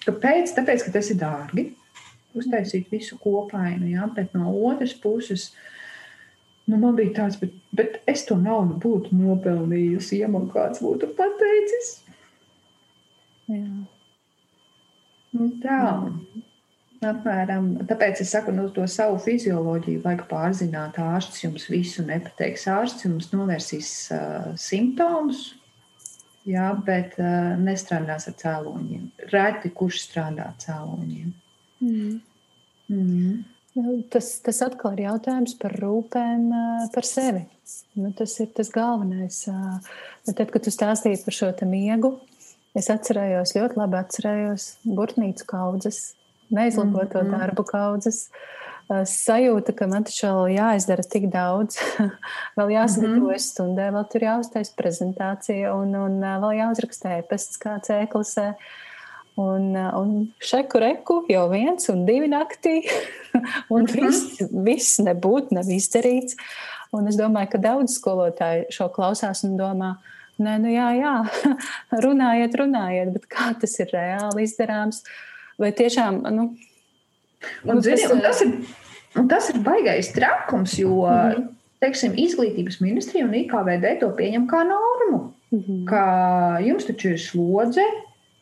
Kāpēc? 0.06 0.54
Tāpēc, 0.56 0.86
ka 0.86 0.94
tas 0.96 1.12
ir 1.12 1.20
dārgi. 1.20 1.68
Uztaisīt 2.38 2.88
visu 2.88 3.18
kopainu, 3.20 3.90
jā, 3.92 4.08
bet 4.16 4.32
no 4.32 4.54
otras 4.70 4.94
puses. 4.96 5.50
Nu, 6.64 6.78
man 6.78 6.96
bija 6.96 7.12
tāds, 7.18 7.36
bet, 7.42 7.52
bet 7.76 8.00
es 8.08 8.24
to 8.24 8.38
naudu 8.40 8.78
būtu 8.80 9.12
nopelnījusi, 9.18 10.22
ja 10.22 10.32
man 10.32 10.48
kāds 10.54 10.80
būtu 10.80 11.10
pateicis. 11.18 11.98
Jā. 13.50 13.66
Nu, 15.32 15.48
tā. 15.62 15.82
Mm. 15.82 16.42
Apmēram, 17.02 17.64
tāpēc 17.90 18.20
es 18.22 18.30
saku, 18.30 18.52
nu, 18.54 18.68
to 18.70 18.84
savu 18.86 19.16
fizioloģiju 19.24 20.04
vajag 20.04 20.20
pārzināt. 20.30 21.00
Ārsts 21.02 21.40
jums 21.42 21.64
visu 21.66 22.04
nepateiks. 22.06 22.68
Ārsts 22.70 23.08
jums 23.08 23.32
novērsīs 23.32 23.88
uh, 24.14 24.52
simptomus, 24.54 25.48
jā, 26.46 26.68
bet 26.86 27.16
uh, 27.18 27.56
nestrādās 27.58 28.28
ar 28.30 28.36
cēloņiem. 28.44 29.08
Reti 29.32 29.72
kurš 29.74 30.04
strādā 30.04 30.52
ar 30.52 30.60
cēloņiem. 30.62 31.34
Mm. 31.82 32.20
Mm. 32.92 33.42
Nu, 33.72 33.98
tas, 34.12 34.36
tas 34.44 34.62
atkal 34.62 34.94
ir 34.94 35.08
jautājums 35.08 35.56
par 35.58 35.74
rūpēm 35.82 36.48
uh, 36.54 36.88
par 36.94 37.08
sevi. 37.08 37.48
Nu, 37.98 38.12
tas 38.14 38.36
ir 38.44 38.54
tas 38.54 38.70
galvenais. 38.70 39.42
Uh, 39.50 39.80
tad, 40.28 40.52
kad 40.52 40.62
tu 40.62 40.70
stāstīji 40.70 41.24
par 41.24 41.34
šo 41.34 41.50
miegu, 41.66 42.14
es 42.78 42.90
atcerējos, 42.92 43.54
ļoti 43.56 43.80
labi 43.80 43.98
atcerējos 44.00 44.66
burtnīcu 44.84 45.46
kaudzes 45.46 46.12
neizlaboto 46.52 47.22
mm 47.22 47.26
-hmm. 47.26 47.38
darbu 47.38 47.64
kaudzes. 47.64 48.28
Sajūta, 49.08 49.72
ka 49.72 49.86
man 49.86 50.04
taču 50.04 50.26
vēl 50.26 50.56
jāizdara 50.56 51.04
tik 51.08 51.28
daudz, 51.32 51.78
vēl 52.58 52.72
jāsagatavojas 52.74 53.22
mm 53.22 53.32
-hmm. 53.32 53.50
stundai, 53.50 53.90
vēl 53.94 54.08
tur 54.12 54.22
jāuztais 54.26 54.72
prezentācija 54.76 55.74
un, 55.74 55.94
un 55.96 56.18
vēl 56.20 56.58
jāuzraksta 56.58 57.18
ēpasts 57.20 57.60
kāds 57.62 57.88
ēklasē. 57.90 58.54
Un, 59.36 59.76
un 59.76 60.28
šeku 60.44 60.78
reku 60.78 61.24
jau 61.28 61.48
viens 61.48 61.88
un 61.88 62.04
divi 62.06 62.28
naktī, 62.28 62.82
un 63.74 63.82
mhm. 63.82 63.92
viss, 63.92 64.42
viss 64.50 64.98
nebūtu, 65.00 65.54
nav 65.56 65.64
izdarīts. 65.64 66.36
Un 66.92 67.08
es 67.08 67.16
domāju, 67.16 67.48
ka 67.52 67.58
daudz 67.58 67.94
skolotāju 67.96 68.64
šo 68.70 68.88
klausās 68.92 69.44
un 69.44 69.56
domā, 69.56 69.94
nē, 70.38 70.58
nu 70.62 70.72
jā, 70.72 70.88
jā, 70.96 71.14
runājiet, 72.04 72.54
runājiet, 72.60 73.12
bet 73.16 73.26
kā 73.30 73.50
tas 73.60 73.74
ir 73.82 73.92
reāli 73.92 74.46
izdarāms? 74.46 75.02
Vai 75.60 75.72
tiešām. 75.76 76.22
Nu, 76.32 76.46
un, 77.64 77.74
nu, 77.74 77.80
zini, 77.84 78.00
tas, 78.00 78.12
un 78.14 78.22
tas, 78.24 78.40
ir, 78.44 78.54
un 79.20 79.28
tas 79.28 79.50
ir 79.52 79.60
baisais 79.64 80.12
trakums, 80.14 80.78
jo 80.78 81.02
mm 81.04 81.32
-hmm. 81.32 81.50
teiksim, 81.80 82.16
izglītības 82.16 82.80
ministrija 82.80 83.26
un 83.26 83.34
IKVD 83.34 83.98
to 84.00 84.08
pieņem 84.16 84.48
kā 84.48 84.64
normu. 84.68 85.32
Mm 85.50 85.58
-hmm. 85.58 85.84
Ka 85.86 86.58
jums 86.64 86.86
taču 86.86 87.08
ir 87.08 87.20
slodze, 87.20 87.84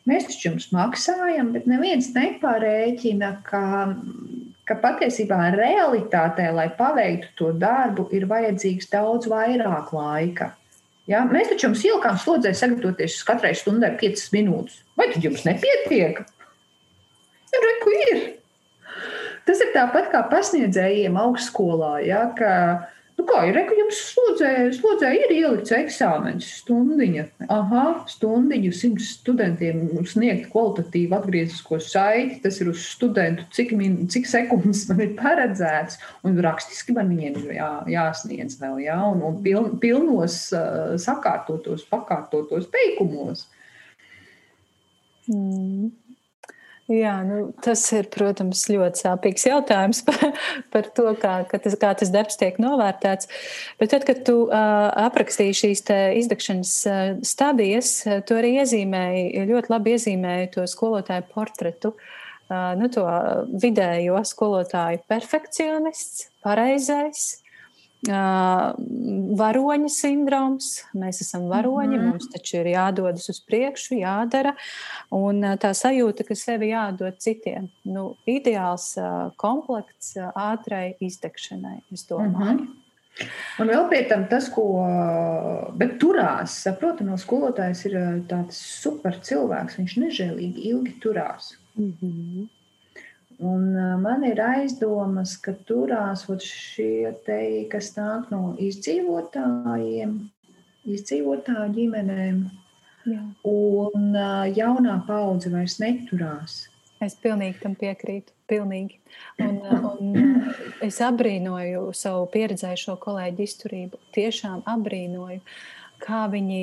mēs 0.07 0.27
taču 0.27 0.49
jums 0.49 0.71
maksājam, 0.71 1.51
bet 1.51 1.67
neviens 1.67 2.13
neparēķina, 2.15 3.35
ka, 3.43 3.95
ka 4.65 4.75
patiesībā 4.75 5.51
realitātē, 5.55 6.51
lai 6.53 6.69
paveiktu 6.77 7.27
to 7.35 7.51
darbu, 7.51 8.07
ir 8.11 8.25
vajadzīgs 8.25 8.89
daudz 8.91 9.27
vairāk 9.27 9.93
laika. 9.93 10.55
Ja? 11.11 11.23
Mēs 11.27 11.51
taču 11.51 11.67
jums 11.67 11.83
ielikām 11.85 12.19
slodzē 12.21 12.53
sagatavoties 12.57 13.19
katrai 13.27 13.53
stundai 13.57 13.91
5 13.99 14.29
minūtes. 14.35 14.81
Vai 14.99 15.09
tad 15.11 15.25
jums 15.25 15.43
nepietiek? 15.47 16.23
Reku 17.51 17.95
ir. 18.07 18.21
Tas 19.47 19.59
ir 19.63 19.71
tāpat 19.73 20.11
kā 20.13 20.21
pasniedzējiem 20.31 21.17
augstskolā. 21.19 21.97
Ja, 22.05 22.27
ka, 22.37 22.53
nu 23.21 23.27
kā 23.29 23.43
ir, 23.47 23.55
reku 23.55 23.75
jums 23.77 23.99
slodzē, 24.09 24.51
slodzē 24.75 25.11
ir 25.15 25.33
ielikts 25.35 25.73
eksāmenis, 25.75 26.47
stundiņa. 26.63 27.25
Aha, 27.53 27.83
stundiņu 28.09 28.71
simts 28.75 29.11
studentiem 29.19 29.83
sniegt 30.09 30.49
kvalitatīvu 30.53 31.17
atgriezisko 31.19 31.79
saiti. 31.83 32.39
Tas 32.43 32.57
ir 32.63 32.71
uz 32.73 32.81
studentu, 32.89 33.45
cik, 33.53 33.75
min, 33.77 34.01
cik 34.11 34.29
sekundes 34.29 34.87
man 34.89 35.03
ir 35.05 35.15
paredzēts. 35.19 36.01
Un 36.27 36.41
rakstiski 36.41 36.95
man 36.97 37.11
viņiem 37.13 37.39
ir 37.43 37.55
jā, 37.59 37.71
jāsniedz 37.93 38.57
vēl, 38.61 38.81
jā, 38.87 38.97
un, 39.13 39.23
un 39.29 39.41
piln, 39.45 39.75
pilnos 39.81 40.43
uh, 40.57 40.97
sakārtotos, 41.01 41.85
pakārtotos 41.91 42.69
teikumos. 42.73 43.47
Mm. 45.29 45.91
Jā, 46.91 47.13
nu, 47.23 47.51
tas 47.63 47.81
ir, 47.95 48.07
protams, 48.11 48.65
ļoti 48.67 49.03
sāpīgs 49.05 49.45
jautājums 49.47 50.01
par, 50.07 50.23
par 50.73 50.87
to, 50.97 51.05
kā, 51.21 51.35
tas, 51.53 51.75
kā 51.79 51.91
tas 51.97 52.11
darbs 52.11 52.39
tiek 52.41 52.57
novērtēts. 52.59 53.29
Bet 53.79 53.93
tad, 53.93 54.03
kad 54.07 54.23
tu 54.27 54.41
uh, 54.47 54.89
aprakstīji 55.05 55.59
šīs 55.61 55.85
izdegšanas 56.19 56.73
uh, 56.89 57.03
stadijas, 57.27 57.93
tu 58.27 58.35
arī 58.35 58.57
iezīmēji, 58.63 59.45
ļoti 59.51 59.71
labi 59.71 59.95
iezīmēji 59.95 60.51
to 60.57 60.65
skolotāju 60.67 61.27
portretu. 61.31 61.93
Uh, 62.51 62.73
nu, 62.75 62.89
to 62.91 63.05
vidējo 63.61 64.19
skolotāju 64.27 65.05
perfekcionists, 65.07 66.27
pareizais, 66.43 67.40
varoņa 68.09 69.89
sindroms. 69.93 70.71
Mēs 70.97 71.21
esam 71.21 71.47
varoņi, 71.51 71.97
mm 71.97 72.07
mums 72.11 72.27
taču 72.33 72.57
ir 72.57 72.71
jādodas 72.73 73.29
uz 73.29 73.39
priekšu, 73.45 73.95
jādara. 74.01 74.55
Un 75.11 75.41
tā 75.61 75.73
sajūta, 75.77 76.25
ka 76.25 76.35
sevi 76.35 76.71
jādod 76.71 77.17
citiem. 77.19 77.69
Nu, 77.83 78.15
ideāls 78.25 78.97
komplekts 79.37 80.17
ātrai 80.17 80.95
izdegšanai, 80.99 81.81
es 81.93 82.07
domāju. 82.07 82.33
Mm 82.33 82.67
-hmm. 82.67 82.77
Un 83.59 83.67
vēl 83.67 83.89
pie 83.89 84.01
tam 84.09 84.27
tas, 84.27 84.49
ko 84.49 84.87
turās, 85.99 86.55
saprotu, 86.63 87.03
no 87.03 87.17
skolotājas 87.17 87.85
ir 87.85 88.23
tāds 88.29 88.55
super 88.55 89.19
cilvēks. 89.19 89.77
Viņš 89.77 89.97
nežēlīgi 90.05 90.65
ilgi 90.71 90.95
turās. 91.03 91.57
Mm 91.75 91.93
-hmm. 92.01 92.47
Un 93.41 93.71
man 94.03 94.23
ir 94.27 94.37
aizdomas, 94.45 95.33
ka 95.41 95.55
turās 95.65 96.27
šie 96.45 97.09
te, 97.25 97.39
kas 97.71 97.95
nāk 97.95 98.29
no 98.29 98.55
izdzīvotājiem, 98.61 100.11
izdzīvotāju 100.85 101.71
ģimenēm, 101.77 102.43
Jā. 103.09 103.23
un 103.49 104.19
jaunā 104.53 104.99
paudze 105.07 105.49
vairs 105.49 105.79
neturās. 105.81 106.59
Es 107.01 107.15
pilnīgi 107.17 107.57
tam 107.63 107.73
piekrītu. 107.73 108.33
Pilnīgi. 108.51 108.99
Un, 109.41 109.57
un 109.89 110.43
es 110.85 110.99
abrīnoju 111.01 111.87
savu 111.97 112.27
pieredzējušo 112.33 112.99
kolēģi 113.01 113.47
izturību. 113.47 114.01
Tiešām 114.13 114.61
abrīnoju, 114.69 115.39
kā 116.03 116.27
viņi 116.29 116.61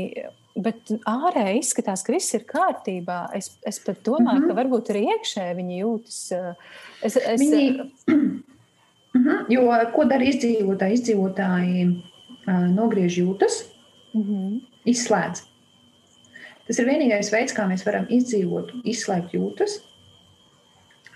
Bet 0.58 0.90
ārēji 1.06 1.60
izskatās, 1.62 2.02
ka 2.02 2.12
viss 2.16 2.34
ir 2.34 2.42
kārtībā. 2.48 3.28
Es, 3.36 3.52
es 3.66 3.78
pat 3.84 4.00
domāju, 4.06 4.40
mm 4.40 4.44
-hmm. 4.44 4.48
ka 4.50 4.58
varbūt 4.58 4.90
arī 4.90 5.04
iekšēji 5.14 5.56
viņi 5.60 5.80
jūtas. 5.82 6.18
Eh, 6.32 6.54
es, 7.02 7.16
es... 7.16 7.40
Viņi... 7.40 7.66
Mm 9.16 9.24
-hmm. 9.24 9.44
Jo 9.48 9.62
ko 9.94 10.04
dara 10.04 10.24
izdzīvotāji? 10.24 10.94
Izdzīvotāji 10.94 11.84
uh, 12.46 12.66
nogriež 12.74 13.16
jūtas, 13.18 13.64
mm 14.14 14.22
-hmm. 14.22 14.60
izslēdz. 14.84 15.42
Tas 16.66 16.78
ir 16.78 16.86
vienīgais 16.86 17.32
veids, 17.32 17.54
kā 17.56 17.64
mēs 17.66 17.86
varam 17.86 18.06
izdzīvot, 18.08 18.72
izslēgt 18.84 19.32
jūtas. 19.32 19.80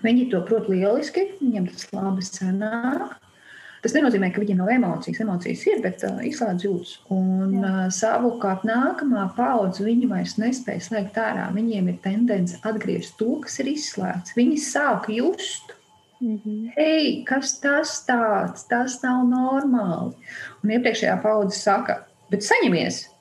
Viņi 0.03 0.30
to 0.30 0.40
prot 0.40 0.68
lieliski, 0.68 1.28
viņiem 1.40 1.68
tas 1.68 1.93
labi 1.93 2.22
sanāk. 2.22 3.21
Tas 3.82 3.96
nenozīmē, 3.96 4.28
ka 4.30 4.38
viņiem 4.38 4.60
nav 4.62 4.70
emocijas. 4.70 5.20
Emocijas 5.24 5.64
ir, 5.66 5.80
bet 5.82 6.04
uh, 6.06 6.20
izslēdz 6.22 6.66
jūtas. 6.68 6.92
Un 7.10 7.56
uh, 7.58 7.78
savukārt 7.90 8.62
nākamā 8.68 9.24
paudze 9.34 9.82
viņi 9.82 10.06
vairs 10.10 10.36
nespēja 10.38 10.84
slēgt 10.86 11.18
ārā. 11.18 11.48
Viņiem 11.56 11.90
ir 11.90 11.98
tendence 12.04 12.60
atgriezt 12.68 13.16
to, 13.18 13.40
kas 13.42 13.58
ir 13.58 13.72
izslēgts. 13.74 14.36
Viņi 14.38 14.60
sāk 14.62 15.10
just. 15.10 15.74
Mm 16.22 16.38
-hmm. 16.38 16.68
Hei, 16.76 17.24
kas 17.26 17.58
tas 17.60 17.96
tāds? 18.06 18.68
Tas 18.70 19.00
nav 19.02 19.26
normāli. 19.26 20.14
Un 20.62 20.70
iepriekšējā 20.70 21.16
paudze 21.22 21.58
saka, 21.58 22.04
bet 22.30 22.46
saņemies. 22.46 23.11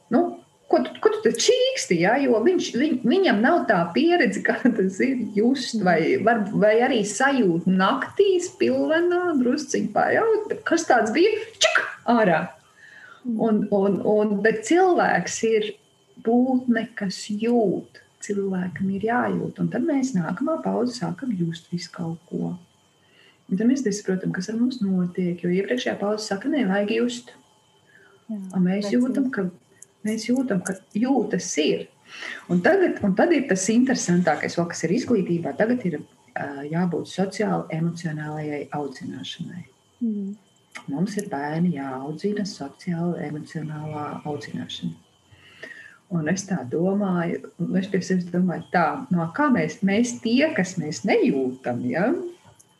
Ko 0.72 0.80
ko 1.04 1.10
tu 1.12 1.20
tur 1.26 1.36
čīksti, 1.36 1.98
ja? 2.06 2.14
jo 2.24 2.40
viņš, 2.46 2.70
viņ, 2.80 2.94
viņam 3.04 3.42
nav 3.44 3.66
tā 3.70 3.82
pieredze, 3.96 4.40
kā 4.46 4.56
tas 4.64 5.02
ir 5.04 5.26
just, 5.36 5.82
vai, 5.84 6.16
var, 6.24 6.46
vai 6.64 6.78
arī 6.86 7.02
sajūta 7.08 7.72
naktīs, 7.76 8.48
pilvenā, 8.62 9.36
drusciņā 9.42 9.92
pajaut, 9.96 10.56
kas 10.68 10.88
tāds 10.88 11.12
bija, 11.16 11.36
čik, 11.60 11.84
ārā. 12.16 12.46
Un, 13.28 13.66
un, 13.76 14.00
un, 14.08 14.38
bet 14.42 14.64
cilvēks 14.66 15.38
ir 15.50 15.72
būtne, 16.26 16.88
kas 16.98 17.26
jūt. 17.30 18.00
Cilvēkam 18.22 18.90
ir 18.94 19.06
jājūt, 19.08 19.60
un 19.64 19.70
tad 19.74 19.86
mēs 19.86 20.14
nākamā 20.14 20.60
paudze 20.62 21.00
sākam 21.00 21.32
just 21.34 21.72
visu 21.74 21.90
kaut 21.94 22.20
ko. 22.30 22.52
Un 23.50 23.58
tad 23.58 23.66
mēs 23.68 23.82
nesaprotam, 23.84 24.30
kas 24.36 24.52
ar 24.52 24.60
mums 24.60 24.78
notiek, 24.84 25.42
jo 25.42 25.50
iepriekšējā 25.50 25.96
paudze 26.00 26.28
saka, 26.30 26.52
nevajag 26.54 26.94
just. 27.00 27.34
Jā, 28.30 28.38
un 28.38 28.68
mēs 28.68 28.92
jūtam, 28.94 29.32
ka 29.34 29.48
Mēs 30.08 30.28
jūtam, 30.30 30.64
ka 30.66 30.78
jūtas 30.98 31.50
ir. 31.62 31.88
Un, 32.52 32.62
tagad, 32.66 33.00
un 33.06 33.14
tad 33.16 33.32
ir 33.36 33.46
tas 33.50 33.68
interesantākais, 33.72 34.58
vēl, 34.60 34.68
kas 34.72 34.84
ir 34.88 34.96
izglītībā. 34.98 35.54
Tagad 35.60 35.86
ir 35.88 36.00
uh, 36.02 36.64
jābūt 36.68 37.12
sociāli 37.12 37.78
emocionālajai 37.78 38.64
audzināšanai. 38.78 39.64
Mm. 40.04 40.34
Mums 40.92 41.16
ir 41.20 41.30
bērni 41.32 41.76
jāaudzina 41.76 42.46
sociāli 42.48 43.28
emocionālā 43.28 44.08
audzināšana. 44.26 44.98
Un 46.12 46.28
es 46.28 46.44
tā 46.44 46.58
domāju, 46.68 47.52
es 47.80 47.88
pie 47.92 48.02
sevis 48.04 48.28
domāju, 48.34 48.66
tā, 48.74 48.86
no 49.16 49.30
kā 49.36 49.48
mēs, 49.54 49.78
mēs 49.88 50.18
tie, 50.24 50.50
kas 50.58 50.76
mēs 50.80 51.06
nejūtam, 51.08 51.80
ja? 51.88 52.10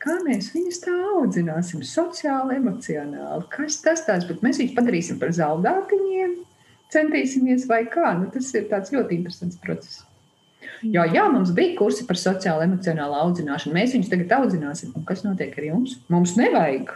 Kā 0.02 0.18
mēs 0.26 0.50
viņus 0.52 0.82
tā 0.82 0.92
audzināsim, 1.14 1.84
sociāli, 1.86 2.58
emocionāli? 2.58 3.46
Kas 3.54 3.78
tas 3.84 4.02
tāds, 4.04 4.26
bet 4.28 4.42
mēs 4.44 4.60
viņus 4.60 4.74
padarīsim 4.76 5.20
par 5.22 5.32
zaudātiņiem, 5.36 6.34
centīsimies 6.92 7.68
vai 7.70 7.84
kā? 7.90 8.14
Nu, 8.18 8.28
tas 8.32 8.50
ir 8.56 8.68
tāds 8.70 8.92
ļoti 8.94 9.18
interesants 9.18 9.60
process. 9.62 10.02
Jā, 10.82 11.04
jā, 11.14 11.28
mums 11.30 11.52
bija 11.54 11.76
kursi 11.78 12.04
par 12.08 12.18
sociālo, 12.18 12.64
emocionālu 12.66 13.14
audzināšanu. 13.20 13.74
Mēs 13.76 13.94
viņus 13.94 14.10
tagad 14.10 14.34
audzināsim. 14.40 14.90
Un 14.98 15.06
kas 15.06 15.22
notiek 15.26 15.54
ar 15.58 15.68
jums? 15.68 15.96
Mums 16.10 16.34
nevajag. 16.38 16.90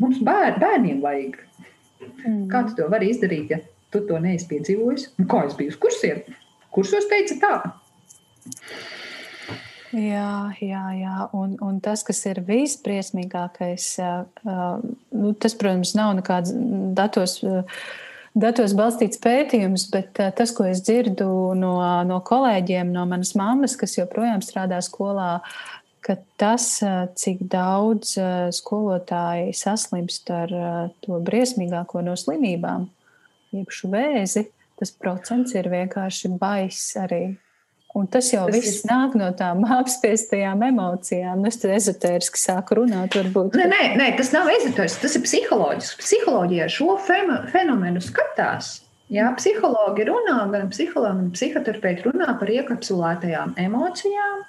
Mums 0.00 0.20
bēr, 0.24 0.56
bērniem 0.62 1.02
vajag. 1.02 1.40
Mm. 2.22 2.44
Kā 2.50 2.62
tu 2.68 2.78
to 2.78 2.86
vari 2.92 3.10
izdarīt, 3.12 3.50
ja 3.52 3.60
tu 3.92 4.04
to 4.06 4.20
neesi 4.22 4.48
piedzīvojis? 4.50 5.10
Un 5.20 5.28
kā 5.30 5.42
es 5.48 5.56
biju 5.58 5.74
uz 5.74 5.80
kursiem? 5.82 6.22
Kursos 6.70 7.08
teica 7.10 7.36
tā? 7.42 7.54
Jā, 9.90 10.52
jā, 10.62 10.84
jā. 10.94 11.16
Un, 11.34 11.56
un 11.66 11.80
tas, 11.82 12.04
kas 12.06 12.22
ir 12.30 12.38
visbriesmīgākais, 12.46 13.88
nu, 14.46 15.32
tas, 15.42 15.56
protams, 15.58 15.96
nav 15.98 16.14
nekāds 16.20 16.54
datos. 16.94 17.40
Datos 18.30 18.76
balstīts 18.78 19.18
pētījums, 19.18 19.88
bet 19.90 20.20
tas, 20.38 20.52
ko 20.54 20.68
es 20.70 20.84
dzirdu 20.86 21.26
no, 21.58 21.74
no 22.06 22.20
kolēģiem, 22.22 22.92
no 22.94 23.02
manas 23.10 23.34
mammas, 23.34 23.74
kas 23.78 23.96
joprojām 23.98 24.38
strādā 24.44 24.78
skolā, 24.86 25.40
ka 26.00 26.14
tas, 26.38 26.78
cik 27.18 27.42
daudz 27.50 28.14
skolotāji 28.54 29.50
saslimst 29.58 30.30
ar 30.30 30.54
to 31.02 31.18
briesmīgāko 31.26 32.04
no 32.06 32.14
slimībām, 32.14 32.86
jeb 33.56 33.74
vēzi, 33.96 34.46
tas 34.78 34.94
procents 34.94 35.58
ir 35.58 35.66
vienkārši 35.72 36.30
baiss 36.38 36.94
arī 37.02 37.24
Un 37.98 38.06
tas 38.06 38.28
jau 38.30 38.44
tas 38.46 38.54
viss 38.54 38.84
ir... 38.84 38.90
nāk 38.90 39.16
no 39.18 39.30
tām 39.36 39.64
apspiestajām 39.80 40.62
emocijām. 40.68 41.40
Nu, 41.42 41.50
es 41.50 41.58
tur 41.62 41.72
ezotēriski 41.74 42.38
sāku 42.38 42.78
runāt. 42.78 43.16
Varbūt. 43.18 43.58
Nē, 43.58 43.66
nē, 43.72 43.80
nē, 43.98 44.12
tas 44.20 44.30
nav 44.34 44.50
ezotērisks, 44.52 45.00
tas 45.02 45.18
ir 45.18 45.24
psiholoģisks. 45.26 45.98
Psiholoģija 46.04 46.70
šo 46.70 46.94
fenomenu 47.00 48.02
skatās. 48.04 48.78
Jā, 49.10 49.26
psihologi 49.34 50.06
runā, 50.06 50.38
gan 50.52 50.68
psihologi, 50.70 51.18
gan 51.18 51.34
psihoterapeiti 51.34 52.06
runā 52.06 52.30
par 52.38 52.52
iekapsulētajām 52.54 53.56
emocijām, 53.58 54.44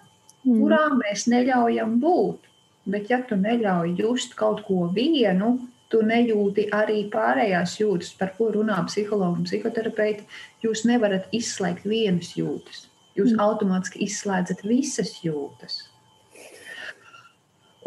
mm. 0.45 0.59
kurām 0.59 0.99
mēs 1.01 1.25
neļaujam 1.33 1.97
būt. 2.03 2.45
Bet, 2.93 3.09
ja 3.09 3.23
tu 3.25 3.37
neļauj 3.41 3.95
just 3.97 4.37
kaut 4.37 4.61
ko 4.67 4.85
vienu, 4.93 5.55
tu 5.89 6.03
nejūti 6.05 6.67
arī 6.77 7.01
pārējās 7.13 7.75
jūtas, 7.81 8.13
par 8.21 8.35
ko 8.37 8.51
runā 8.53 8.77
psihologi 8.85 9.41
un 9.41 9.49
psihoterapeiti. 9.49 10.29
Jūs 10.61 10.85
nevarat 10.89 11.33
izslēgt 11.33 11.89
vienas 11.89 12.35
jūtas. 12.37 12.85
Jūs 13.17 13.33
mm. 13.33 13.41
automātiski 13.43 14.05
izslēdzat 14.05 14.63
visas 14.67 15.17
jūtas. 15.25 15.81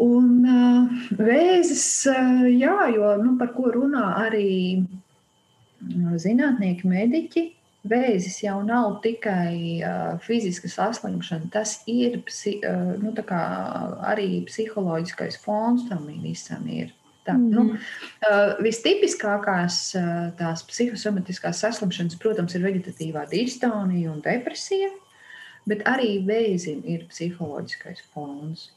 Un 0.03 0.43
uh, 0.43 1.03
vēzis, 1.15 1.85
uh, 2.11 2.43
jā, 2.51 2.75
jo 2.93 3.15
nu, 3.23 3.37
par 3.39 3.53
ko 3.55 3.71
runā 3.73 4.09
arī 4.25 4.83
zinātnieki, 6.19 6.87
mediķi, 6.89 7.45
Vēzis 7.85 8.39
jau 8.41 8.63
nav 8.65 8.95
tikai 9.03 9.77
uh, 9.85 10.15
fiziska 10.25 10.69
saslimšana, 10.71 11.51
tas 11.53 11.77
ir 11.85 12.17
psi, 12.25 12.55
uh, 12.65 12.95
nu, 12.97 13.11
arī 14.09 14.41
psiholoģiskais 14.47 15.37
fons 15.43 15.85
tam 15.91 16.07
visam. 16.23 16.65
Ir. 16.65 16.93
Tā, 17.25 17.33
mm 17.37 17.53
nu, 17.53 17.77
uh, 17.77 18.55
vistipiskākās 18.61 19.77
uh, 19.97 20.09
tās 20.37 20.65
psihosomatiskās 20.65 21.61
saslimšanas, 21.61 22.17
protams, 22.21 22.57
ir 22.57 22.65
vegetatīvā 22.65 23.27
distonija 23.29 24.11
un 24.11 24.21
depresija 24.25 24.89
bet 25.69 25.83
arī 25.89 26.17
vēzim 26.25 26.81
ir 26.87 27.05
psiholoģiskais 27.11 28.03
fons. 28.13 28.69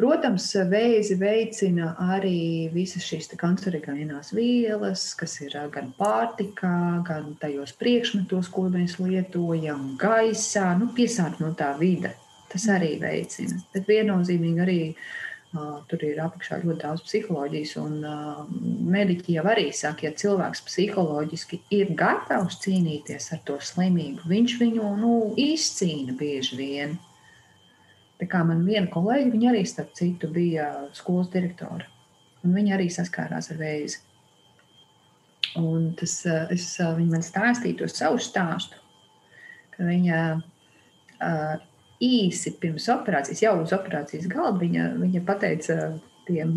Protams, 0.00 0.46
vēzi 0.70 1.18
veicina 1.20 1.90
arī 2.14 2.70
visas 2.72 3.04
šīs 3.04 3.28
kancerogēnās 3.40 4.32
vielas, 4.32 5.10
kas 5.18 5.36
ir 5.44 5.58
gan 5.74 5.90
pārtikā, 5.98 7.02
gan 7.04 7.34
tajos 7.42 7.74
priekšmetos, 7.76 8.48
ko 8.54 8.70
mēs 8.72 8.96
lietojam, 9.02 9.98
gaisā, 10.00 10.70
nu, 10.80 10.88
piesārņotā 10.96 11.74
vide. 11.82 12.14
Tas 12.50 12.64
arī 12.72 12.94
veicina. 13.02 13.60
Bet 13.74 13.86
viennozīmīgi 13.86 14.64
arī 14.64 14.78
uh, 14.88 15.04
Tur 15.50 16.02
ir 16.06 16.18
apakšā 16.22 16.60
ļoti 16.62 16.78
daudz 16.84 17.00
psiholoģijas, 17.08 17.72
un 17.80 17.94
mediķi 18.94 19.34
jau 19.34 19.42
arī 19.50 19.64
saka, 19.74 20.06
ja 20.06 20.12
cilvēks 20.14 20.60
psiholoģiski 20.68 21.58
ir 21.74 21.90
gatavs 21.98 22.60
cīnīties 22.62 23.32
ar 23.34 23.40
to 23.48 23.56
slimību, 23.58 24.28
viņš 24.30 24.54
viņu 24.60 24.90
nu, 25.00 25.14
izcīna 25.34 26.14
bieži 26.20 26.58
vien. 26.60 26.94
Tā 28.20 28.28
kā 28.30 28.44
man 28.46 28.62
viena 28.62 28.86
kolēģi, 28.92 29.32
viņa 29.32 29.48
arī 29.50 29.64
starp 29.66 29.90
citu 29.98 30.30
bija 30.30 30.68
skolas 30.94 31.32
direktore, 31.34 31.88
un 32.44 32.54
viņa 32.54 32.76
arī 32.76 32.86
saskārās 32.94 33.50
ar 33.50 33.58
vēzi. 33.58 34.04
Un 35.58 35.88
tas, 35.98 36.14
es, 36.54 36.68
viņa 36.78 37.10
man 37.10 37.26
stāstīja 37.26 37.80
to 37.80 37.90
savu 37.90 38.22
stāstu, 38.22 38.78
ka 39.74 39.88
viņa 39.88 40.20
īsi 42.00 42.54
pirms 42.60 42.88
operācijas, 42.92 43.42
jau 43.44 43.58
uz 43.60 43.74
operācijas 43.76 44.28
galda, 44.30 44.58
viņa, 44.62 44.86
viņa 45.00 45.22
pateica 45.26 45.76
tiem, 46.28 46.54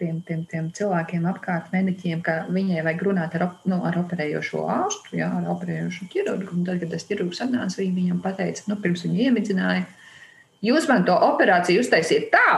tiem, 0.00 0.20
tiem, 0.26 0.44
tiem 0.50 0.70
cilvēkiem 0.76 1.26
apkārt, 1.30 1.72
mediķiem, 1.74 2.22
ka 2.24 2.38
viņai 2.52 2.84
vajag 2.86 3.04
runāt 3.08 3.36
ar, 3.38 3.46
nu, 3.68 3.80
ar 3.84 3.98
operējošo 4.00 4.64
ārstu, 4.76 5.18
jā, 5.20 5.28
ar 5.40 5.50
operējošo 5.54 6.08
ķirurgu. 6.12 6.56
Un 6.56 6.64
tad, 6.68 6.80
kad 6.82 6.94
tas 6.94 7.04
ķirurgs 7.08 7.42
atnāca, 7.44 7.80
viņa 7.82 7.98
viņam 8.00 8.22
pateica, 8.24 8.64
nu, 8.70 8.78
pirms 8.80 9.04
viņa 9.06 9.28
iemidzināja, 9.28 9.84
jūs 10.64 10.88
man 10.90 11.04
to 11.08 11.16
operāciju 11.28 11.84
uztaisiet 11.84 12.30
tā, 12.32 12.48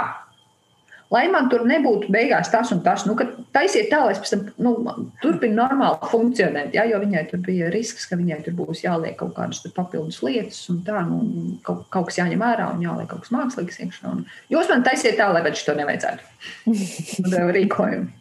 lai 1.13 1.27
man 1.33 1.51
tur 1.53 1.65
nebūtu 1.69 2.11
beigās 2.13 2.51
tas 2.53 2.73
un 2.75 2.83
tas. 2.85 3.05
Nu, 3.09 3.15
taisiet 3.55 3.89
tā, 3.93 4.03
lai 4.05 4.15
es 4.15 4.21
pēc 4.23 4.33
tam 4.35 4.45
nu, 4.63 4.75
turpinu 5.23 5.59
normāli 5.61 6.11
funkcionēt. 6.11 6.75
Ja, 6.77 6.87
jo 6.89 7.01
viņai 7.03 7.25
tur 7.31 7.43
bija 7.47 7.71
risks, 7.75 8.09
ka 8.11 8.19
viņai 8.19 8.41
tur 8.47 8.57
būs 8.59 8.83
jāliek 8.85 9.17
kaut 9.21 9.35
kādas 9.39 9.63
papildus 9.77 10.21
lietas, 10.27 10.61
un 10.73 10.83
tā, 10.87 11.03
nu, 11.09 11.21
kaut, 11.67 11.87
kaut 11.95 12.11
kas 12.11 12.21
jāņem 12.23 12.45
ārā 12.47 12.71
un 12.75 12.85
jāliek 12.85 13.11
kaut 13.11 13.25
kas 13.25 13.35
mākslīgs 13.35 13.81
iekšā. 13.87 14.13
Un 14.13 14.25
jūs 14.53 14.71
man 14.73 14.87
taisiet 14.87 15.19
tā, 15.21 15.31
lai 15.33 15.45
viņš 15.47 15.67
to 15.69 15.77
nevajadzētu. 15.79 16.33
rīkojumu. 17.57 18.13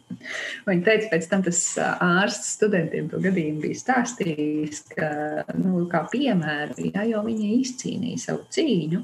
Viņa 0.66 0.84
teica, 0.86 1.08
pēc 1.12 1.26
tam 1.30 1.42
tas 1.46 1.60
ārsts 1.82 2.54
studentiem 2.56 3.08
to 3.10 3.18
gadījumu 3.22 3.64
bija 3.64 3.80
stāstījis, 3.80 4.84
ka, 4.94 5.08
nu, 5.58 5.84
kā 5.90 6.04
piemēru, 6.12 6.78
ja, 6.92 7.04
jo 7.10 7.24
viņa 7.26 7.50
izcīnīja 7.58 8.22
savu 8.28 8.46
cīņu. 8.54 9.02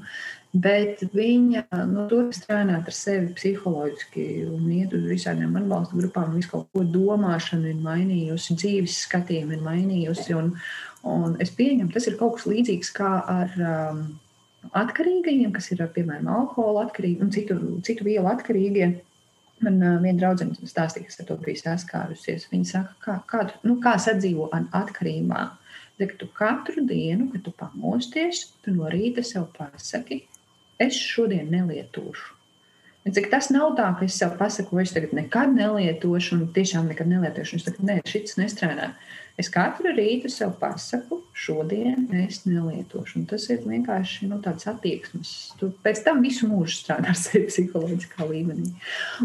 Bet 0.53 0.99
viņa 1.17 1.63
nu, 1.89 2.03
turpina 2.11 2.37
strādāt 2.37 2.89
ar 2.91 2.93
sevi 2.93 3.31
psiholoģiski 3.33 4.23
un 4.53 4.67
iet 4.69 4.91
uz 4.93 5.07
visādiem 5.09 5.55
atbalsta 5.57 5.97
grupām. 5.97 6.35
Visu 6.37 6.51
kaut 6.51 6.67
ko 6.69 6.83
domāšana 6.85 7.71
ir 7.71 7.79
mainījusi, 7.81 8.57
dzīves 8.61 8.99
skatījumu 9.07 9.55
ir 9.55 9.63
mainījusi. 9.65 10.35
Un, 10.37 10.51
un 11.09 11.39
es 11.41 11.49
pieņemu, 11.57 11.89
tas 11.95 12.05
ir 12.05 12.19
kaut 12.19 12.35
kas 12.37 12.45
līdzīgs 12.51 12.93
kā 12.93 13.09
ar 13.33 13.55
um, 13.57 14.03
atkarīgajiem, 14.77 15.49
kas 15.55 15.71
ir 15.73 15.81
piemēram 15.95 16.29
alkohola 16.35 16.83
atkarīgi 16.85 17.25
un 17.25 17.33
citu, 17.33 17.57
citu 17.87 18.05
vielu 18.05 18.29
atkarīgie. 18.29 18.91
Man 19.65 19.79
uh, 19.81 19.95
viena 20.03 20.19
draudzene 20.19 20.69
stāstīja, 20.69 21.07
kas 21.07 21.17
ar 21.23 21.29
to 21.31 21.39
bija 21.41 21.63
saskārusies. 21.63 22.45
Viņa 22.51 22.69
saka, 22.75 22.93
kā, 23.01 23.15
kā, 23.31 23.47
nu, 23.65 23.79
kā 23.81 23.95
sadzīvo 23.97 24.51
atkarībā. 24.53 25.41
Tad, 25.97 26.05
kad 26.11 26.15
tu 26.21 26.29
katru 26.37 26.85
dienu, 26.85 27.31
kad 27.33 27.41
tu 27.45 27.55
pamosties, 27.57 28.51
tu 28.61 28.73
no 28.77 28.85
rīta 28.93 29.25
sev 29.25 29.49
pasaki, 29.57 30.21
es 30.85 30.99
šodien 30.99 31.51
nelietošu. 31.51 32.33
Cik 33.03 33.27
tas 33.31 33.49
nav 33.51 33.73
tā, 33.75 33.89
ka 33.99 34.05
es 34.07 34.15
sev 34.15 34.37
pasaku, 34.39 34.79
es 34.79 34.93
tagad 34.95 35.11
nekad 35.17 35.51
nelietošu, 35.51 36.37
un 36.37 36.51
tiešām 36.55 36.87
nekad 36.87 37.09
nelietošu. 37.11 37.59
Es 37.59 37.65
saku, 37.67 37.83
nē, 37.83 37.97
šis 38.07 38.37
nestrādā. 38.39 38.93
Es 39.33 39.47
katru 39.49 39.89
rītu 39.97 40.29
sev 40.29 40.51
pasaku, 40.59 41.17
šodien 41.33 42.03
es 42.21 42.43
nelietošu. 42.45 43.15
Un 43.17 43.23
tas 43.31 43.47
ir 43.49 43.63
vienkārši 43.65 44.27
nu, 44.29 44.37
tāds 44.45 44.67
attieksmes. 44.69 45.31
Tu 45.57 45.71
pēc 45.81 46.03
tam 46.05 46.21
visu 46.21 46.45
mūžu 46.51 46.75
strādā 46.77 47.15
sevi 47.17 47.47
psiholoģiskā 47.49 48.27
līmenī. 48.29 48.69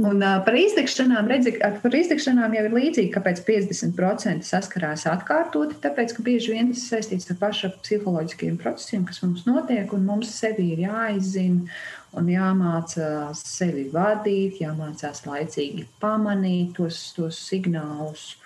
Un, 0.01 0.23
uh, 0.23 0.39
par, 0.47 0.57
izdegšanām, 0.57 1.29
redzi, 1.29 1.53
par 1.61 1.99
izdegšanām 2.01 2.57
jau 2.57 2.65
ir 2.71 2.79
līdzīgi, 2.79 3.13
kāpēc 3.19 3.45
50% 3.51 4.49
saskarās 4.49 5.05
atkārtoti. 5.13 5.77
Tāpēc, 5.85 6.17
ka 6.17 6.25
bieži 6.25 6.57
vien 6.57 6.73
tas 6.73 6.89
saistīts 6.89 7.29
ar 7.29 7.41
pašu 7.45 7.75
psiholoģiskiem 7.83 8.57
procesiem, 8.65 9.05
kas 9.09 9.21
mums 9.27 9.45
notiek, 9.51 9.93
un 9.93 10.09
mums 10.09 10.33
sevi 10.41 10.71
ir 10.73 10.87
jāizzina 10.89 11.69
un 12.17 12.33
jāmācās 12.33 13.45
sevi 13.45 13.91
vadīt, 13.93 14.63
jāmācās 14.65 15.27
laicīgi 15.29 15.85
pamanīt 16.01 16.79
tos, 16.81 17.11
tos 17.13 17.45
signālus. 17.51 18.39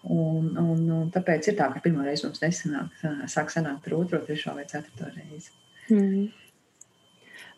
Un, 0.00 0.52
un, 0.56 0.84
un 0.96 1.08
tāpēc 1.12 1.50
ir 1.50 1.58
tā, 1.58 1.66
ka 1.74 1.82
pirmā 1.84 2.06
reize 2.06 2.24
mums 2.24 2.40
nesanāk, 2.40 3.02
sāk 3.28 3.52
sanākt 3.52 3.88
ar 3.90 3.98
otro, 3.98 4.22
trešo 4.24 4.54
vai 4.56 4.64
ceturto 4.70 5.10
reizi. 5.12 5.52
Mm. 5.92 6.30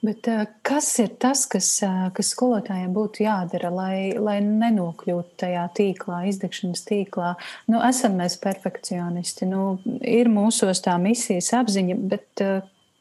Bet, 0.02 0.26
kas 0.66 0.88
ir 0.98 1.12
tas, 1.22 1.44
kas, 1.46 1.68
kas 2.16 2.32
skolotājiem 2.34 2.90
būtu 2.90 3.22
jādara, 3.22 3.68
lai, 3.70 3.96
lai 4.18 4.40
nenokļūtu 4.42 5.36
tajā 5.44 5.68
tīklā, 5.78 6.24
izdegšanas 6.32 6.82
tīklā? 6.88 7.36
Nu, 7.70 7.78
esam 7.86 8.18
mēs 8.18 8.34
perfekcionisti, 8.42 9.46
nu, 9.46 9.76
ir 10.02 10.26
mūsos 10.32 10.82
tā 10.82 10.96
misijas 10.98 11.52
apziņa, 11.60 11.98
bet 12.10 12.42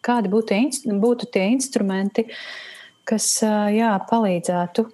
kādi 0.05 0.29
būtu, 0.29 0.61
būtu 1.01 1.31
tie 1.33 1.47
instrumenti, 1.55 2.27
kas 3.09 3.31
jā, 3.73 3.95
palīdzētu 4.11 4.85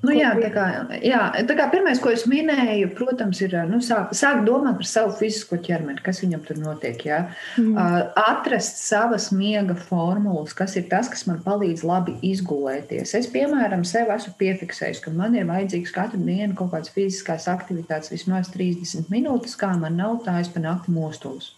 Nu, 0.00 0.14
jā, 0.16 0.30
tā 0.40 0.48
kā, 0.54 0.64
jā, 1.04 1.20
tā 1.44 1.54
kā 1.58 1.66
pirmais, 1.72 1.98
ko 2.00 2.12
es 2.14 2.24
minēju, 2.30 2.88
protams, 2.96 3.42
ir 3.44 3.56
nu, 3.68 3.82
sākt 3.84 4.16
sāk 4.16 4.40
domāt 4.46 4.78
par 4.80 4.88
savu 4.88 5.12
fizisko 5.18 5.58
ķermeni, 5.60 6.00
kas 6.04 6.22
viņam 6.24 6.44
tur 6.46 6.60
notiek. 6.62 7.04
Jā. 7.04 7.20
Mm. 7.60 7.76
Atrast 8.16 8.80
savas 8.80 9.28
miega 9.36 9.76
formulas, 9.76 10.56
kas 10.56 10.78
ir 10.80 10.88
tas, 10.88 11.10
kas 11.12 11.26
man 11.28 11.42
palīdz 11.44 11.84
labi 11.84 12.16
izgulēties. 12.30 13.12
Es, 13.20 13.28
piemēram, 13.32 13.84
sev 13.88 14.12
esmu 14.16 14.34
piefiksējis, 14.40 15.04
ka 15.04 15.12
man 15.12 15.36
ir 15.36 15.48
vajadzīgs 15.50 15.92
katru 15.96 16.24
dienu 16.24 16.56
kaut 16.56 16.72
kādas 16.72 16.92
fiziskās 16.96 17.50
aktivitātes, 17.52 18.14
vismaz 18.14 18.48
30 18.56 19.12
minūtes, 19.12 19.58
kā 19.60 19.74
man 19.76 20.00
nav 20.00 20.22
tā, 20.24 20.40
es 20.40 20.48
pa 20.48 20.64
nakti 20.64 20.96
mostos. 20.96 21.52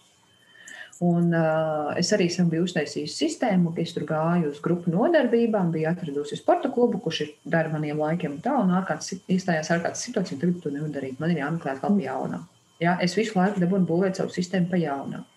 Un, 1.03 1.33
uh, 1.35 1.89
es 1.99 2.13
arī 2.15 2.29
esmu 2.29 2.45
biju 2.51 2.63
uztaisījis 2.67 3.17
sistēmu, 3.19 3.73
ka 3.75 3.81
es 3.83 3.91
tur 3.95 4.05
gāju 4.07 4.53
uz 4.53 4.61
grupu 4.63 4.93
nodarbībām, 4.93 5.73
biju 5.73 5.89
atradusi 5.89 6.37
sporta 6.39 6.71
klubu, 6.71 7.01
kurš 7.03 7.19
ir 7.25 7.33
dara 7.55 7.71
maniem 7.73 7.99
laikiem 7.99 8.37
tā, 8.45 8.53
un 8.61 8.71
ārkārtas 8.77 9.17
izstājās 9.27 9.73
ārkārtas 9.73 10.05
situācija, 10.07 10.39
tagad 10.39 10.61
to 10.63 10.71
nevar 10.71 10.93
darīt. 10.93 11.19
Man 11.19 11.33
ir 11.33 11.41
jāmeklē 11.41 11.73
atkal 11.73 11.97
pa 11.97 12.05
jaunam. 12.05 12.47
Ja? 12.79 12.95
Es 13.03 13.17
visu 13.19 13.35
laiku 13.35 13.59
dabūju 13.63 13.87
būvēt 13.89 14.21
savu 14.21 14.31
sistēmu 14.31 14.71
pa 14.71 14.79
jaunam. 14.79 15.27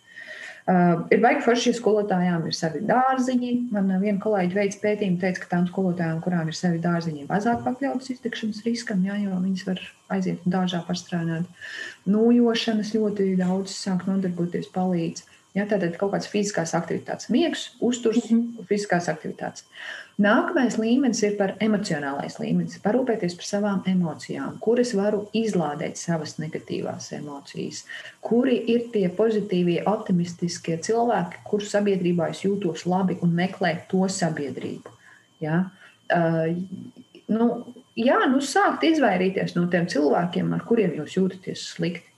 Uh, 0.67 1.05
ir 1.15 1.21
baigi 1.23 1.45
forši, 1.45 1.69
ja 1.71 1.79
skolotājām 1.79 2.47
ir 2.47 2.55
savi 2.59 2.81
dārziņi. 2.87 3.51
Man 3.75 3.91
viena 4.03 4.19
kolēģi 4.23 4.59
veids 4.59 4.81
pētījumu, 4.83 5.21
teica, 5.23 5.45
ka 5.45 5.51
tām 5.53 5.69
skolotājām, 5.71 6.19
kurām 6.25 6.51
ir 6.51 6.59
savi 6.59 6.81
dārziņi, 6.83 7.29
mazāk 7.31 7.63
pakļautas 7.63 8.11
iztikšanas 8.17 8.65
riskam, 8.67 9.05
jā, 9.07 9.19
jo 9.23 9.39
viņas 9.45 9.67
var 9.69 9.83
aiziet 10.15 10.43
un 10.43 10.55
dārzā 10.57 10.83
pastrādāt. 10.89 11.47
Nūjošanas 12.11 12.91
ļoti 12.99 13.33
daudz 13.39 13.75
sāk 13.79 14.07
nodarboties 14.11 14.71
palīdz. 14.75 15.23
Ja, 15.57 15.65
tātad 15.65 15.95
kaut 15.97 16.11
kādas 16.13 16.29
fiziskās 16.29 16.75
aktivitātes, 16.77 17.31
miegs, 17.33 17.71
uzturs, 17.81 18.27
mm 18.29 18.41
-hmm. 18.41 18.67
fiziskās 18.69 19.07
aktivitātes. 19.09 19.65
Nākamais 20.21 20.77
līmenis 20.81 21.23
ir 21.25 21.37
par 21.37 21.55
emocionālais 21.65 22.39
līmenis. 22.41 22.79
Parūpēties 22.85 23.37
par 23.37 23.49
savām 23.49 23.81
emocijām, 23.89 24.59
kuras 24.61 24.93
varu 24.97 25.23
izlādēt 25.33 25.97
savas 26.01 26.37
negatīvās 26.41 27.09
emocijas, 27.17 27.85
kuri 28.21 28.57
ir 28.75 28.91
tie 28.93 29.09
pozitīvie, 29.09 29.83
optimistiskie 29.87 30.77
cilvēki, 30.77 31.41
kuru 31.45 31.65
sabiedrībā 31.65 32.29
es 32.31 32.45
jūtos 32.45 32.85
labi 32.87 33.17
un 33.23 33.33
meklēt 33.37 33.89
to 33.89 34.09
sabiedrību. 34.09 34.93
Ja? 35.41 35.65
Uh, 36.13 36.53
nu, 37.29 37.49
jā, 37.97 38.21
nu 38.29 38.41
sākt 38.45 38.85
izvairīties 38.89 39.57
no 39.57 39.67
tiem 39.73 39.89
cilvēkiem, 39.89 40.53
ar 40.53 40.69
kuriem 40.69 40.97
jūs 41.01 41.17
jūtaties 41.17 41.71
slikti. 41.77 42.13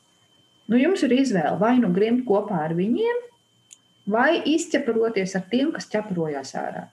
Nu, 0.68 0.76
jums 0.76 1.02
ir 1.02 1.14
izvēle 1.16 1.56
vai 1.60 1.78
nu 1.80 1.88
grimt 1.94 2.26
kopā 2.28 2.60
ar 2.66 2.74
viņiem, 2.76 3.27
vai 4.10 4.40
izķeproties 4.54 5.36
ar 5.38 5.46
tiem, 5.50 5.72
kas 5.74 5.88
ķeprojās 5.92 6.54
ārā. 6.58 6.88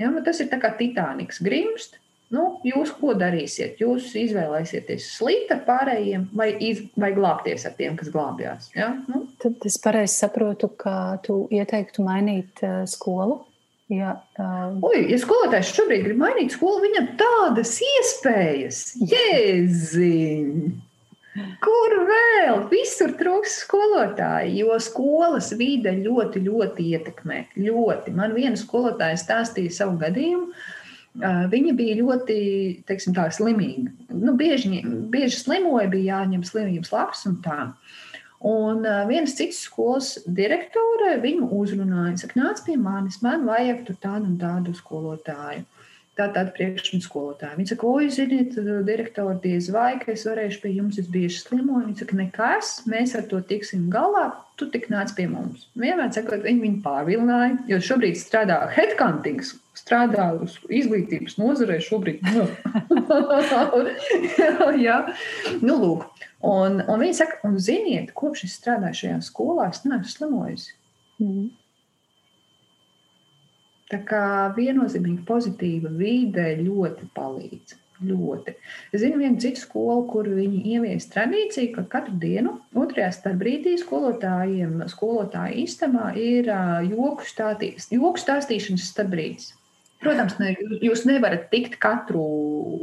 Ja, 0.00 0.10
nu, 0.12 0.22
tas 0.24 0.40
ir 0.42 0.48
kā 0.52 0.72
Titaniks 0.78 1.42
grimst. 1.44 1.98
Nu, 2.32 2.46
jūs 2.64 2.94
ko 2.96 3.12
darīsiet? 3.18 3.76
Jūs 3.82 4.14
izvēlēsieties 4.16 5.10
slīpt 5.18 5.50
ar 5.52 5.58
pārējiem 5.66 6.30
vai, 6.32 6.48
iz, 6.64 6.80
vai 6.96 7.10
glābties 7.12 7.66
ar 7.68 7.74
tiem, 7.76 7.98
kas 7.98 8.08
glābjās. 8.14 8.70
Ja? 8.72 8.94
Nu. 9.04 9.26
Tad 9.42 9.66
es 9.68 9.76
pareizi 9.82 10.16
saprotu, 10.16 10.70
ka 10.80 11.18
tu 11.26 11.42
ieteiktu 11.52 12.06
mainīt 12.06 12.64
uh, 12.64 12.86
skolu. 12.88 13.42
Ja, 13.92 14.14
uh... 14.40 14.78
Ui, 14.88 15.02
ja 15.12 15.18
skolotājs 15.20 15.74
šobrīd 15.76 16.06
grib 16.06 16.22
mainīt 16.22 16.54
skolu, 16.56 16.80
viņam 16.86 17.10
tādas 17.20 17.74
iespējas, 17.84 18.80
jēziņ! 19.12 20.56
Kur 21.32 21.94
vēl? 22.08 22.58
Visur 22.68 23.14
trūks 23.16 23.62
skolotāji, 23.62 24.58
jo 24.60 24.76
skolas 24.82 25.48
vide 25.56 25.94
ļoti, 25.96 26.42
ļoti 26.44 26.88
ietekmē. 26.92 27.38
Ļoti. 27.56 28.12
Man 28.18 28.36
viena 28.36 28.58
skolotāja 28.60 29.16
stāstīja 29.20 29.72
savu 29.78 29.96
gadījumu. 30.02 30.50
Viņa 31.52 31.74
bija 31.76 31.96
ļoti 32.00 32.36
teiksim, 32.88 33.16
tā, 33.16 33.26
slimīga. 33.32 33.90
Nu, 34.12 34.36
bieži, 34.36 34.82
bieži 35.12 35.40
slimoja, 35.40 35.88
bija 35.92 36.18
jāņem 36.18 36.44
slimības 36.48 36.92
lapas 36.92 37.24
un 37.28 37.40
tā. 37.44 37.58
Un 38.48 38.84
viens 39.08 39.36
cits 39.38 39.60
skolas 39.68 40.16
direktore 40.26 41.14
viņu 41.22 41.48
uzrunāja. 41.56 42.16
Saka, 42.24 42.40
nāc 42.40 42.64
pie 42.66 42.76
manis, 42.80 43.20
man 43.24 43.46
vajag 43.48 43.86
tādu 44.02 44.32
un 44.32 44.40
tādu 44.40 44.76
skolotāju 44.76 45.64
tā 46.18 46.26
tāda 46.34 46.52
priekšmetu 46.52 47.06
skolotāja. 47.06 47.56
Viņa 47.56 47.72
saka, 47.72 47.88
oi, 47.88 48.08
ziniet, 48.12 48.56
direktori, 48.86 49.38
diez 49.44 49.70
vai, 49.72 49.94
ka 50.00 50.12
es 50.12 50.26
varēšu 50.28 50.60
pie 50.64 50.74
jums, 50.74 50.98
es 51.00 51.08
bieži 51.12 51.40
slimoju. 51.40 51.86
Viņa 51.86 52.02
saka, 52.02 52.18
nekas, 52.18 52.72
mēs 52.90 53.14
ar 53.16 53.24
to 53.30 53.40
tiksim 53.48 53.86
galā, 53.92 54.26
tu 54.60 54.68
tik 54.72 54.90
nāc 54.92 55.14
pie 55.16 55.26
mums. 55.30 55.66
Vienmēr 55.78 56.12
sakot, 56.12 56.44
viņi 56.44 56.64
viņu 56.66 56.82
pārvilināja, 56.84 57.56
jo 57.70 57.80
šobrīd 57.88 58.20
strādā 58.20 58.60
headcounting's, 58.76 59.54
strādā 59.78 60.28
uz 60.36 60.58
izglītības 60.68 61.38
nozarē 61.40 61.80
šobrīd. 61.82 62.20
Nu. 62.36 62.44
jā, 64.86 64.98
nu 65.64 65.78
lūk. 65.80 66.04
Un, 66.44 66.82
un 66.84 67.00
viņi 67.00 67.16
saka, 67.22 67.40
un 67.48 67.56
ziniet, 67.62 68.12
kopš 68.18 68.44
es 68.50 68.60
strādāju 68.60 69.00
šajā 69.00 69.18
skolā, 69.24 69.70
es 69.72 69.84
neesmu 69.86 70.12
slimojusi. 70.12 70.76
Mm. 71.22 71.50
Tā 73.92 74.00
kā 74.08 74.24
viennozīmīgi 74.56 75.22
pozitīva 75.28 75.92
vide 75.92 76.48
ļoti 76.62 77.08
palīdz. 77.16 77.78
Ļoti. 78.02 78.56
Es 78.90 79.02
zinu 79.04 79.20
vienu 79.20 79.38
citu 79.38 79.60
skolu, 79.60 80.08
kur 80.10 80.26
viņi 80.26 80.62
ievies 80.72 81.06
tradīciju, 81.12 81.68
ka 81.76 81.84
katru 81.92 82.16
dienu, 82.18 82.56
otrajā 82.74 83.12
starpbrīdī 83.14 83.76
skolotājiem, 83.78 84.80
skolotāja 84.90 85.54
istamā 85.62 86.08
ir 86.18 86.50
joku, 86.88 87.28
stātīs, 87.28 87.86
joku 87.94 88.18
stāstīšanas 88.18 88.88
starpbrīdis. 88.90 89.52
Protams, 90.02 90.34
ne, 90.42 90.52
jūs 90.82 91.04
nevarat 91.06 91.44
tikt 91.52 91.76
katru 91.82 92.22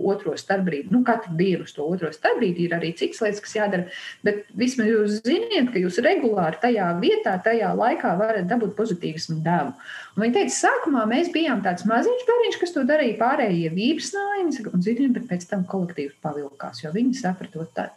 otro 0.08 0.36
starpbrīdi, 0.40 0.88
nu, 0.94 1.02
katru 1.08 1.34
dienu 1.36 1.66
uz 1.68 1.74
to 1.76 1.84
otro 1.84 2.12
starpbrīdi. 2.16 2.68
Ir 2.68 2.76
arī 2.78 2.94
citas 2.96 3.20
lietas, 3.26 3.42
kas 3.44 3.56
jādara. 3.58 3.90
Bet 4.24 4.46
vismaz 4.60 4.88
jūs 4.88 5.18
zināt, 5.26 5.74
ka 5.74 5.82
jūs 5.84 6.00
regulāri 6.06 6.62
tajā 6.64 6.88
vietā, 7.02 7.36
tajā 7.44 7.74
laikā 7.76 8.14
varat 8.22 8.48
dabūt 8.48 8.72
pozitīvismu 8.80 9.42
devu. 9.44 9.76
Un 10.16 10.26
viņi 10.26 10.38
teica, 10.38 10.56
sākumā 10.62 11.04
mēs 11.12 11.34
bijām 11.36 11.64
tāds 11.66 11.84
maziņš 11.90 12.26
bērniņš, 12.32 12.60
kas 12.64 12.76
to 12.78 12.86
darīja 12.88 13.20
pārējie 13.20 13.76
vīpsnāji, 13.76 14.66
un 14.72 14.88
zinām, 14.88 15.14
bet 15.20 15.28
pēc 15.34 15.48
tam 15.52 15.68
kolektīvs 15.68 16.18
pavilkās, 16.24 16.86
jo 16.86 16.96
viņi 16.96 17.20
saprata, 17.20 17.68
tā, 17.76 17.90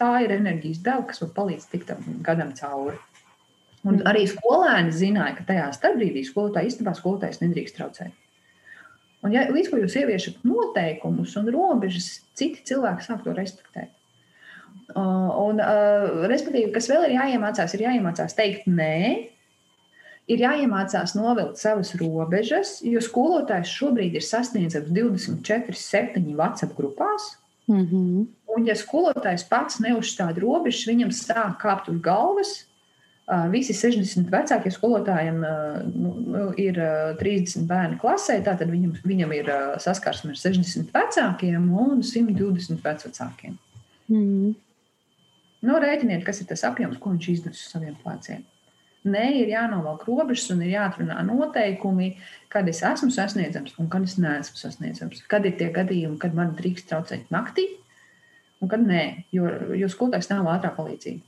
tā 0.00 0.12
ir 0.24 0.38
enerģijas 0.40 0.80
deva, 0.88 1.04
kas 1.12 1.20
man 1.20 1.36
palīdz 1.36 1.68
tikt 1.68 1.92
tam 1.92 2.20
gadam 2.24 2.56
cauri. 2.56 2.96
Un 3.84 4.00
arī 4.08 4.24
skolēni 4.24 4.92
zināja, 4.96 5.36
ka 5.36 5.50
tajā 5.52 5.68
starpbrīdī 5.76 6.24
skolotāja 6.24 6.72
istabā 6.72 6.96
skolotājs 6.96 7.42
nedrīkst 7.44 7.76
traucēt. 7.76 8.23
Un, 9.24 9.32
ja 9.32 9.46
līdz 9.48 9.70
ko 9.72 9.80
jūs 9.80 9.94
ieviešat 9.96 10.42
noteikumus 10.44 11.34
un 11.40 11.48
robežas, 11.52 12.20
citi 12.36 12.60
cilvēki 12.68 13.06
sāk 13.06 13.22
to 13.24 13.32
respektēt. 13.36 13.92
Uh, 14.92 15.30
un, 15.40 15.62
uh, 15.64 16.26
respektīvi, 16.28 16.68
kas 16.74 16.90
vēl 16.90 17.06
ir 17.08 17.14
jāiemācās, 17.16 17.72
ir 17.72 17.86
jāiemācās 17.86 18.36
teikt 18.36 18.66
nē, 18.68 18.98
ir 20.28 20.44
jāiemācās 20.44 21.14
novilkt 21.16 21.60
savas 21.60 21.94
robežas, 22.00 22.76
jo 22.84 23.00
skolotājs 23.04 23.72
šobrīd 23.72 24.18
ir 24.18 24.24
sasniedzams 24.24 24.92
24, 24.92 25.78
7 25.80 26.28
WhatsApp 26.36 26.76
grupās. 26.76 27.34
Mm 27.66 27.86
-hmm. 27.86 28.26
Un, 28.56 28.66
ja 28.68 28.76
skolotājs 28.76 29.48
pats 29.48 29.80
neuzstāda 29.80 30.40
robežas, 30.40 30.86
viņam 30.86 31.10
sāk 31.16 31.56
kāpt 31.62 31.88
uz 31.88 32.00
galvas, 32.00 32.66
Visi 33.48 33.72
60 33.72 34.28
vecākie 34.28 34.68
skolotājiem 34.68 35.38
nu, 35.40 36.10
nu, 36.28 36.42
ir 36.60 36.76
30 37.20 37.64
bērni 37.70 37.96
klasē, 38.02 38.36
tātad 38.44 38.68
viņam, 38.68 38.98
viņam 39.00 39.32
ir 39.32 39.48
saskarsme 39.80 40.34
ar 40.34 40.40
60 40.40 40.92
vecākiem 40.92 41.70
un 41.72 42.02
120 42.04 42.84
vecākiem. 42.84 43.56
Mm. 44.12 44.52
Nu, 45.64 45.78
rēķiniet, 45.80 46.20
kas 46.26 46.42
ir 46.42 46.50
tas 46.50 46.66
apjoms, 46.68 47.00
ko 47.00 47.14
viņš 47.14 47.30
iznes 47.32 47.62
uz 47.62 47.72
saviem 47.72 47.96
pleciem. 48.02 48.44
Nē, 49.08 49.24
ir 49.40 49.50
jānovelk 49.52 50.04
robežas 50.08 50.50
un 50.52 50.62
ir 50.64 50.74
jāatrunā 50.74 51.18
noteikumi, 51.24 52.14
kad 52.52 52.68
es 52.68 52.82
esmu 52.84 53.10
sasniedzams 53.12 53.76
un 53.80 53.88
kad 53.92 54.04
es 54.04 54.18
neesmu 54.20 54.60
sasniedzams. 54.60 55.24
Kad 55.28 55.48
ir 55.48 55.56
tie 55.60 55.70
gadījumi, 55.72 56.20
kad 56.20 56.36
man 56.36 56.52
drīkst 56.56 56.88
traucēt 56.92 57.32
naktī, 57.32 57.66
un 58.60 58.72
kad 58.72 58.84
nē, 58.84 59.02
jo, 59.32 59.48
jo 59.76 59.88
skolotājs 59.92 60.28
nav 60.32 60.48
ātrā 60.52 60.72
palīdzība, 60.76 61.20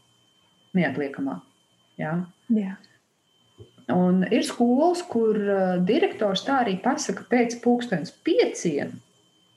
neatliekamā. 0.76 1.40
Jā. 2.00 2.12
Jā. 2.52 2.76
Un 3.92 4.24
ir 4.34 4.42
skolas, 4.46 5.04
kur 5.06 5.36
uh, 5.38 5.76
direktors 5.86 6.42
tā 6.46 6.60
arī 6.64 6.76
pasaka, 6.82 7.26
pēc 7.30 7.60
pusdienas 7.62 8.10
pieciem 8.26 8.96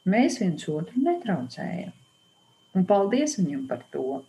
mēs 0.10 0.38
viens 0.42 0.68
otru 0.70 1.02
netraucējam. 1.02 1.96
Un 2.78 2.86
paldies 2.90 3.40
viņam 3.40 3.66
par 3.70 3.82
to. 3.94 4.22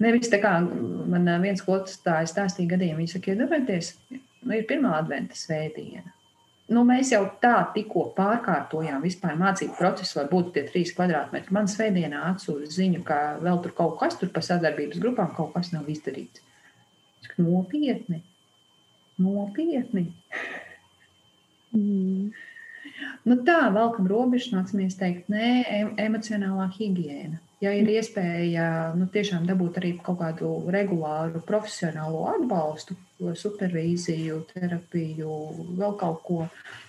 Nevis 0.00 0.28
tā 0.32 0.42
kā 0.42 0.58
man 0.60 1.24
uh, 1.24 1.40
viens 1.40 1.62
skolotājas 1.64 2.34
stāstīja 2.34 2.74
gadījumu, 2.74 3.00
viņš 3.00 3.16
saka, 3.16 3.32
iedomājieties, 3.32 3.92
nu, 4.12 4.54
ir 4.56 4.68
pirmā 4.68 4.92
adventa 4.98 5.38
svētdiena. 5.38 6.12
Nu, 6.70 6.84
mēs 6.86 7.08
jau 7.10 7.24
tā 7.42 7.56
tikko 7.74 8.04
pārkārtojām 8.14 9.00
vispār 9.02 9.34
mācību 9.40 9.74
procesu, 9.80 10.20
lai 10.20 10.28
būtu 10.30 10.52
tie 10.54 10.62
trīs 10.68 10.92
kvadrātmetri. 10.94 11.50
Man 11.56 11.66
svētdienā 11.66 12.20
atsūta 12.28 12.68
ziņu, 12.70 13.00
ka 13.08 13.16
vēl 13.42 13.58
tur 13.64 13.74
kaut 13.80 13.96
kas 14.04 14.20
tur 14.20 14.30
pa 14.30 14.44
sadarbības 14.44 15.00
grupām 15.02 15.32
kaut 15.34 15.50
kas 15.56 15.72
nav 15.74 15.88
izdarīts. 15.90 16.44
Nopietni. 17.40 18.22
Nopietni. 19.20 20.06
Mm. 21.74 22.30
Nu, 23.28 23.36
tā, 23.44 23.60
valkam 23.74 24.08
robežas, 24.10 24.50
nācamies 24.54 24.96
teikt, 24.98 25.28
nē, 25.32 25.50
emocionālā 26.00 26.70
higiēna. 26.76 27.38
Ja 27.60 27.74
ir 27.76 27.90
iespēja 27.92 28.66
nu, 28.96 29.04
tiešām 29.12 29.44
dabūt 29.44 29.76
arī 29.76 29.90
kaut 30.00 30.16
kādu 30.22 30.48
regulāru 30.72 31.42
profesionālo 31.44 32.22
atbalstu, 32.30 32.96
supervīziju, 33.36 34.38
terapiju, 34.54 35.34
vēl 35.76 35.92
kaut 36.00 36.22
ko. 36.24 36.38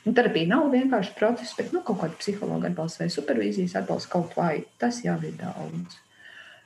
Nu, 0.06 0.14
terapija 0.16 0.54
nav 0.54 0.70
vienkārši 0.72 1.18
process, 1.18 1.58
bet 1.58 1.76
nu, 1.76 1.84
kaut 1.84 2.00
kāda 2.06 2.16
psihologa 2.22 2.72
atbalsts 2.72 3.04
vai 3.04 3.10
supervīzijas 3.12 3.76
atbalsts 3.82 4.12
kaut 4.14 4.32
vai 4.40 4.62
tas 4.80 5.04
jau 5.04 5.18
ir 5.28 5.36
daudz. 5.42 6.00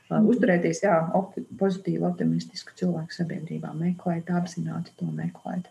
Uzturēties, 0.06 0.84
jā, 0.84 0.96
opti, 1.18 1.42
pozitīvi, 1.58 2.04
optimistisku 2.06 2.74
cilvēku 2.78 3.14
sabiedrībā, 3.16 3.72
meklēt, 3.74 4.30
apzināti 4.30 4.94
to 5.00 5.08
meklēt. 5.10 5.66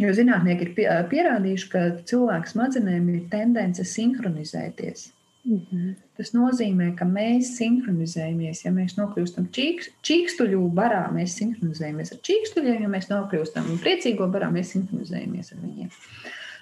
Jo 0.00 0.10
zinātnieki 0.10 0.72
ir 0.72 1.04
pierādījuši, 1.10 1.68
ka 1.70 1.82
cilvēku 2.08 2.50
smadzenēm 2.50 3.12
ir 3.12 3.20
tendence 3.30 3.84
sinhronizēties. 3.86 5.12
Mm 5.44 5.60
-hmm. 5.60 5.94
Tas 6.16 6.32
nozīmē, 6.32 6.94
ka 6.96 7.04
mēs 7.04 7.52
sinhronizējamies. 7.58 8.64
Ja 8.64 8.72
mēs 8.72 8.96
nokļūstam 8.98 9.50
čīks, 9.52 9.90
čīkstuļu 10.02 10.62
barā, 10.74 11.04
mēs 11.12 11.36
sinhronizējamies 11.38 12.12
ar 12.12 12.18
čīkstuļiem. 12.28 12.82
Ja 12.82 12.88
mēs 12.88 13.10
nokļūstam 13.10 13.78
priecīgo 13.82 14.30
barā, 14.32 14.50
mēs 14.50 14.72
sinhronizējamies 14.74 15.52
ar 15.52 15.58
viņiem. 15.62 15.90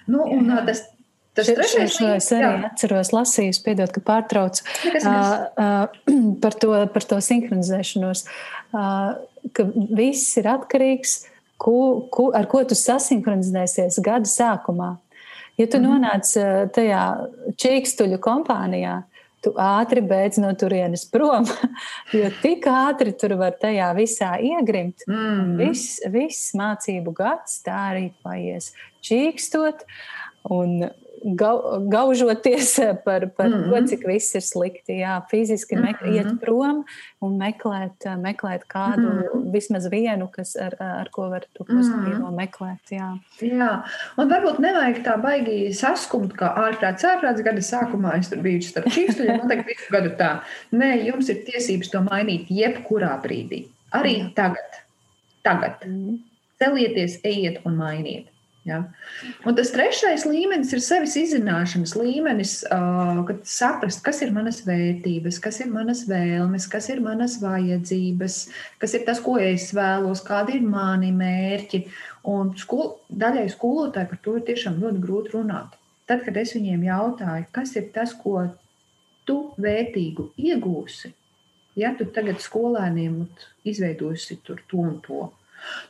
Nu, 0.07 0.25
un, 0.27 0.51
tas, 0.65 0.83
Tas 1.33 1.49
trešais 1.49 1.97
līmenis, 1.97 2.25
es 2.27 2.31
arī 2.35 2.45
jā. 2.45 2.55
atceros, 2.69 3.11
lasīju, 3.15 3.53
piedod, 3.65 3.89
ka 3.93 4.01
pārtraucu 4.05 4.65
uh, 5.01 5.05
uh, 5.57 6.33
par, 6.43 6.57
to, 6.61 6.73
par 6.93 7.07
to 7.09 7.17
sinhronizēšanos, 7.25 8.25
uh, 8.77 9.15
ka 9.57 9.65
viss 9.73 10.37
ir 10.37 10.51
atkarīgs 10.53 11.23
ko, 11.57 11.77
ko, 12.13 12.27
ar 12.37 12.45
ko 12.51 12.61
tu 12.69 12.77
sasinhronizēsies 12.77 13.97
gada 14.05 14.29
sākumā. 14.29 14.91
Ja 15.57 15.67
tu 15.67 15.77
mm 15.77 15.85
-hmm. 15.85 15.89
nonāc 15.89 16.35
tajā 16.73 17.01
čīkstuļu 17.61 18.17
kompānijā, 18.21 19.03
tu 19.43 19.51
ātri 19.59 20.01
beidz 20.01 20.39
no 20.41 20.53
turienes 20.55 21.05
prom, 21.11 21.45
jo 22.17 22.29
tik 22.41 22.65
ātri 22.69 23.13
tur 23.19 23.35
var 23.41 23.57
tajā 23.61 23.91
visā 23.97 24.37
iegrimt. 24.41 25.05
Mm. 25.07 25.57
Viss, 25.59 25.99
viss 26.09 26.53
mācību 26.57 27.13
gads 27.13 27.61
tā 27.65 27.77
arī 27.91 28.11
paies. 28.23 28.71
Čīkstot 29.01 29.85
un 30.49 30.89
gaužoties 31.89 32.79
par, 33.05 33.29
par 33.37 33.47
mm 33.47 33.53
-hmm. 33.53 33.81
to, 33.81 33.87
cik 33.87 34.07
viss 34.07 34.35
ir 34.35 34.41
slikti. 34.41 34.93
Jā, 34.93 35.21
fiziski 35.29 35.75
mm 35.75 35.83
-hmm. 35.83 36.15
iet 36.15 36.41
prom 36.41 36.85
un 37.21 37.37
meklēt, 37.37 38.17
meklēt 38.17 38.63
kādu, 38.67 39.09
mm 39.13 39.21
-hmm. 39.21 39.51
vismaz 39.51 39.89
vienu, 39.91 40.27
kas 40.31 40.55
ar, 40.55 40.75
ar 40.79 41.09
ko 41.11 41.29
var 41.29 41.43
to 41.53 41.63
pozitīvo 41.63 42.17
mm 42.17 42.25
-hmm. 42.25 42.35
meklēt. 42.35 42.85
Jā. 42.91 43.19
jā, 43.41 43.83
un 44.17 44.29
varbūt 44.29 44.59
nevajag 44.59 44.97
tā 45.03 45.21
baigi 45.21 45.73
saskumt, 45.73 46.33
kā 46.33 46.55
ārprāts, 46.55 47.03
ārprāts 47.03 47.43
gada 47.43 47.61
sākumā 47.61 48.19
es 48.19 48.29
tur 48.29 48.41
biju 48.41 48.61
starp 48.61 48.85
čīkstuļiem, 48.85 49.41
noteikti 49.41 49.67
visu 49.67 49.91
gadu 49.91 50.09
tā. 50.09 50.39
Nē, 50.71 51.05
jums 51.05 51.29
ir 51.29 51.43
tiesības 51.45 51.89
to 51.89 51.99
mainīt 51.99 52.45
jebkurā 52.49 53.21
brīdī. 53.23 53.67
Arī 53.91 54.17
jā. 54.17 54.33
tagad. 54.35 54.69
Tagad. 55.43 55.73
Mm 55.85 55.93
-hmm. 55.93 56.17
Celieties, 56.63 57.19
ejiet 57.23 57.65
un 57.65 57.75
mainiet. 57.75 58.32
Ja? 58.63 58.79
Un 59.43 59.57
tas 59.57 59.73
trešais 59.75 60.23
līmenis 60.23 60.71
ir 60.71 60.81
sevis 60.83 61.17
izzināšanas 61.19 61.97
līmenis, 61.99 62.53
kad 63.27 63.41
saprast, 63.47 63.99
kas 64.05 64.21
ir 64.23 64.31
manas 64.35 64.61
vērtības, 64.67 65.39
kas 65.43 65.59
ir 65.65 65.71
manas 65.73 66.05
vēlmes, 66.07 66.69
kas 66.71 66.87
ir 66.93 67.01
manas 67.03 67.35
vajadzības, 67.43 68.37
kas 68.79 68.95
ir 68.95 69.03
tas, 69.09 69.19
ko 69.23 69.35
es 69.41 69.69
vēlos, 69.75 70.23
kādi 70.23 70.61
ir 70.61 70.67
mani 70.67 71.11
mērķi. 71.15 71.83
Un 72.31 72.53
skol, 72.59 72.93
daļai 73.11 73.49
skolotāji 73.51 74.13
par 74.13 74.23
to 74.23 74.37
ir 74.39 74.47
tiešām 74.47 74.79
ļoti 74.79 75.03
grūti 75.03 75.35
runāt. 75.35 75.75
Tad, 76.07 76.23
kad 76.23 76.39
es 76.39 76.55
viņiem 76.55 76.87
jautāju, 76.87 77.49
kas 77.55 77.75
ir 77.79 77.91
tas, 77.95 78.15
ko 78.15 78.47
tu 79.27 79.37
vērtīgu 79.59 80.31
iegūsi, 80.39 81.11
ja 81.79 81.91
tu 81.99 82.07
tagad 82.15 82.39
skolēniem 82.43 83.25
izveidosi 83.67 84.39
to 84.47 84.55
un 84.79 84.99
to 85.03 85.27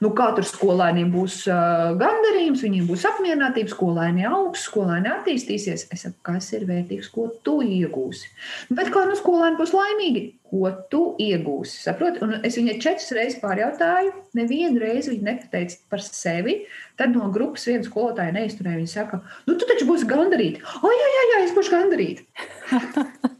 Nu, 0.04 0.12
tur 0.14 0.46
skolēniem 0.48 1.12
būs 1.14 1.44
uh, 1.48 1.94
gandarījums, 2.00 2.64
viņiem 2.66 2.86
būs 2.90 3.06
apmierinātība, 3.10 3.72
skolēni 3.72 4.26
augs, 4.28 4.66
skolēni 4.68 5.12
attīstīsies. 5.12 5.88
Es 5.94 6.06
saku, 6.06 6.20
kas 6.28 6.50
ir 6.58 6.66
vērtīgs, 6.70 7.10
ko 7.14 7.30
tu 7.46 7.60
iegūsi. 7.66 8.32
Bet 8.76 8.92
kā 8.94 9.06
nu 9.10 9.16
skolēni 9.20 9.60
būs 9.60 9.74
laimīgi, 9.76 10.24
ko 10.52 10.72
tu 10.92 11.02
iegūsi? 11.24 11.76
Saprot? 11.88 12.20
Un 12.26 12.40
es 12.42 12.58
viņai 12.60 12.78
četras 12.84 13.12
reizes 13.16 13.42
pārjautāju, 13.42 14.14
nevienu 14.38 14.82
reizi 14.84 15.14
viņa 15.14 15.30
nepateica 15.30 15.80
par 15.94 16.04
sevi. 16.06 16.60
Tad 17.00 17.16
no 17.16 17.32
grupas 17.34 17.68
viena 17.70 17.86
skolotāja 17.88 18.36
neizturēja. 18.36 18.82
Viņa 18.82 18.94
saka, 18.94 19.22
nu 19.48 19.58
tu 19.58 19.70
taču 19.70 19.88
būsi 19.90 20.10
gandarīta. 20.10 20.66
O, 20.84 20.92
jā, 20.94 21.08
jā, 21.18 21.24
jā, 21.32 21.40
es 21.48 21.56
būšu 21.58 21.78
gandarīta. 21.78 22.22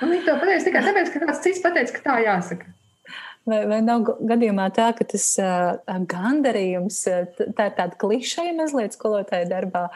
Un 0.00 0.08
viņi 0.14 0.24
to 0.24 0.34
pateica 0.40 0.64
tikai 0.64 0.82
tāpēc, 0.86 1.10
ka 1.12 1.20
kāds 1.26 1.42
cits 1.44 1.60
pateica, 1.64 1.92
ka 1.96 2.04
tā 2.06 2.14
jāsaka. 2.24 2.70
Vai, 3.50 3.60
vai 3.70 3.78
nav 3.82 4.04
gadījumā 4.30 4.68
tā, 4.76 4.90
ka 4.96 5.04
tas 5.12 5.26
uh, 5.42 6.00
gandarījums, 6.10 7.02
tā 7.56 7.68
ir 7.70 7.76
tāda 7.78 7.98
klišeja 8.00 8.54
mazliet 8.58 8.96
skolotāja 8.96 9.48
darbā, 9.50 9.86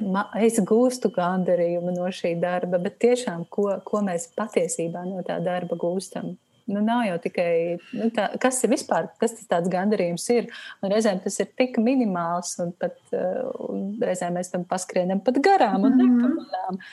ma, 0.00 0.26
es 0.42 0.60
gūstu 0.68 1.12
gandarījumu 1.14 1.94
no 1.96 2.08
šī 2.12 2.34
darba, 2.42 2.80
bet 2.82 2.98
tiešām, 3.04 3.44
ko, 3.52 3.68
ko 3.86 4.02
mēs 4.06 4.30
patiesībā 4.38 5.04
no 5.08 5.22
tā 5.26 5.38
darba 5.44 5.78
gūstam? 5.80 6.34
Nu, 6.72 6.80
nav 6.80 7.02
jau 7.08 7.16
tikai 7.24 7.52
nu, 7.98 8.08
tā, 8.14 8.28
kas 8.40 8.60
ir 8.62 8.70
vispār, 8.72 9.08
kas 9.20 9.34
tas 9.34 9.48
tāds 9.50 9.70
gandarījums 9.72 10.28
ir. 10.34 10.50
Un 10.82 10.92
reizēm 10.94 11.18
tas 11.24 11.40
ir 11.42 11.50
tik 11.58 11.78
minimāls, 11.82 12.54
un 12.62 12.70
pat 12.78 12.98
uh, 13.16 13.48
un 13.68 13.88
reizēm 14.02 14.38
mēs 14.38 14.52
tam 14.52 14.66
paskrienam 14.68 15.22
pat 15.24 15.40
garām 15.42 15.88
un 15.88 15.98
mm 15.98 16.20
-hmm. 16.20 16.86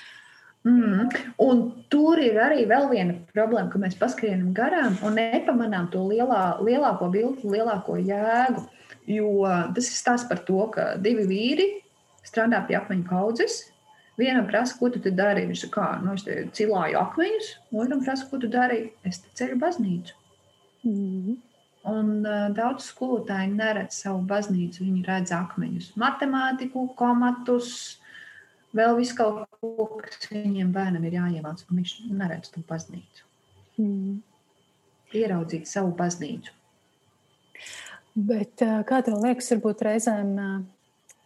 Mm. 0.70 1.10
Un 1.42 1.62
tur 1.90 2.20
ir 2.22 2.38
arī 2.42 2.66
vēl 2.70 2.90
viena 2.92 3.16
problēma, 3.34 3.70
ka 3.72 3.82
mēs 3.82 3.98
paskrienam 4.00 4.52
garām 4.54 4.98
un 5.06 5.18
nepamanām 5.18 5.90
to 5.94 6.04
lielā, 6.10 6.60
lielāko 6.66 7.10
bildi, 7.14 7.50
lielāko 7.50 7.98
jēgu. 7.98 8.66
Jo 9.10 9.32
tas 9.74 9.88
ir 9.90 9.98
stāsts 9.98 10.30
par 10.30 10.44
to, 10.46 10.62
ka 10.74 10.92
divi 11.02 11.26
vīri 11.30 11.68
strādā 12.28 12.62
pie 12.68 12.78
akmeņu 12.78 13.08
kaudzes. 13.10 13.64
Vienam 14.20 14.50
prasa, 14.50 14.76
ko 14.78 14.90
tu 14.92 15.00
dari. 15.16 15.46
Viņš 15.48 15.66
saka, 15.66 15.92
nu, 16.04 16.14
es 16.14 16.26
cilāju 16.58 17.00
akmeņus, 17.00 17.52
otram 17.72 18.02
prasa, 18.04 18.28
ko 18.30 18.42
tu 18.42 18.50
dari. 18.52 18.90
Es 19.08 19.22
te 19.24 19.32
ceļu 19.40 19.60
baznīcu. 19.62 20.18
Mm. 20.86 21.38
Un 21.90 22.10
uh, 22.28 22.50
daudz 22.52 22.90
skolotāji 22.92 23.54
neredz 23.56 24.02
savu 24.04 24.20
baznīcu. 24.28 24.84
Viņi 24.84 25.06
redz 25.08 25.32
akmeņus, 25.34 25.94
matemātiku, 26.00 26.90
komatus, 27.00 27.99
vēl 28.76 28.98
visu 29.00 29.16
kaut 29.18 29.46
ko, 29.60 30.00
kas 30.04 30.30
viņiem 30.32 30.74
bērnam 30.76 31.06
ir 31.08 31.20
jāiemāc, 31.20 31.64
un 31.68 31.82
viņš 31.82 31.96
neredz 32.12 32.52
to 32.54 32.64
baznīcu. 32.70 33.26
Mm. 33.80 34.20
Ieraudzīt 35.16 35.70
savu 35.70 35.94
baznīcu. 35.98 36.54
Bet 38.20 38.62
kā 38.90 39.00
tev 39.06 39.22
liekas, 39.24 39.50
varbūt 39.54 39.86
reizēm 39.86 40.36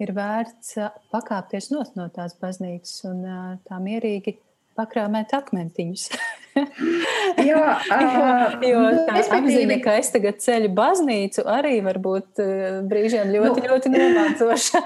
ir 0.03 0.13
vērts 0.15 0.75
pakāpties 1.13 1.71
no 1.73 2.07
tās 2.13 2.35
baznīcas 2.39 3.03
un 3.09 3.25
tā 3.65 3.79
mierīgi 3.81 4.37
pakrāmēt 4.77 5.35
akmentiņus? 5.39 6.09
Jā, 6.53 7.61
uh, 7.89 8.55
jo 8.71 8.81
tā 9.07 9.21
apziņa, 9.37 9.77
ka 9.83 9.95
es 10.01 10.11
tagad 10.13 10.41
ceļu 10.43 10.69
baznīcu, 10.77 11.45
arī 11.49 11.79
var 11.85 11.97
būt 12.03 12.41
brīžiem 12.89 13.31
ļoti, 13.33 13.63
nu, 13.63 13.71
ļoti 13.71 13.93
nomācoša. 13.93 14.83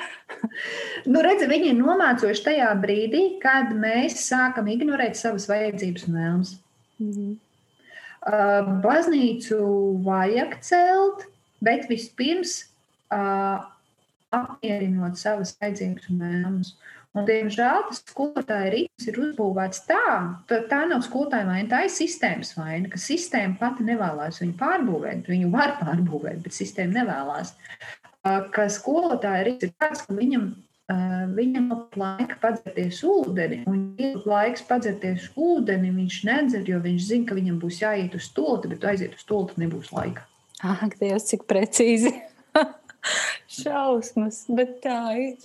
nu, 1.12 1.24
redzi, 1.26 1.50
viņi 1.52 1.72
ir 1.74 1.80
nomācoši 1.82 2.46
tajā 2.50 2.70
brīdī, 2.82 3.24
kad 3.44 3.74
mēs 3.76 4.22
sākam 4.30 4.70
ignorēt 4.72 5.20
savas 5.20 5.48
vajadzības 5.52 6.08
un 6.08 6.20
vēlmes. 6.22 6.54
Mm 6.98 7.12
-hmm. 7.14 7.34
uh, 8.32 8.72
baznīcu 8.84 9.60
vajag 10.08 10.60
celt, 10.66 11.28
bet 11.62 11.90
vispirms 11.90 12.64
uh, 13.14 13.66
apmierinot 14.34 15.20
savas 15.20 15.56
vajadzības 15.60 16.10
un 16.12 16.24
vēlmes. 16.24 16.76
Un, 17.18 17.26
diemžēl 17.26 17.88
tas 17.90 18.04
skolotāja 18.06 18.70
rīks 18.74 19.08
ir 19.10 19.18
uzbūvēts 19.24 19.86
tā, 19.90 20.04
ka 20.50 20.60
tā 20.70 20.84
nav 20.90 21.02
skolotāja 21.06 21.48
vaina, 21.48 21.66
tā 21.72 21.80
ir 21.88 21.94
sistēmas 21.94 22.54
vaina, 22.58 22.92
ka 22.94 23.02
sistēma 23.02 23.58
pati 23.58 23.88
nevēlas 23.88 24.38
viņu 24.44 24.54
pārbūvēt. 24.60 25.26
Viņu 25.32 25.50
var 25.54 25.78
pārbūvēt, 25.80 26.44
bet 26.46 26.54
sistēma 26.54 27.00
nevēlas. 27.00 27.56
Ka 28.54 28.68
skolotāja 28.70 29.48
rīks 29.48 29.66
ir 29.66 29.74
tāds, 29.82 30.04
ka 30.06 30.14
viņam, 30.14 30.46
viņam 31.34 31.72
ir 31.74 32.00
laika 32.04 32.38
padzerties 32.44 33.02
ūdeni, 33.08 33.64
un 33.72 33.82
ir 34.04 34.22
laiks 34.30 34.66
padzerties 34.70 35.32
ūdeni, 35.34 35.94
viņš 35.96 36.20
nedzer, 36.28 36.70
jo 36.70 36.82
viņš 36.84 37.10
zina, 37.10 37.30
ka 37.32 37.40
viņam 37.40 37.58
būs 37.64 37.82
jāiet 37.82 38.18
uz 38.20 38.30
stulti, 38.30 38.70
bet 38.76 38.86
aiziet 38.92 39.18
uz 39.18 39.26
stulti 39.26 39.64
nebūs 39.64 39.90
laika. 39.96 40.28
Ak, 40.62 41.00
Dievs, 41.02 41.32
cik 41.32 41.48
precīzi! 41.50 42.14
Šausmas, 43.58 44.44
bet 44.54 44.78
tā 44.86 45.02
ir. 45.18 45.36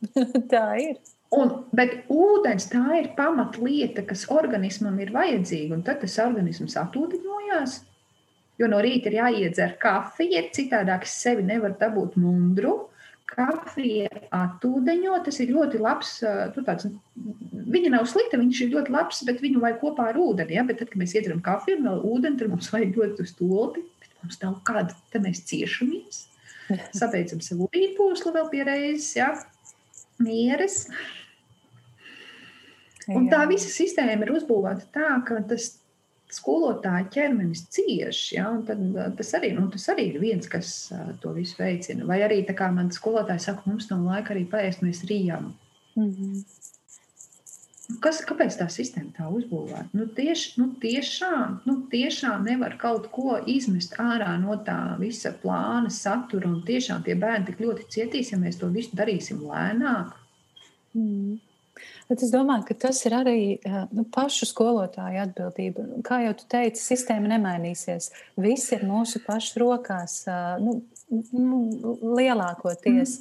tā 0.52 0.66
ir. 0.80 1.00
Un, 1.30 1.52
bet 1.76 2.08
ūdens 2.10 2.66
tā 2.72 2.82
ir 2.98 3.12
pamatlieta, 3.14 4.02
kas 4.06 4.24
organismam 4.34 4.96
ir 4.98 5.12
vajadzīga. 5.14 5.76
Un 5.76 5.84
tad 5.86 6.00
tas 6.02 6.18
organisms 6.24 6.74
atūdeņojās. 6.80 7.76
Jo 8.58 8.68
no 8.68 8.80
rīta 8.82 9.08
ir 9.08 9.20
jāiedzer 9.20 9.76
kafija, 9.80 10.42
citādi 10.52 10.92
es 10.96 11.14
sevi 11.22 11.46
nevaru 11.46 11.78
dabūt 11.80 12.18
mundru. 12.20 12.86
kafija 13.30 14.08
atūdeņo, 14.34 15.20
tas 15.22 15.36
ir 15.38 15.52
ļoti 15.54 15.78
labs. 15.78 16.16
Tāds, 16.66 16.88
viņa 17.76 17.92
nav 17.94 18.08
slikta, 18.10 18.40
viņš 18.40 18.64
ir 18.64 18.72
ļoti 18.74 18.90
labs, 18.90 19.22
bet 19.28 19.38
viņu 19.44 19.62
vajag 19.62 19.78
kopā 19.84 20.08
ar 20.10 20.18
ūdeni. 20.18 20.56
Ja? 20.58 20.64
Bet 20.66 20.80
tad, 20.82 20.90
kad 20.90 20.98
mēs 20.98 21.14
iedzeram 21.14 21.38
kafiju 21.46 21.78
un 21.78 21.86
vēl 21.86 22.02
ūdeni, 22.10 22.40
tad 22.40 22.50
mums 22.50 22.72
vajag 22.74 22.98
ļoti 22.98 23.22
uz 23.22 23.30
stulpi. 23.36 23.86
Mums 24.24 24.42
nav 24.42 24.58
kāda, 24.66 24.98
tad 25.14 25.22
mēs 25.24 25.44
ciešamies. 25.46 26.24
Sabeidzam 27.00 27.38
savu 27.44 27.70
īpūslu 27.70 28.34
vēl 28.34 28.50
pie 28.50 28.66
reizes, 28.66 29.14
ja? 29.14 29.30
Mieres. 30.22 30.84
Un 33.10 33.26
tā 33.30 33.42
visa 33.50 33.70
sistēma 33.72 34.26
ir 34.26 34.34
uzbūvēta 34.38 34.90
tā, 34.94 35.12
ka 35.26 35.40
tas 35.50 35.72
skolotāja 36.30 37.08
ķermenis 37.10 37.64
cieš. 37.74 38.20
Ja? 38.36 38.50
Tad, 38.66 38.82
tas, 39.18 39.32
arī, 39.38 39.52
nu, 39.56 39.66
tas 39.72 39.88
arī 39.90 40.10
ir 40.12 40.20
viens, 40.22 40.46
kas 40.50 40.92
to 41.22 41.34
visu 41.34 41.58
veicina. 41.58 42.06
Vai 42.06 42.20
arī 42.26 42.42
tā 42.46 42.54
kā 42.58 42.70
man 42.74 42.92
skolotāji 42.94 43.48
saka, 43.48 43.66
mums 43.66 43.90
nav 43.90 44.04
laika 44.06 44.36
arī 44.36 44.44
paēst, 44.50 44.84
mēs 44.86 45.02
rījām. 45.10 45.50
Mm 45.98 46.12
-hmm. 46.12 46.44
Kas, 48.04 48.20
kāpēc 48.26 48.56
tā 48.60 48.66
sistēma 48.70 49.10
tā 49.16 49.26
uzbūvēta? 49.32 49.88
Nu, 49.96 50.06
tieši, 50.16 50.54
nu, 50.60 50.68
tiešām, 50.82 51.60
nu, 51.66 51.76
tiešām 51.90 52.46
nevar 52.46 52.76
kaut 52.80 53.10
ko 53.14 53.38
izmest 53.50 53.96
ārā 54.00 54.32
no 54.40 54.56
tā 54.66 54.78
visa 55.00 55.32
plāna, 55.42 55.90
satura. 55.92 56.48
Un 56.50 56.62
tiešām 56.66 57.04
tie 57.06 57.16
bērni 57.18 57.50
tik 57.50 57.62
ļoti 57.64 57.88
cietīs, 57.96 58.32
ja 58.34 58.40
mēs 58.40 58.60
to 58.60 58.70
visu 58.72 58.96
darīsim 58.98 59.42
lēnāk. 59.46 60.14
Mm. 60.94 61.38
Bet 62.10 62.24
es 62.26 62.32
domāju, 62.34 62.66
ka 62.68 62.76
tas 62.86 62.98
ir 63.06 63.14
arī 63.16 63.40
nu, 63.94 64.04
pašu 64.12 64.48
skolotāju 64.50 65.22
atbildība. 65.22 65.86
Kā 66.06 66.20
jau 66.24 66.34
tu 66.40 66.48
teici, 66.50 66.82
sistēma 66.82 67.30
nemainīsies. 67.36 68.10
Viss 68.40 68.72
ir 68.74 68.82
mūsu 68.88 69.22
pašu 69.24 69.62
rokās. 69.62 70.24
Nu, 70.60 70.80
nu, 71.10 71.60
lielākoties. 72.16 73.16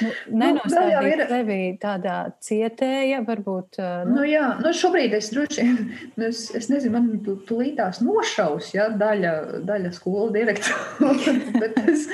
Nu, 0.00 0.10
Nenostādīt 0.40 1.20
nu, 1.20 1.26
sevi 1.30 1.58
tādā 1.82 2.16
cietēja, 2.42 3.22
varbūt. 3.26 3.80
Nu, 4.08 4.20
nu 4.20 4.26
jā, 4.28 4.44
nu 4.62 4.72
šobrīd 4.76 5.16
es 5.18 5.32
droši 5.34 5.66
vien, 5.66 5.90
nu, 6.16 6.28
es, 6.28 6.46
es 6.56 6.70
nezinu, 6.72 6.94
man 6.96 7.10
tu, 7.26 7.36
tu 7.48 7.58
līdās 7.60 8.00
nošaus, 8.04 8.72
ja, 8.76 8.88
daļa, 9.02 9.34
daļa 9.68 9.92
skolu 9.96 10.30
direktora, 10.34 11.12
bet 11.62 11.82
es, 11.82 12.06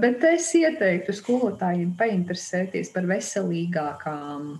bet 0.00 0.24
es 0.30 0.48
ieteiktu 0.56 1.16
skolotājiem 1.16 1.92
painteresēties 1.98 2.94
par 2.94 3.10
veselīgākām 3.10 4.56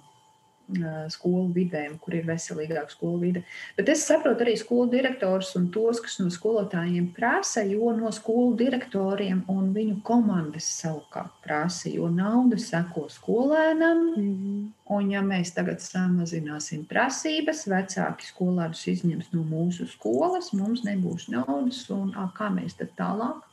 skolu 1.13 1.53
vidēm, 1.55 1.95
kur 2.03 2.17
ir 2.19 2.27
veselīgāka 2.27 2.91
skolu 2.91 3.21
vide. 3.23 3.43
Bet 3.77 3.91
es 3.93 4.03
saprotu 4.07 4.43
arī 4.43 4.57
skolu 4.59 4.89
direktors 4.91 5.53
un 5.59 5.69
tos, 5.75 6.01
kas 6.03 6.19
no 6.19 6.31
skolotājiem 6.33 7.13
prasa, 7.15 7.63
jo 7.67 7.93
no 7.95 8.11
skolu 8.15 8.57
direktoriem 8.59 9.45
un 9.53 9.71
viņu 9.77 10.01
komandas 10.07 10.69
savukārt 10.81 11.39
prasa, 11.45 11.89
jo 11.93 12.11
nauda 12.11 12.59
seko 12.59 13.07
skolēnam. 13.13 14.03
Mm 14.17 14.33
-hmm. 14.35 14.67
Un 14.97 15.11
ja 15.11 15.23
mēs 15.23 15.55
tagad 15.55 15.81
samazināsim 15.83 16.85
prasības, 16.87 17.67
vecāki 17.67 18.27
skolēnus 18.27 18.87
izņems 18.87 19.33
no 19.33 19.43
mūsu 19.43 19.87
skolas, 19.91 20.53
mums 20.53 20.85
nebūs 20.87 21.29
naudas, 21.29 21.91
un 21.91 22.15
kā 22.39 22.51
mēs 22.55 22.79
tad 22.79 22.95
tālāk? 22.99 23.46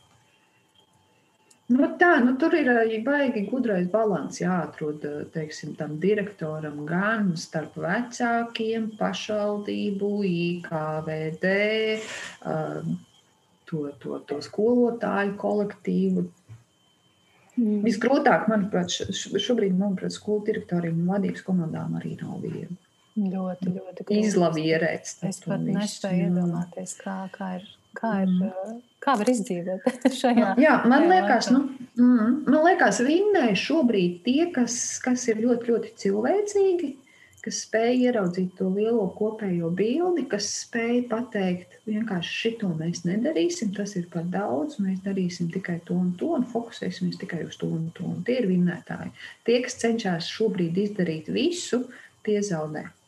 Nu, 1.71 1.87
tā, 1.95 2.17
nu, 2.19 2.33
tur 2.35 2.53
ir 2.59 2.67
baigi 3.05 3.45
gudrais 3.47 3.85
līdzsvars 3.87 4.39
jāatrod 4.41 5.05
teiksim, 5.31 5.77
tam 5.79 5.95
direktoram 6.01 6.81
gan 6.85 7.29
starp 7.39 7.77
vecākiem, 7.79 8.89
pašvaldību, 8.99 10.09
IKVD, 10.27 11.53
to, 13.71 13.83
to, 14.03 14.19
to 14.27 14.39
skolotāju 14.43 15.37
kolektīvu. 15.39 16.25
Mm. 17.53 17.83
Visgrūtāk, 17.85 18.49
manuprāt, 18.49 18.91
šobrīd 18.91 19.77
manuprāt, 19.77 20.11
skolu 20.15 20.43
direktoriem 20.49 20.99
un 21.03 21.13
vadības 21.13 21.45
komandām 21.45 21.95
arī 21.99 22.17
nav 22.19 22.41
viegli. 22.41 22.75
Ļoti, 23.13 23.69
ļoti 23.69 24.03
grūti. 24.03 24.19
Izlavierēt. 24.25 25.15
Es 25.29 25.39
pat 25.45 25.61
nespēju 25.61 26.27
iedomāties, 26.31 26.97
kā, 26.97 27.19
kā 27.35 27.51
ir 27.59 27.67
Kā, 27.93 28.13
ir, 28.23 28.31
mm. 28.31 28.81
kā 29.03 29.13
var 29.19 29.29
izdzīvot 29.29 29.85
šajā? 30.21 30.55
Jā, 30.61 30.79
man 30.89 31.07
liekas, 31.11 31.51
nu, 31.53 31.67
mm, 31.99 32.43
man 32.47 32.59
liekas, 32.65 33.03
vinnēji 33.05 33.59
šobrīd 33.67 34.19
tie, 34.25 34.49
kas, 34.55 34.75
kas 35.03 35.27
ir 35.29 35.41
ļoti, 35.43 35.69
ļoti 35.69 35.91
cilvēcīgi, 36.01 36.89
kas 37.43 37.59
spēj 37.65 38.05
ieraudzīt 38.07 38.55
to 38.57 38.69
lielo 38.71 39.05
kopējo 39.17 39.69
bildi, 39.75 40.23
kas 40.31 40.47
spēj 40.63 41.03
pateikt, 41.11 41.77
vienkārši 41.89 42.37
šito 42.39 42.71
mēs 42.79 43.03
nedarīsim, 43.05 43.73
tas 43.75 43.97
ir 43.99 44.07
par 44.13 44.25
daudz, 44.31 44.79
mēs 44.81 45.03
darīsim 45.05 45.51
tikai 45.53 45.77
to 45.85 45.99
un 45.99 46.13
to 46.19 46.31
un 46.37 46.47
fokusēsimies 46.49 47.19
tikai 47.21 47.43
uz 47.45 47.59
to 47.59 47.67
un 47.67 47.91
to. 47.97 48.07
Un 48.07 48.23
tie 48.25 48.39
ir 48.41 48.49
vinnētāji. 48.49 49.11
Tie, 49.45 49.59
kas 49.65 49.77
cenšas 49.83 50.31
šobrīd 50.33 50.79
izdarīt 50.87 51.29
visu, 51.35 51.83
tie 52.23 52.39
zaudē. 52.41 52.87
Nu, 52.87 53.02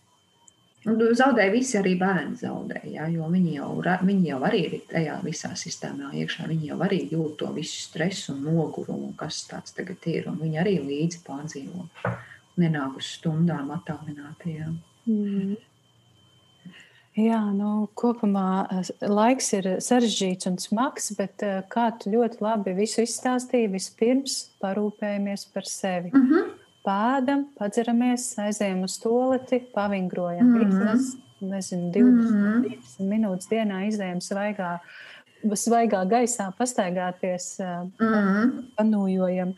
zaudēja 0.86 1.52
visi 1.54 1.78
arī 1.80 1.96
bērni, 1.98 2.36
zaudēja, 2.38 2.90
ja, 2.94 3.06
jo 3.10 3.26
viņi 3.32 3.56
jau, 3.58 3.70
viņi 3.82 4.30
jau 4.30 4.40
arī 4.46 4.62
ir 4.68 4.74
tajā 4.92 5.18
visā 5.26 5.50
sistēmā 5.58 6.12
iekšā. 6.22 6.46
Viņi 6.52 6.70
jau 6.70 6.80
arī 6.86 7.00
jūt 7.10 7.38
to 7.42 7.52
visu 7.56 7.80
stresu 7.88 8.36
un 8.36 8.44
nogurumu, 8.46 9.14
kas 9.18 9.44
tāds 9.50 9.74
tagad 9.74 10.06
ir. 10.12 10.30
Viņi 10.30 10.62
arī 10.62 10.76
līdzi 10.84 11.24
pārdzīvo, 11.26 11.88
nenāk 12.62 13.00
uz 13.02 13.16
stundām 13.18 13.72
attālinātajām. 13.74 14.76
Mm. 15.10 15.56
Jā, 17.16 17.40
nu, 17.56 17.88
kopumā 17.96 18.84
laiks 19.00 19.54
ir 19.56 19.70
sarežģīts 19.82 20.50
un 20.50 20.60
smags, 20.60 21.14
bet 21.16 21.46
eh, 21.48 21.62
kā 21.72 21.88
tu 21.96 22.12
ļoti 22.12 22.44
labi 22.44 22.74
visu 22.76 23.06
izstāstīji, 23.06 23.72
vispirms 23.72 24.36
parūpējamies 24.62 25.48
par 25.56 25.66
sevi. 25.72 26.12
Mm 26.14 26.30
-hmm 26.30 26.54
pēdam, 26.86 27.48
padzeramies, 27.60 28.28
aizējām 28.42 28.84
uz 28.88 28.98
toleti, 29.02 29.60
pavingrojam 29.74 30.48
mm 30.48 30.62
-hmm. 30.62 30.92
Visas, 30.92 31.18
nezinu, 31.42 31.92
20, 31.92 32.04
mm 32.04 32.64
-hmm. 32.64 33.10
minūtes 33.10 33.50
dienā 33.52 33.86
izējām 33.90 34.22
svaigā, 34.22 34.80
svaigā 35.44 36.06
gaisā, 36.10 36.52
pastaigāties, 36.58 37.58
mm 37.60 37.92
-hmm. 38.00 38.64
panūjojam. 38.78 39.56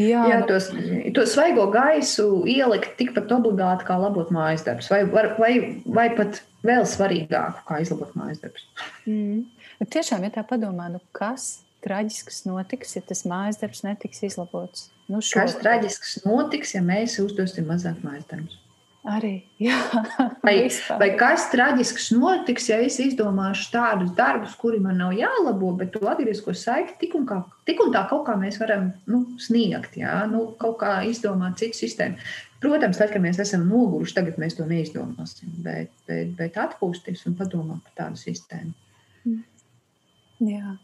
Jā, 0.00 0.22
Jā 0.28 0.46
tos, 0.46 0.70
to 1.14 1.26
svaigo 1.26 1.66
gaisu 1.70 2.44
ielikt 2.48 2.96
tikpat 2.96 3.32
obligāti 3.32 3.84
kā 3.84 3.98
labot 4.00 4.30
mājas 4.30 4.64
darbus, 4.64 4.90
vai, 4.90 5.04
vai, 5.38 5.82
vai 5.86 6.08
pat 6.16 6.42
vēl 6.64 6.86
svarīgāk, 6.88 7.60
kā 7.68 7.80
izlabot 7.82 8.14
mājas 8.14 8.40
darbus. 8.40 8.64
Mm. 9.06 9.44
Tiešām, 9.90 10.22
ja 10.22 10.30
tā 10.30 10.44
padomā, 10.48 10.88
nu 10.88 11.00
kas 11.12 11.64
traģisks 11.84 12.44
notiks, 12.48 12.96
ja 12.96 13.04
tas 13.06 13.24
mājas 13.28 13.60
darbs 13.62 13.84
netiks 13.86 14.24
izlabots? 14.28 14.90
Nu, 15.10 15.20
Kas 15.20 15.58
traģisks 15.60 16.22
notiks, 16.26 16.76
ja 16.76 16.82
mēs 16.84 17.18
uzdosim 17.22 17.66
mazāk 17.68 18.02
mājas 18.06 18.28
darbus? 18.30 18.58
Arī. 19.02 19.32
Jā, 19.66 19.78
vai, 20.46 20.68
vai 21.00 21.08
kas 21.18 21.48
traģisks 21.50 22.12
notiks, 22.14 22.68
ja 22.70 22.78
es 22.86 23.00
izdomāšu 23.02 23.72
tādus 23.72 24.12
darbus, 24.14 24.54
kuri 24.58 24.78
man 24.82 25.00
nav 25.02 25.16
jālabo, 25.18 25.72
bet 25.80 25.90
to 25.96 26.04
atgriezko 26.06 26.54
saiti 26.54 26.94
tik 27.00 27.16
un, 27.18 27.26
kā, 27.26 27.40
tik 27.66 27.82
un 27.82 27.90
tā 27.94 28.04
kaut 28.10 28.22
kā 28.28 28.36
mēs 28.38 28.60
varam 28.62 28.92
nu, 29.10 29.24
sniegt, 29.42 29.98
jā? 29.98 30.20
Nu, 30.30 30.52
kaut 30.60 30.78
kā 30.84 31.00
izdomāt 31.10 31.58
citu 31.58 31.82
sistēmu. 31.82 32.22
Protams, 32.62 33.00
tad, 33.00 33.10
kad 33.10 33.24
mēs 33.24 33.42
esam 33.42 33.66
noguruši, 33.66 34.14
tagad 34.20 34.38
mēs 34.38 34.54
to 34.54 34.68
neizdomāsim, 34.70 35.50
bet, 35.66 35.90
bet, 36.06 36.30
bet 36.38 36.62
atpūsties 36.62 37.26
un 37.26 37.34
padomāt 37.40 37.82
par 37.88 37.98
tādu 38.04 38.22
sistēmu. 38.22 38.70
Mm. 39.26 39.42
Jā. 40.46 40.76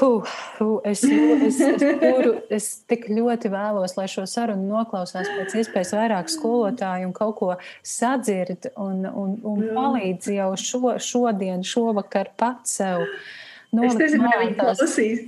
Huh, 0.00 0.24
huh, 0.58 0.80
es, 0.84 1.04
es, 1.04 1.60
es, 1.60 1.82
kuru, 2.00 2.32
es 2.48 2.68
tik 2.88 3.10
ļoti 3.12 3.50
vēlos, 3.52 3.92
lai 3.98 4.06
šo 4.08 4.24
sarunu 4.24 4.64
noklausās 4.70 5.28
pēc 5.28 5.56
iespējas 5.60 5.92
vairāk 5.98 6.32
skolotāju 6.32 7.10
un 7.10 7.12
kaut 7.16 7.34
ko 7.36 7.50
sadzird 7.84 8.70
un, 8.80 9.04
un, 9.04 9.34
un 9.44 9.60
palīdz 9.76 10.30
jau 10.38 10.48
šo, 10.56 10.94
šodien, 10.96 11.60
šovakar 11.60 12.32
pats 12.40 12.78
sev. 12.80 13.04
Es 13.72 13.94
nezinu, 13.96 14.26
vai 14.28 14.36
viņi 14.36 14.56
klausīs. 14.58 15.20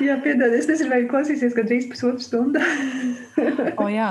Jā, 0.00 0.14
piedod, 0.24 0.54
es 0.56 0.64
nezinu, 0.64 0.88
vai 0.88 1.02
viņi 1.02 1.10
klausīsies 1.10 1.52
gandrīz 1.52 1.90
pusotru 1.90 2.24
stundu. 2.24 2.62
o, 3.82 3.88
jā, 3.92 4.06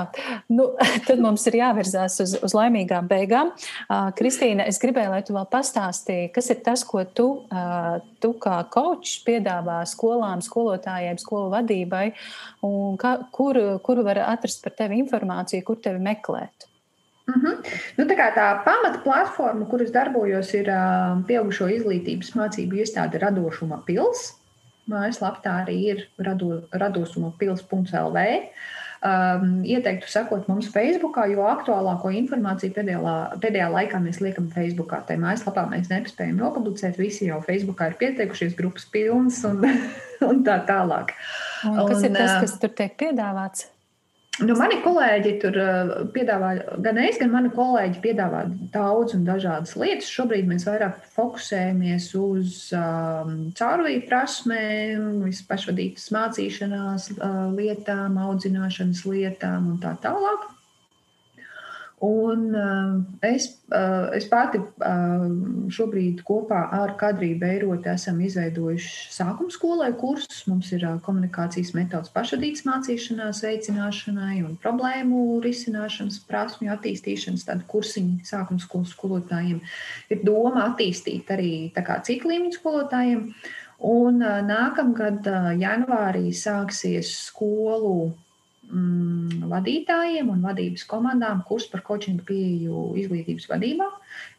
nu, 0.54 0.68
tad 1.08 1.22
mums 1.24 1.42
ir 1.50 1.58
jāvirzās 1.58 2.20
uz, 2.22 2.36
uz 2.46 2.54
laimīgām 2.54 3.10
beigām. 3.10 3.50
Uh, 3.88 4.12
Kristīna, 4.14 4.68
es 4.70 4.78
gribēju, 4.82 5.10
lai 5.10 5.20
tu 5.26 5.34
vēl 5.34 5.50
pastāstīji, 5.50 6.30
kas 6.36 6.52
ir 6.54 6.62
tas, 6.62 6.86
ko 6.86 7.02
tu, 7.10 7.28
uh, 7.42 7.98
tu 8.22 8.36
kā 8.38 8.60
kočs 8.70 9.18
piedāvā 9.26 9.80
skolām, 9.90 10.46
skolotājiem, 10.46 11.18
skolu 11.18 11.50
vadībai, 11.56 12.12
un 12.68 12.94
kā, 13.02 13.16
kur, 13.34 13.58
kur 13.82 14.06
var 14.06 14.22
atrast 14.28 14.62
par 14.62 14.78
tevi 14.78 15.02
informāciju, 15.02 15.66
kur 15.66 15.82
tevi 15.82 15.98
meklēt. 16.06 16.70
Mhm. 17.36 17.46
-huh. 17.46 17.72
nu, 17.96 18.04
tā, 18.04 18.28
tā 18.36 18.46
pamata 18.64 19.00
platforma, 19.04 19.66
kuras 19.70 19.90
darbojos, 19.90 20.54
ir 20.54 20.68
uh, 20.68 21.24
pieaugušo 21.26 21.68
izglītības 21.68 22.34
mācību 22.36 22.82
iestāde 22.82 23.18
Radošuma 23.18 23.82
pils. 23.86 24.32
Mājaslapā 24.90 25.62
arī 25.62 25.78
ir 25.94 26.08
rado, 26.18 26.62
radosuma 26.72 27.32
pils.lv. 27.38 28.18
Um, 29.02 29.64
ieteiktu 29.66 30.06
sekot 30.06 30.46
mums 30.46 30.68
Facebook, 30.70 31.16
jo 31.26 31.42
aktuālāko 31.50 32.12
informāciju 32.14 32.70
pēdējā, 32.76 33.14
pēdējā 33.42 33.66
laikā 33.72 33.98
mēs 33.98 34.20
liekam 34.22 34.46
Facebook. 34.54 34.94
Tā 35.08 35.16
mājaslapā 35.18 35.64
mēs 35.72 35.90
nespējam 35.90 36.38
nopublicēt. 36.38 37.00
Visi 37.02 37.26
jau 37.26 37.40
Facebook 37.42 37.82
ir 37.82 37.98
pieteikušies, 37.98 38.54
grupas 38.54 38.86
pilnas 38.94 39.42
un, 39.48 39.58
un 40.30 40.44
tā 40.46 40.60
tālāk. 40.68 41.16
Un 41.66 41.82
kas 41.82 41.98
un, 41.98 42.06
ir 42.06 42.14
tas, 42.14 42.38
kas 42.44 42.58
tur 42.62 42.74
tiek 42.78 42.94
piedāvāts? 43.02 43.71
Nu, 44.40 44.54
mani 44.56 44.78
kolēģi 44.80 45.32
tur 45.42 45.56
piedāvā, 46.14 46.52
gan 46.80 46.96
es, 47.02 47.18
gan 47.20 47.34
mani 47.34 47.50
kolēģi 47.52 48.00
piedāvā 48.00 48.46
daudz 48.72 49.12
un 49.18 49.26
dažādas 49.26 49.74
lietas. 49.76 50.08
Šobrīd 50.08 50.48
mēs 50.48 50.64
vairāk 50.64 51.02
fokusējamies 51.12 52.06
uz 52.16 52.62
um, 52.78 53.34
caurvīju 53.58 54.06
prasmēm, 54.08 55.20
pašvadītas 55.50 56.08
mācīšanās 56.16 57.10
uh, 57.18 57.36
lietām, 57.52 58.16
audzināšanas 58.24 59.04
lietām 59.10 59.68
un 59.74 59.78
tā 59.84 59.92
tālāk. 60.00 60.48
Un 62.02 62.54
uh, 62.54 63.04
es, 63.20 63.44
uh, 63.70 64.10
es 64.10 64.24
pati 64.26 64.58
uh, 64.58 65.26
šobrīd 65.70 66.24
kopā 66.26 66.64
ar 66.74 66.96
Kadriju 66.98 67.36
Beiroti 67.38 67.92
esam 67.92 68.16
izveidojuši 68.26 69.12
sākuma 69.14 69.54
skolai 69.54 69.92
kursus. 70.00 70.40
Mums 70.50 70.72
ir 70.74 70.82
komunikācijas 71.06 71.70
metodas 71.76 72.10
pašadītas 72.10 72.64
mācīšanās, 72.66 73.44
veicināšanai 73.46 74.40
un 74.42 74.56
problēmu 74.64 75.38
risināšanas 75.44 76.18
prasmju 76.26 76.72
attīstīšanas 76.74 77.46
tādu 77.46 77.68
kursiņu 77.70 78.26
sākuma 78.26 78.64
skolas 78.64 78.96
skolotājiem. 78.96 79.62
Ir 80.10 80.26
doma 80.26 80.66
attīstīt 80.72 81.30
arī 81.30 81.52
citu 82.02 82.32
līmeņu 82.32 82.56
skolotājiem. 82.58 83.28
Un 83.92 84.18
nākamgad 84.50 85.30
janvārī 85.62 86.34
sāksies 86.34 87.14
skolu 87.28 88.10
mm, 88.72 89.46
vadītājiem 89.50 90.30
un 90.32 90.42
vadības 90.44 90.84
komandām 90.88 91.42
kurs 91.48 91.68
par 91.70 91.84
coachingu 91.86 92.24
pieeju 92.28 92.92
izglītības 93.02 93.48
vadībā. 93.50 93.88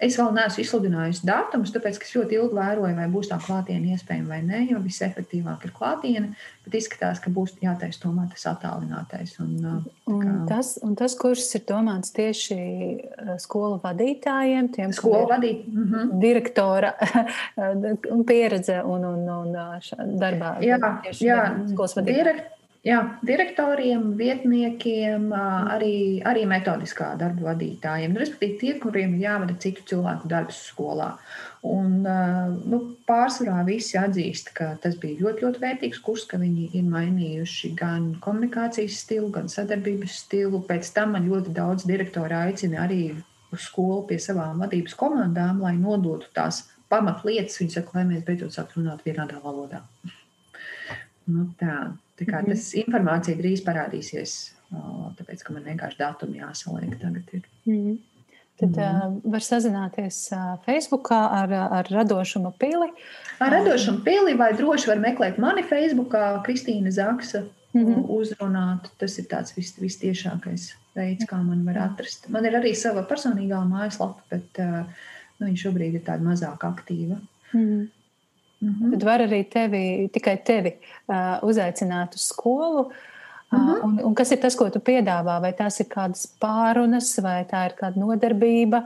Es 0.03 0.17
vēl 0.19 0.33
neesmu 0.35 0.63
izsludinājusi 0.63 1.25
datumus, 1.27 1.71
tāpēc 1.73 1.99
es 2.01 2.13
ļoti 2.13 2.37
ilgi 2.37 2.57
vēroju, 2.57 2.95
vai 2.97 3.07
būs 3.11 3.29
tā 3.31 3.39
klātienē 3.41 3.95
iespējama 3.95 4.29
vai 4.29 4.41
nē, 4.45 4.61
jo 4.71 4.81
visefektīvāk 4.83 5.65
ir 5.67 5.73
klātienē, 5.75 6.31
bet 6.65 6.77
izskatās, 6.77 7.21
ka 7.23 7.33
būs 7.33 7.55
jātaisa 7.63 8.03
tomēr 8.03 8.29
tas 8.33 8.45
attālinātais. 8.53 9.35
Un, 9.43 9.53
kā... 9.63 9.75
un, 10.13 10.25
tas, 10.49 10.75
un 10.85 10.97
tas 10.99 11.17
kurs 11.19 11.47
ir 11.57 11.65
domāts 11.69 12.13
tieši 12.15 12.59
skolu 13.43 13.79
vadītājiem, 13.83 14.71
tiem 14.75 14.95
skolu 14.95 15.29
vadīt. 15.31 15.67
Mm 15.67 15.85
-hmm. 15.91 16.17
direktora 16.21 16.93
pieredze 18.29 18.81
un, 18.83 19.05
un, 19.05 19.29
un 19.29 20.19
darbā. 20.19 20.57
Jā, 20.61 20.79
jā 21.19 21.39
skolas 21.71 21.97
vadītājiem. 21.97 22.43
Jā, 22.83 22.97
direktoriem, 23.23 24.09
vietniekiem, 24.19 25.29
arī, 25.71 26.19
arī 26.27 26.41
metodiskā 26.51 27.13
darba 27.15 27.53
vadītājiem. 27.53 28.11
Nu, 28.11 28.19
respektīvi, 28.19 28.57
tie, 28.59 28.73
kuriem 28.83 29.13
ir 29.15 29.23
jāvada 29.23 29.55
citu 29.63 29.85
cilvēku 29.93 30.27
darbs 30.27 30.59
skolā. 30.67 31.13
Un, 31.63 32.01
nu, 32.03 32.81
pārsvarā 33.07 33.61
visi 33.69 33.95
atzīst, 33.95 34.51
ka 34.57 34.73
tas 34.83 34.99
bija 34.99 35.23
ļoti, 35.23 35.45
ļoti 35.45 35.63
vērtīgs 35.63 36.03
kurs, 36.03 36.27
ka 36.27 36.41
viņi 36.43 36.73
ir 36.75 36.91
mainījuši 36.91 37.71
gan 37.79 38.11
komunikācijas 38.25 38.99
stilu, 39.05 39.31
gan 39.31 39.47
sadarbības 39.47 40.19
stilu. 40.25 40.59
Pēc 40.67 40.91
tam 40.91 41.15
man 41.15 41.31
ļoti 41.31 41.55
daudz 41.55 41.87
direktori 41.87 42.35
aicina 42.35 42.83
arī 42.83 43.13
uz 43.55 43.63
skolu 43.63 44.03
pie 44.11 44.19
savām 44.19 44.59
vadības 44.59 44.99
komandām, 44.99 45.63
lai 45.63 45.77
nodotu 45.79 46.27
tās 46.35 46.65
pamatlietas. 46.91 47.61
Viņi 47.63 47.79
saka, 47.79 48.01
lai 48.01 48.09
mēs 48.11 48.27
beidzot 48.27 48.59
sāktu 48.59 48.83
runāt 48.83 49.07
vienādā 49.07 49.39
valodā. 49.39 49.85
Nu, 51.31 51.47
tā. 51.55 51.93
Tā 52.19 52.27
kā 52.29 52.43
tas 52.45 52.67
mm. 52.69 52.83
informācija 52.83 53.37
drīz 53.39 53.63
parādīsies, 53.65 54.33
tāpēc, 55.17 55.41
ka 55.45 55.53
man 55.55 55.65
vienkārši 55.65 55.99
datumi 55.99 56.41
jāsaliek 56.43 56.97
tagad. 57.01 57.31
Ir. 57.33 57.47
Mm. 57.65 57.95
Tad 58.59 58.77
mm. 58.77 58.99
uh, 59.01 59.31
var 59.33 59.41
sazināties 59.41 60.19
uh, 60.35 60.53
Facebook 60.65 61.09
ar, 61.15 61.53
ar 61.79 61.89
radošumu 61.89 62.53
pili. 62.61 62.91
Ar 63.41 63.51
radošumu 63.57 64.03
pili 64.05 64.37
vai 64.37 64.51
droši 64.57 64.91
var 64.91 65.01
meklēt 65.01 65.41
mani 65.41 65.65
Facebook, 65.65 66.13
Kristīna 66.45 66.93
Zaksa. 66.93 67.45
Mm 67.73 67.85
-hmm. 67.85 68.05
Uzrunāt, 68.13 68.89
tas 69.01 69.17
ir 69.17 69.25
tāds 69.25 69.55
vis, 69.55 69.73
vistiešākais 69.81 70.67
veids, 70.95 71.25
kā 71.25 71.39
man 71.43 71.65
var 71.65 71.77
atrast. 71.77 72.29
Man 72.29 72.45
ir 72.45 72.53
arī 72.53 72.75
sava 72.75 73.01
personīgā 73.01 73.63
mājaslapa, 73.65 74.21
bet 74.29 74.59
uh, 74.59 74.85
nu, 75.39 75.47
viņa 75.47 75.57
šobrīd 75.63 75.97
ir 75.97 76.03
tāda 76.05 76.21
mazāk 76.21 76.61
aktīva. 76.69 77.17
Mm 77.53 77.61
-hmm. 77.61 77.87
Mm 78.63 78.75
-hmm. 78.79 78.91
Tad 78.91 79.03
var 79.03 79.19
arī 79.19 79.43
tevi, 79.49 80.09
tikai 80.13 80.37
tevi 80.45 80.71
uh, 81.07 81.15
uzaicināt 81.49 82.15
uz 82.15 82.21
skolu. 82.21 82.79
Uh, 82.79 83.59
mm 83.59 83.67
-hmm. 83.67 83.83
un, 83.83 83.99
un 84.03 84.15
kas 84.15 84.31
ir 84.31 84.37
tas, 84.37 84.55
ko 84.55 84.69
tu 84.69 84.79
piedāvā? 84.79 85.41
Vai 85.41 85.53
tās 85.53 85.79
ir 85.79 85.85
kādas 85.85 86.27
pārunas, 86.41 87.21
vai 87.21 87.43
tā 87.43 87.65
ir 87.65 87.73
kāda 87.81 87.99
nodarbība? 87.99 88.83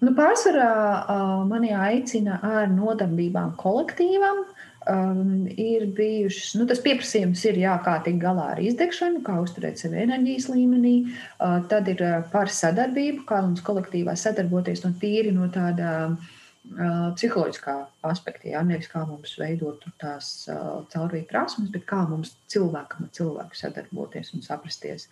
Nu, 0.00 0.10
pārsvarā 0.10 0.70
uh, 1.02 1.48
mani 1.48 1.74
aicina 1.74 2.38
ar 2.42 2.68
nodarbībām 2.68 3.56
kolektīvam. 3.56 4.44
Um, 4.90 5.46
ir 5.56 5.86
bijušas, 5.86 6.54
nu, 6.54 6.66
tas 6.66 6.80
pieprasījums 6.80 7.44
ir, 7.44 7.58
jā, 7.58 7.82
kā 7.84 8.02
tikt 8.04 8.22
galā 8.22 8.46
ar 8.52 8.60
izdegšanu, 8.60 9.20
kā 9.22 9.40
uzturēt 9.40 9.78
sevi 9.78 9.96
enerģijas 9.96 10.48
līmenī. 10.48 10.94
Uh, 11.04 11.66
tad 11.68 11.88
ir 11.88 12.24
par 12.32 12.48
sadarbību, 12.48 13.24
kā 13.24 13.42
mums 13.42 13.60
kolektīvā 13.60 14.16
sadarboties 14.16 14.84
no 14.84 14.90
tīri 15.00 15.32
no 15.32 15.48
tāda 15.48 16.08
uh, 16.08 16.39
psiholoģiskā 16.68 17.74
aspektā, 18.04 18.50
ja 18.52 18.60
nevis 18.66 18.90
kā 18.92 19.02
mums 19.08 19.32
veidot 19.40 19.84
tās 20.00 20.46
uh, 20.52 20.82
caurvīja 20.92 21.28
prasmes, 21.30 21.70
bet 21.72 21.86
kā 21.88 22.02
mums 22.08 22.34
cilvēkam 22.52 23.06
ar 23.06 23.14
cilvēku 23.16 23.56
sadarboties 23.56 24.34
un 24.36 24.44
saprasties. 24.44 25.08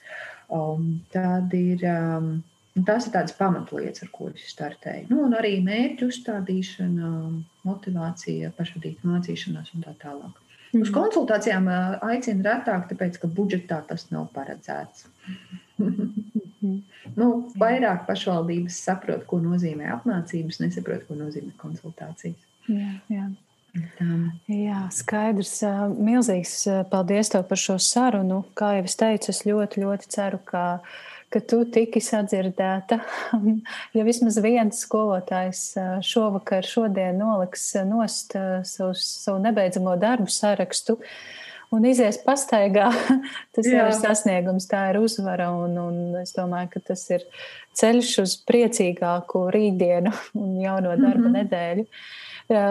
Um, 0.53 1.01
tad 1.13 1.55
ir, 1.57 1.85
um, 1.89 2.43
tas 2.87 3.09
ir 3.09 3.15
tādas 3.17 3.37
pamatlietas, 3.39 4.05
ar 4.05 4.13
ko 4.13 4.29
es 4.35 4.45
startēju. 4.53 5.09
Nu, 5.09 5.23
un 5.25 5.39
arī 5.39 5.57
mērķu 5.65 6.11
uzstādīšana, 6.13 7.15
motivācija, 7.69 8.53
pašvadīta 8.59 9.09
mācīšanās 9.09 9.73
un 9.75 9.89
tā 9.89 9.97
tālāk. 10.05 10.45
Mm. 10.75 10.85
Uz 10.85 10.93
konsultācijām 10.93 11.71
aicina 12.05 12.45
retāk, 12.53 12.91
tāpēc, 12.93 13.23
ka 13.23 13.33
budžetā 13.33 13.81
tas 13.89 14.11
nav 14.13 14.29
paredzēts. 14.37 15.09
nu, 17.19 17.29
vairāk 17.59 18.07
pašvaldības 18.09 18.79
saprot, 18.89 19.27
ko 19.29 19.41
nozīmē 19.43 19.91
apmācības, 19.99 20.63
nesaprot, 20.65 21.05
ko 21.09 21.19
nozīmē 21.19 21.55
konsultācijas. 21.61 22.49
Jā, 22.69 22.95
jā. 23.13 23.29
Tā. 23.99 24.07
Jā, 24.51 24.87
skaidrs. 24.95 25.61
Milzīgs 26.01 26.55
paldies 26.91 27.31
tev 27.33 27.45
par 27.51 27.61
šo 27.61 27.77
sarunu. 27.83 28.43
Kā 28.59 28.75
jau 28.79 28.87
es 28.89 28.97
teicu, 28.99 29.31
es 29.33 29.45
ļoti, 29.47 29.83
ļoti 29.85 30.09
ceru, 30.15 30.41
ka, 30.49 30.63
ka 31.33 31.43
tu 31.45 31.61
tiki 31.69 32.03
sadzirdēta. 32.03 33.01
ja 33.97 34.07
vismaz 34.09 34.41
viens 34.45 34.83
skolotājs 34.87 35.63
šovakar, 36.07 36.67
šodien 36.67 37.21
noliks 37.21 37.71
nost 37.89 38.35
savu, 38.69 38.97
savu 38.99 39.43
nebeidzamo 39.45 39.99
darbu 40.01 40.33
sarakstu, 40.33 40.99
un 41.75 41.89
izies 41.89 42.21
pastaigā, 42.25 42.91
tas 43.57 43.69
Jā. 43.69 43.89
ir 43.89 43.97
sasniegums, 43.99 44.69
tā 44.71 44.89
ir 44.93 45.01
uzvara. 45.03 45.51
Un, 45.55 45.77
un 45.83 46.23
es 46.23 46.35
domāju, 46.37 46.73
ka 46.77 46.85
tas 46.93 47.05
ir 47.15 47.27
ceļš 47.79 48.15
uz 48.25 48.39
priecīgāku 48.49 49.49
rītdienu 49.55 50.15
un 50.43 50.57
jauno 50.63 50.97
darba 50.97 51.15
mm 51.15 51.29
-hmm. 51.29 51.39
nedēļu. 51.43 51.87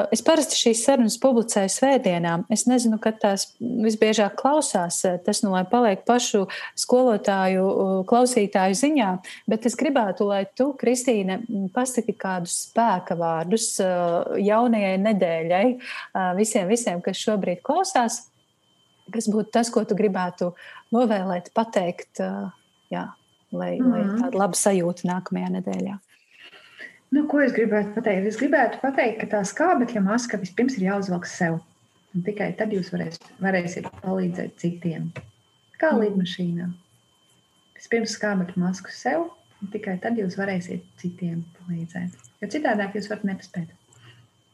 Es 0.09 0.23
parasti 0.25 0.57
šīs 0.57 0.79
sarunas 0.87 1.19
publicēju 1.21 1.69
svētdienā. 1.69 2.31
Es 2.49 2.63
nezinu, 2.65 2.97
kad 2.97 3.19
tās 3.21 3.43
visbiežāk 3.61 4.33
klausās. 4.39 5.03
Tas 5.21 5.43
nu 5.45 5.51
lai 5.53 5.61
paliek 5.69 6.01
pašu 6.07 6.47
skolotāju, 6.73 7.65
klausītāju 8.09 8.73
ziņā. 8.79 9.09
Bet 9.45 9.67
es 9.69 9.77
gribētu, 9.77 10.25
lai 10.31 10.47
tu, 10.57 10.71
Kristīne, 10.81 11.43
pasaki 11.75 12.15
kādus 12.17 12.55
spēka 12.71 13.13
vārdus 13.19 13.75
jaunajai 14.41 14.97
nedēļai 14.97 15.67
visiem, 16.41 16.65
visiem, 16.73 17.05
kas 17.05 17.21
šobrīd 17.21 17.61
klausās 17.61 18.23
kas 19.13 19.29
būtu 19.31 19.53
tas, 19.53 19.71
ko 19.73 19.83
tu 19.87 19.95
gribētu 19.97 20.51
novēlēt, 20.95 21.51
pateikt, 21.57 22.21
jā, 22.93 23.05
lai, 23.51 23.77
mm 23.79 23.85
-hmm. 23.85 23.91
lai 23.91 24.03
mhm. 24.03 24.19
tāda 24.23 24.43
laba 24.43 24.59
sajūta 24.59 25.07
nākamajā 25.07 25.53
nedēļā? 25.59 25.97
Nu, 27.15 27.23
ko 27.31 27.39
es 27.39 27.53
gribētu 27.55 27.93
pateikt? 27.95 28.27
Es 28.27 28.39
gribētu 28.39 28.81
pateikt, 28.81 29.21
ka 29.21 29.27
tā 29.37 29.43
skābekļa 29.47 30.01
maska 30.03 30.39
vispirms 30.41 30.75
ir 30.77 30.89
jāuzvelk 30.89 31.25
sev. 31.25 31.61
Un 32.15 32.23
tikai 32.25 32.51
tad 32.59 32.73
jūs 32.75 32.91
varēs, 32.91 33.19
varēsiet 33.43 33.87
palīdzēt 34.03 34.57
citiem. 34.59 35.11
Kā 35.79 35.93
mm. 35.93 36.03
lidmašīnā. 36.03 36.67
Vispirms 37.77 38.15
skābekļa 38.17 38.63
masku 38.63 38.91
sev, 38.91 39.29
un 39.61 39.71
tikai 39.71 39.97
tad 40.03 40.19
jūs 40.19 40.35
varēsiet 40.39 40.83
citiem 40.99 41.45
palīdzēt. 41.59 42.17
Jo 42.41 42.49
citādi 42.51 42.89
jūs 42.97 43.09
varat 43.11 43.27
nepaspēt. 43.31 43.71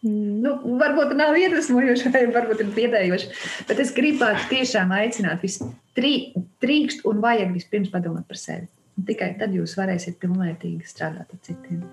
Nu, 0.03 0.57
varbūt 0.81 1.13
nav 1.15 1.37
iedvesmojoši, 1.39 2.09
vai 2.11 2.25
varbūt 2.35 2.59
ir 2.65 2.71
biedējoši, 2.75 3.27
bet 3.69 3.79
es 3.79 3.93
gribētu 3.95 4.49
tiešām 4.49 4.91
aicināt, 4.97 5.45
trīkst 5.95 7.05
un 7.07 7.21
vajag 7.23 7.53
vispirms 7.55 7.93
padomāt 7.93 8.27
par 8.27 8.39
sevi. 8.41 8.67
Un 8.99 9.07
tikai 9.07 9.31
tad 9.39 9.55
jūs 9.55 9.77
varēsiet 9.79 10.19
pilnvērtīgi 10.21 10.83
strādāt 10.89 11.31
ar 11.31 11.41
citiem. 11.47 11.85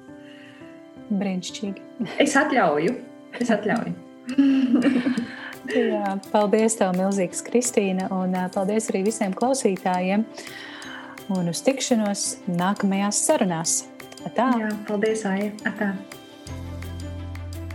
Brīnišķīgi. 1.10 2.08
Es 2.26 2.34
atļauju. 2.38 2.98
Es 3.38 3.54
atļauju. 3.54 3.94
Jā, 5.70 6.18
paldies, 6.32 6.80
tev, 6.80 6.96
milzīgs 6.98 7.44
Kristīna, 7.46 8.10
un 8.10 8.34
paldies 8.50 8.90
arī 8.90 9.04
visiem 9.06 9.34
klausītājiem. 9.38 10.26
Un 11.30 11.50
uz 11.52 11.62
tikšanos 11.62 12.30
nākamajās 12.50 13.22
sarunās. 13.28 13.82
Atā. 14.26 14.50
Jā, 14.58 14.72
paldies, 14.90 15.22
Aija. 15.30 15.54
Atā 15.70 15.94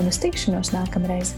Un 0.00 0.08
uz 0.08 0.16
tikšanos 0.16 0.72
nākamreiz! 0.72 1.34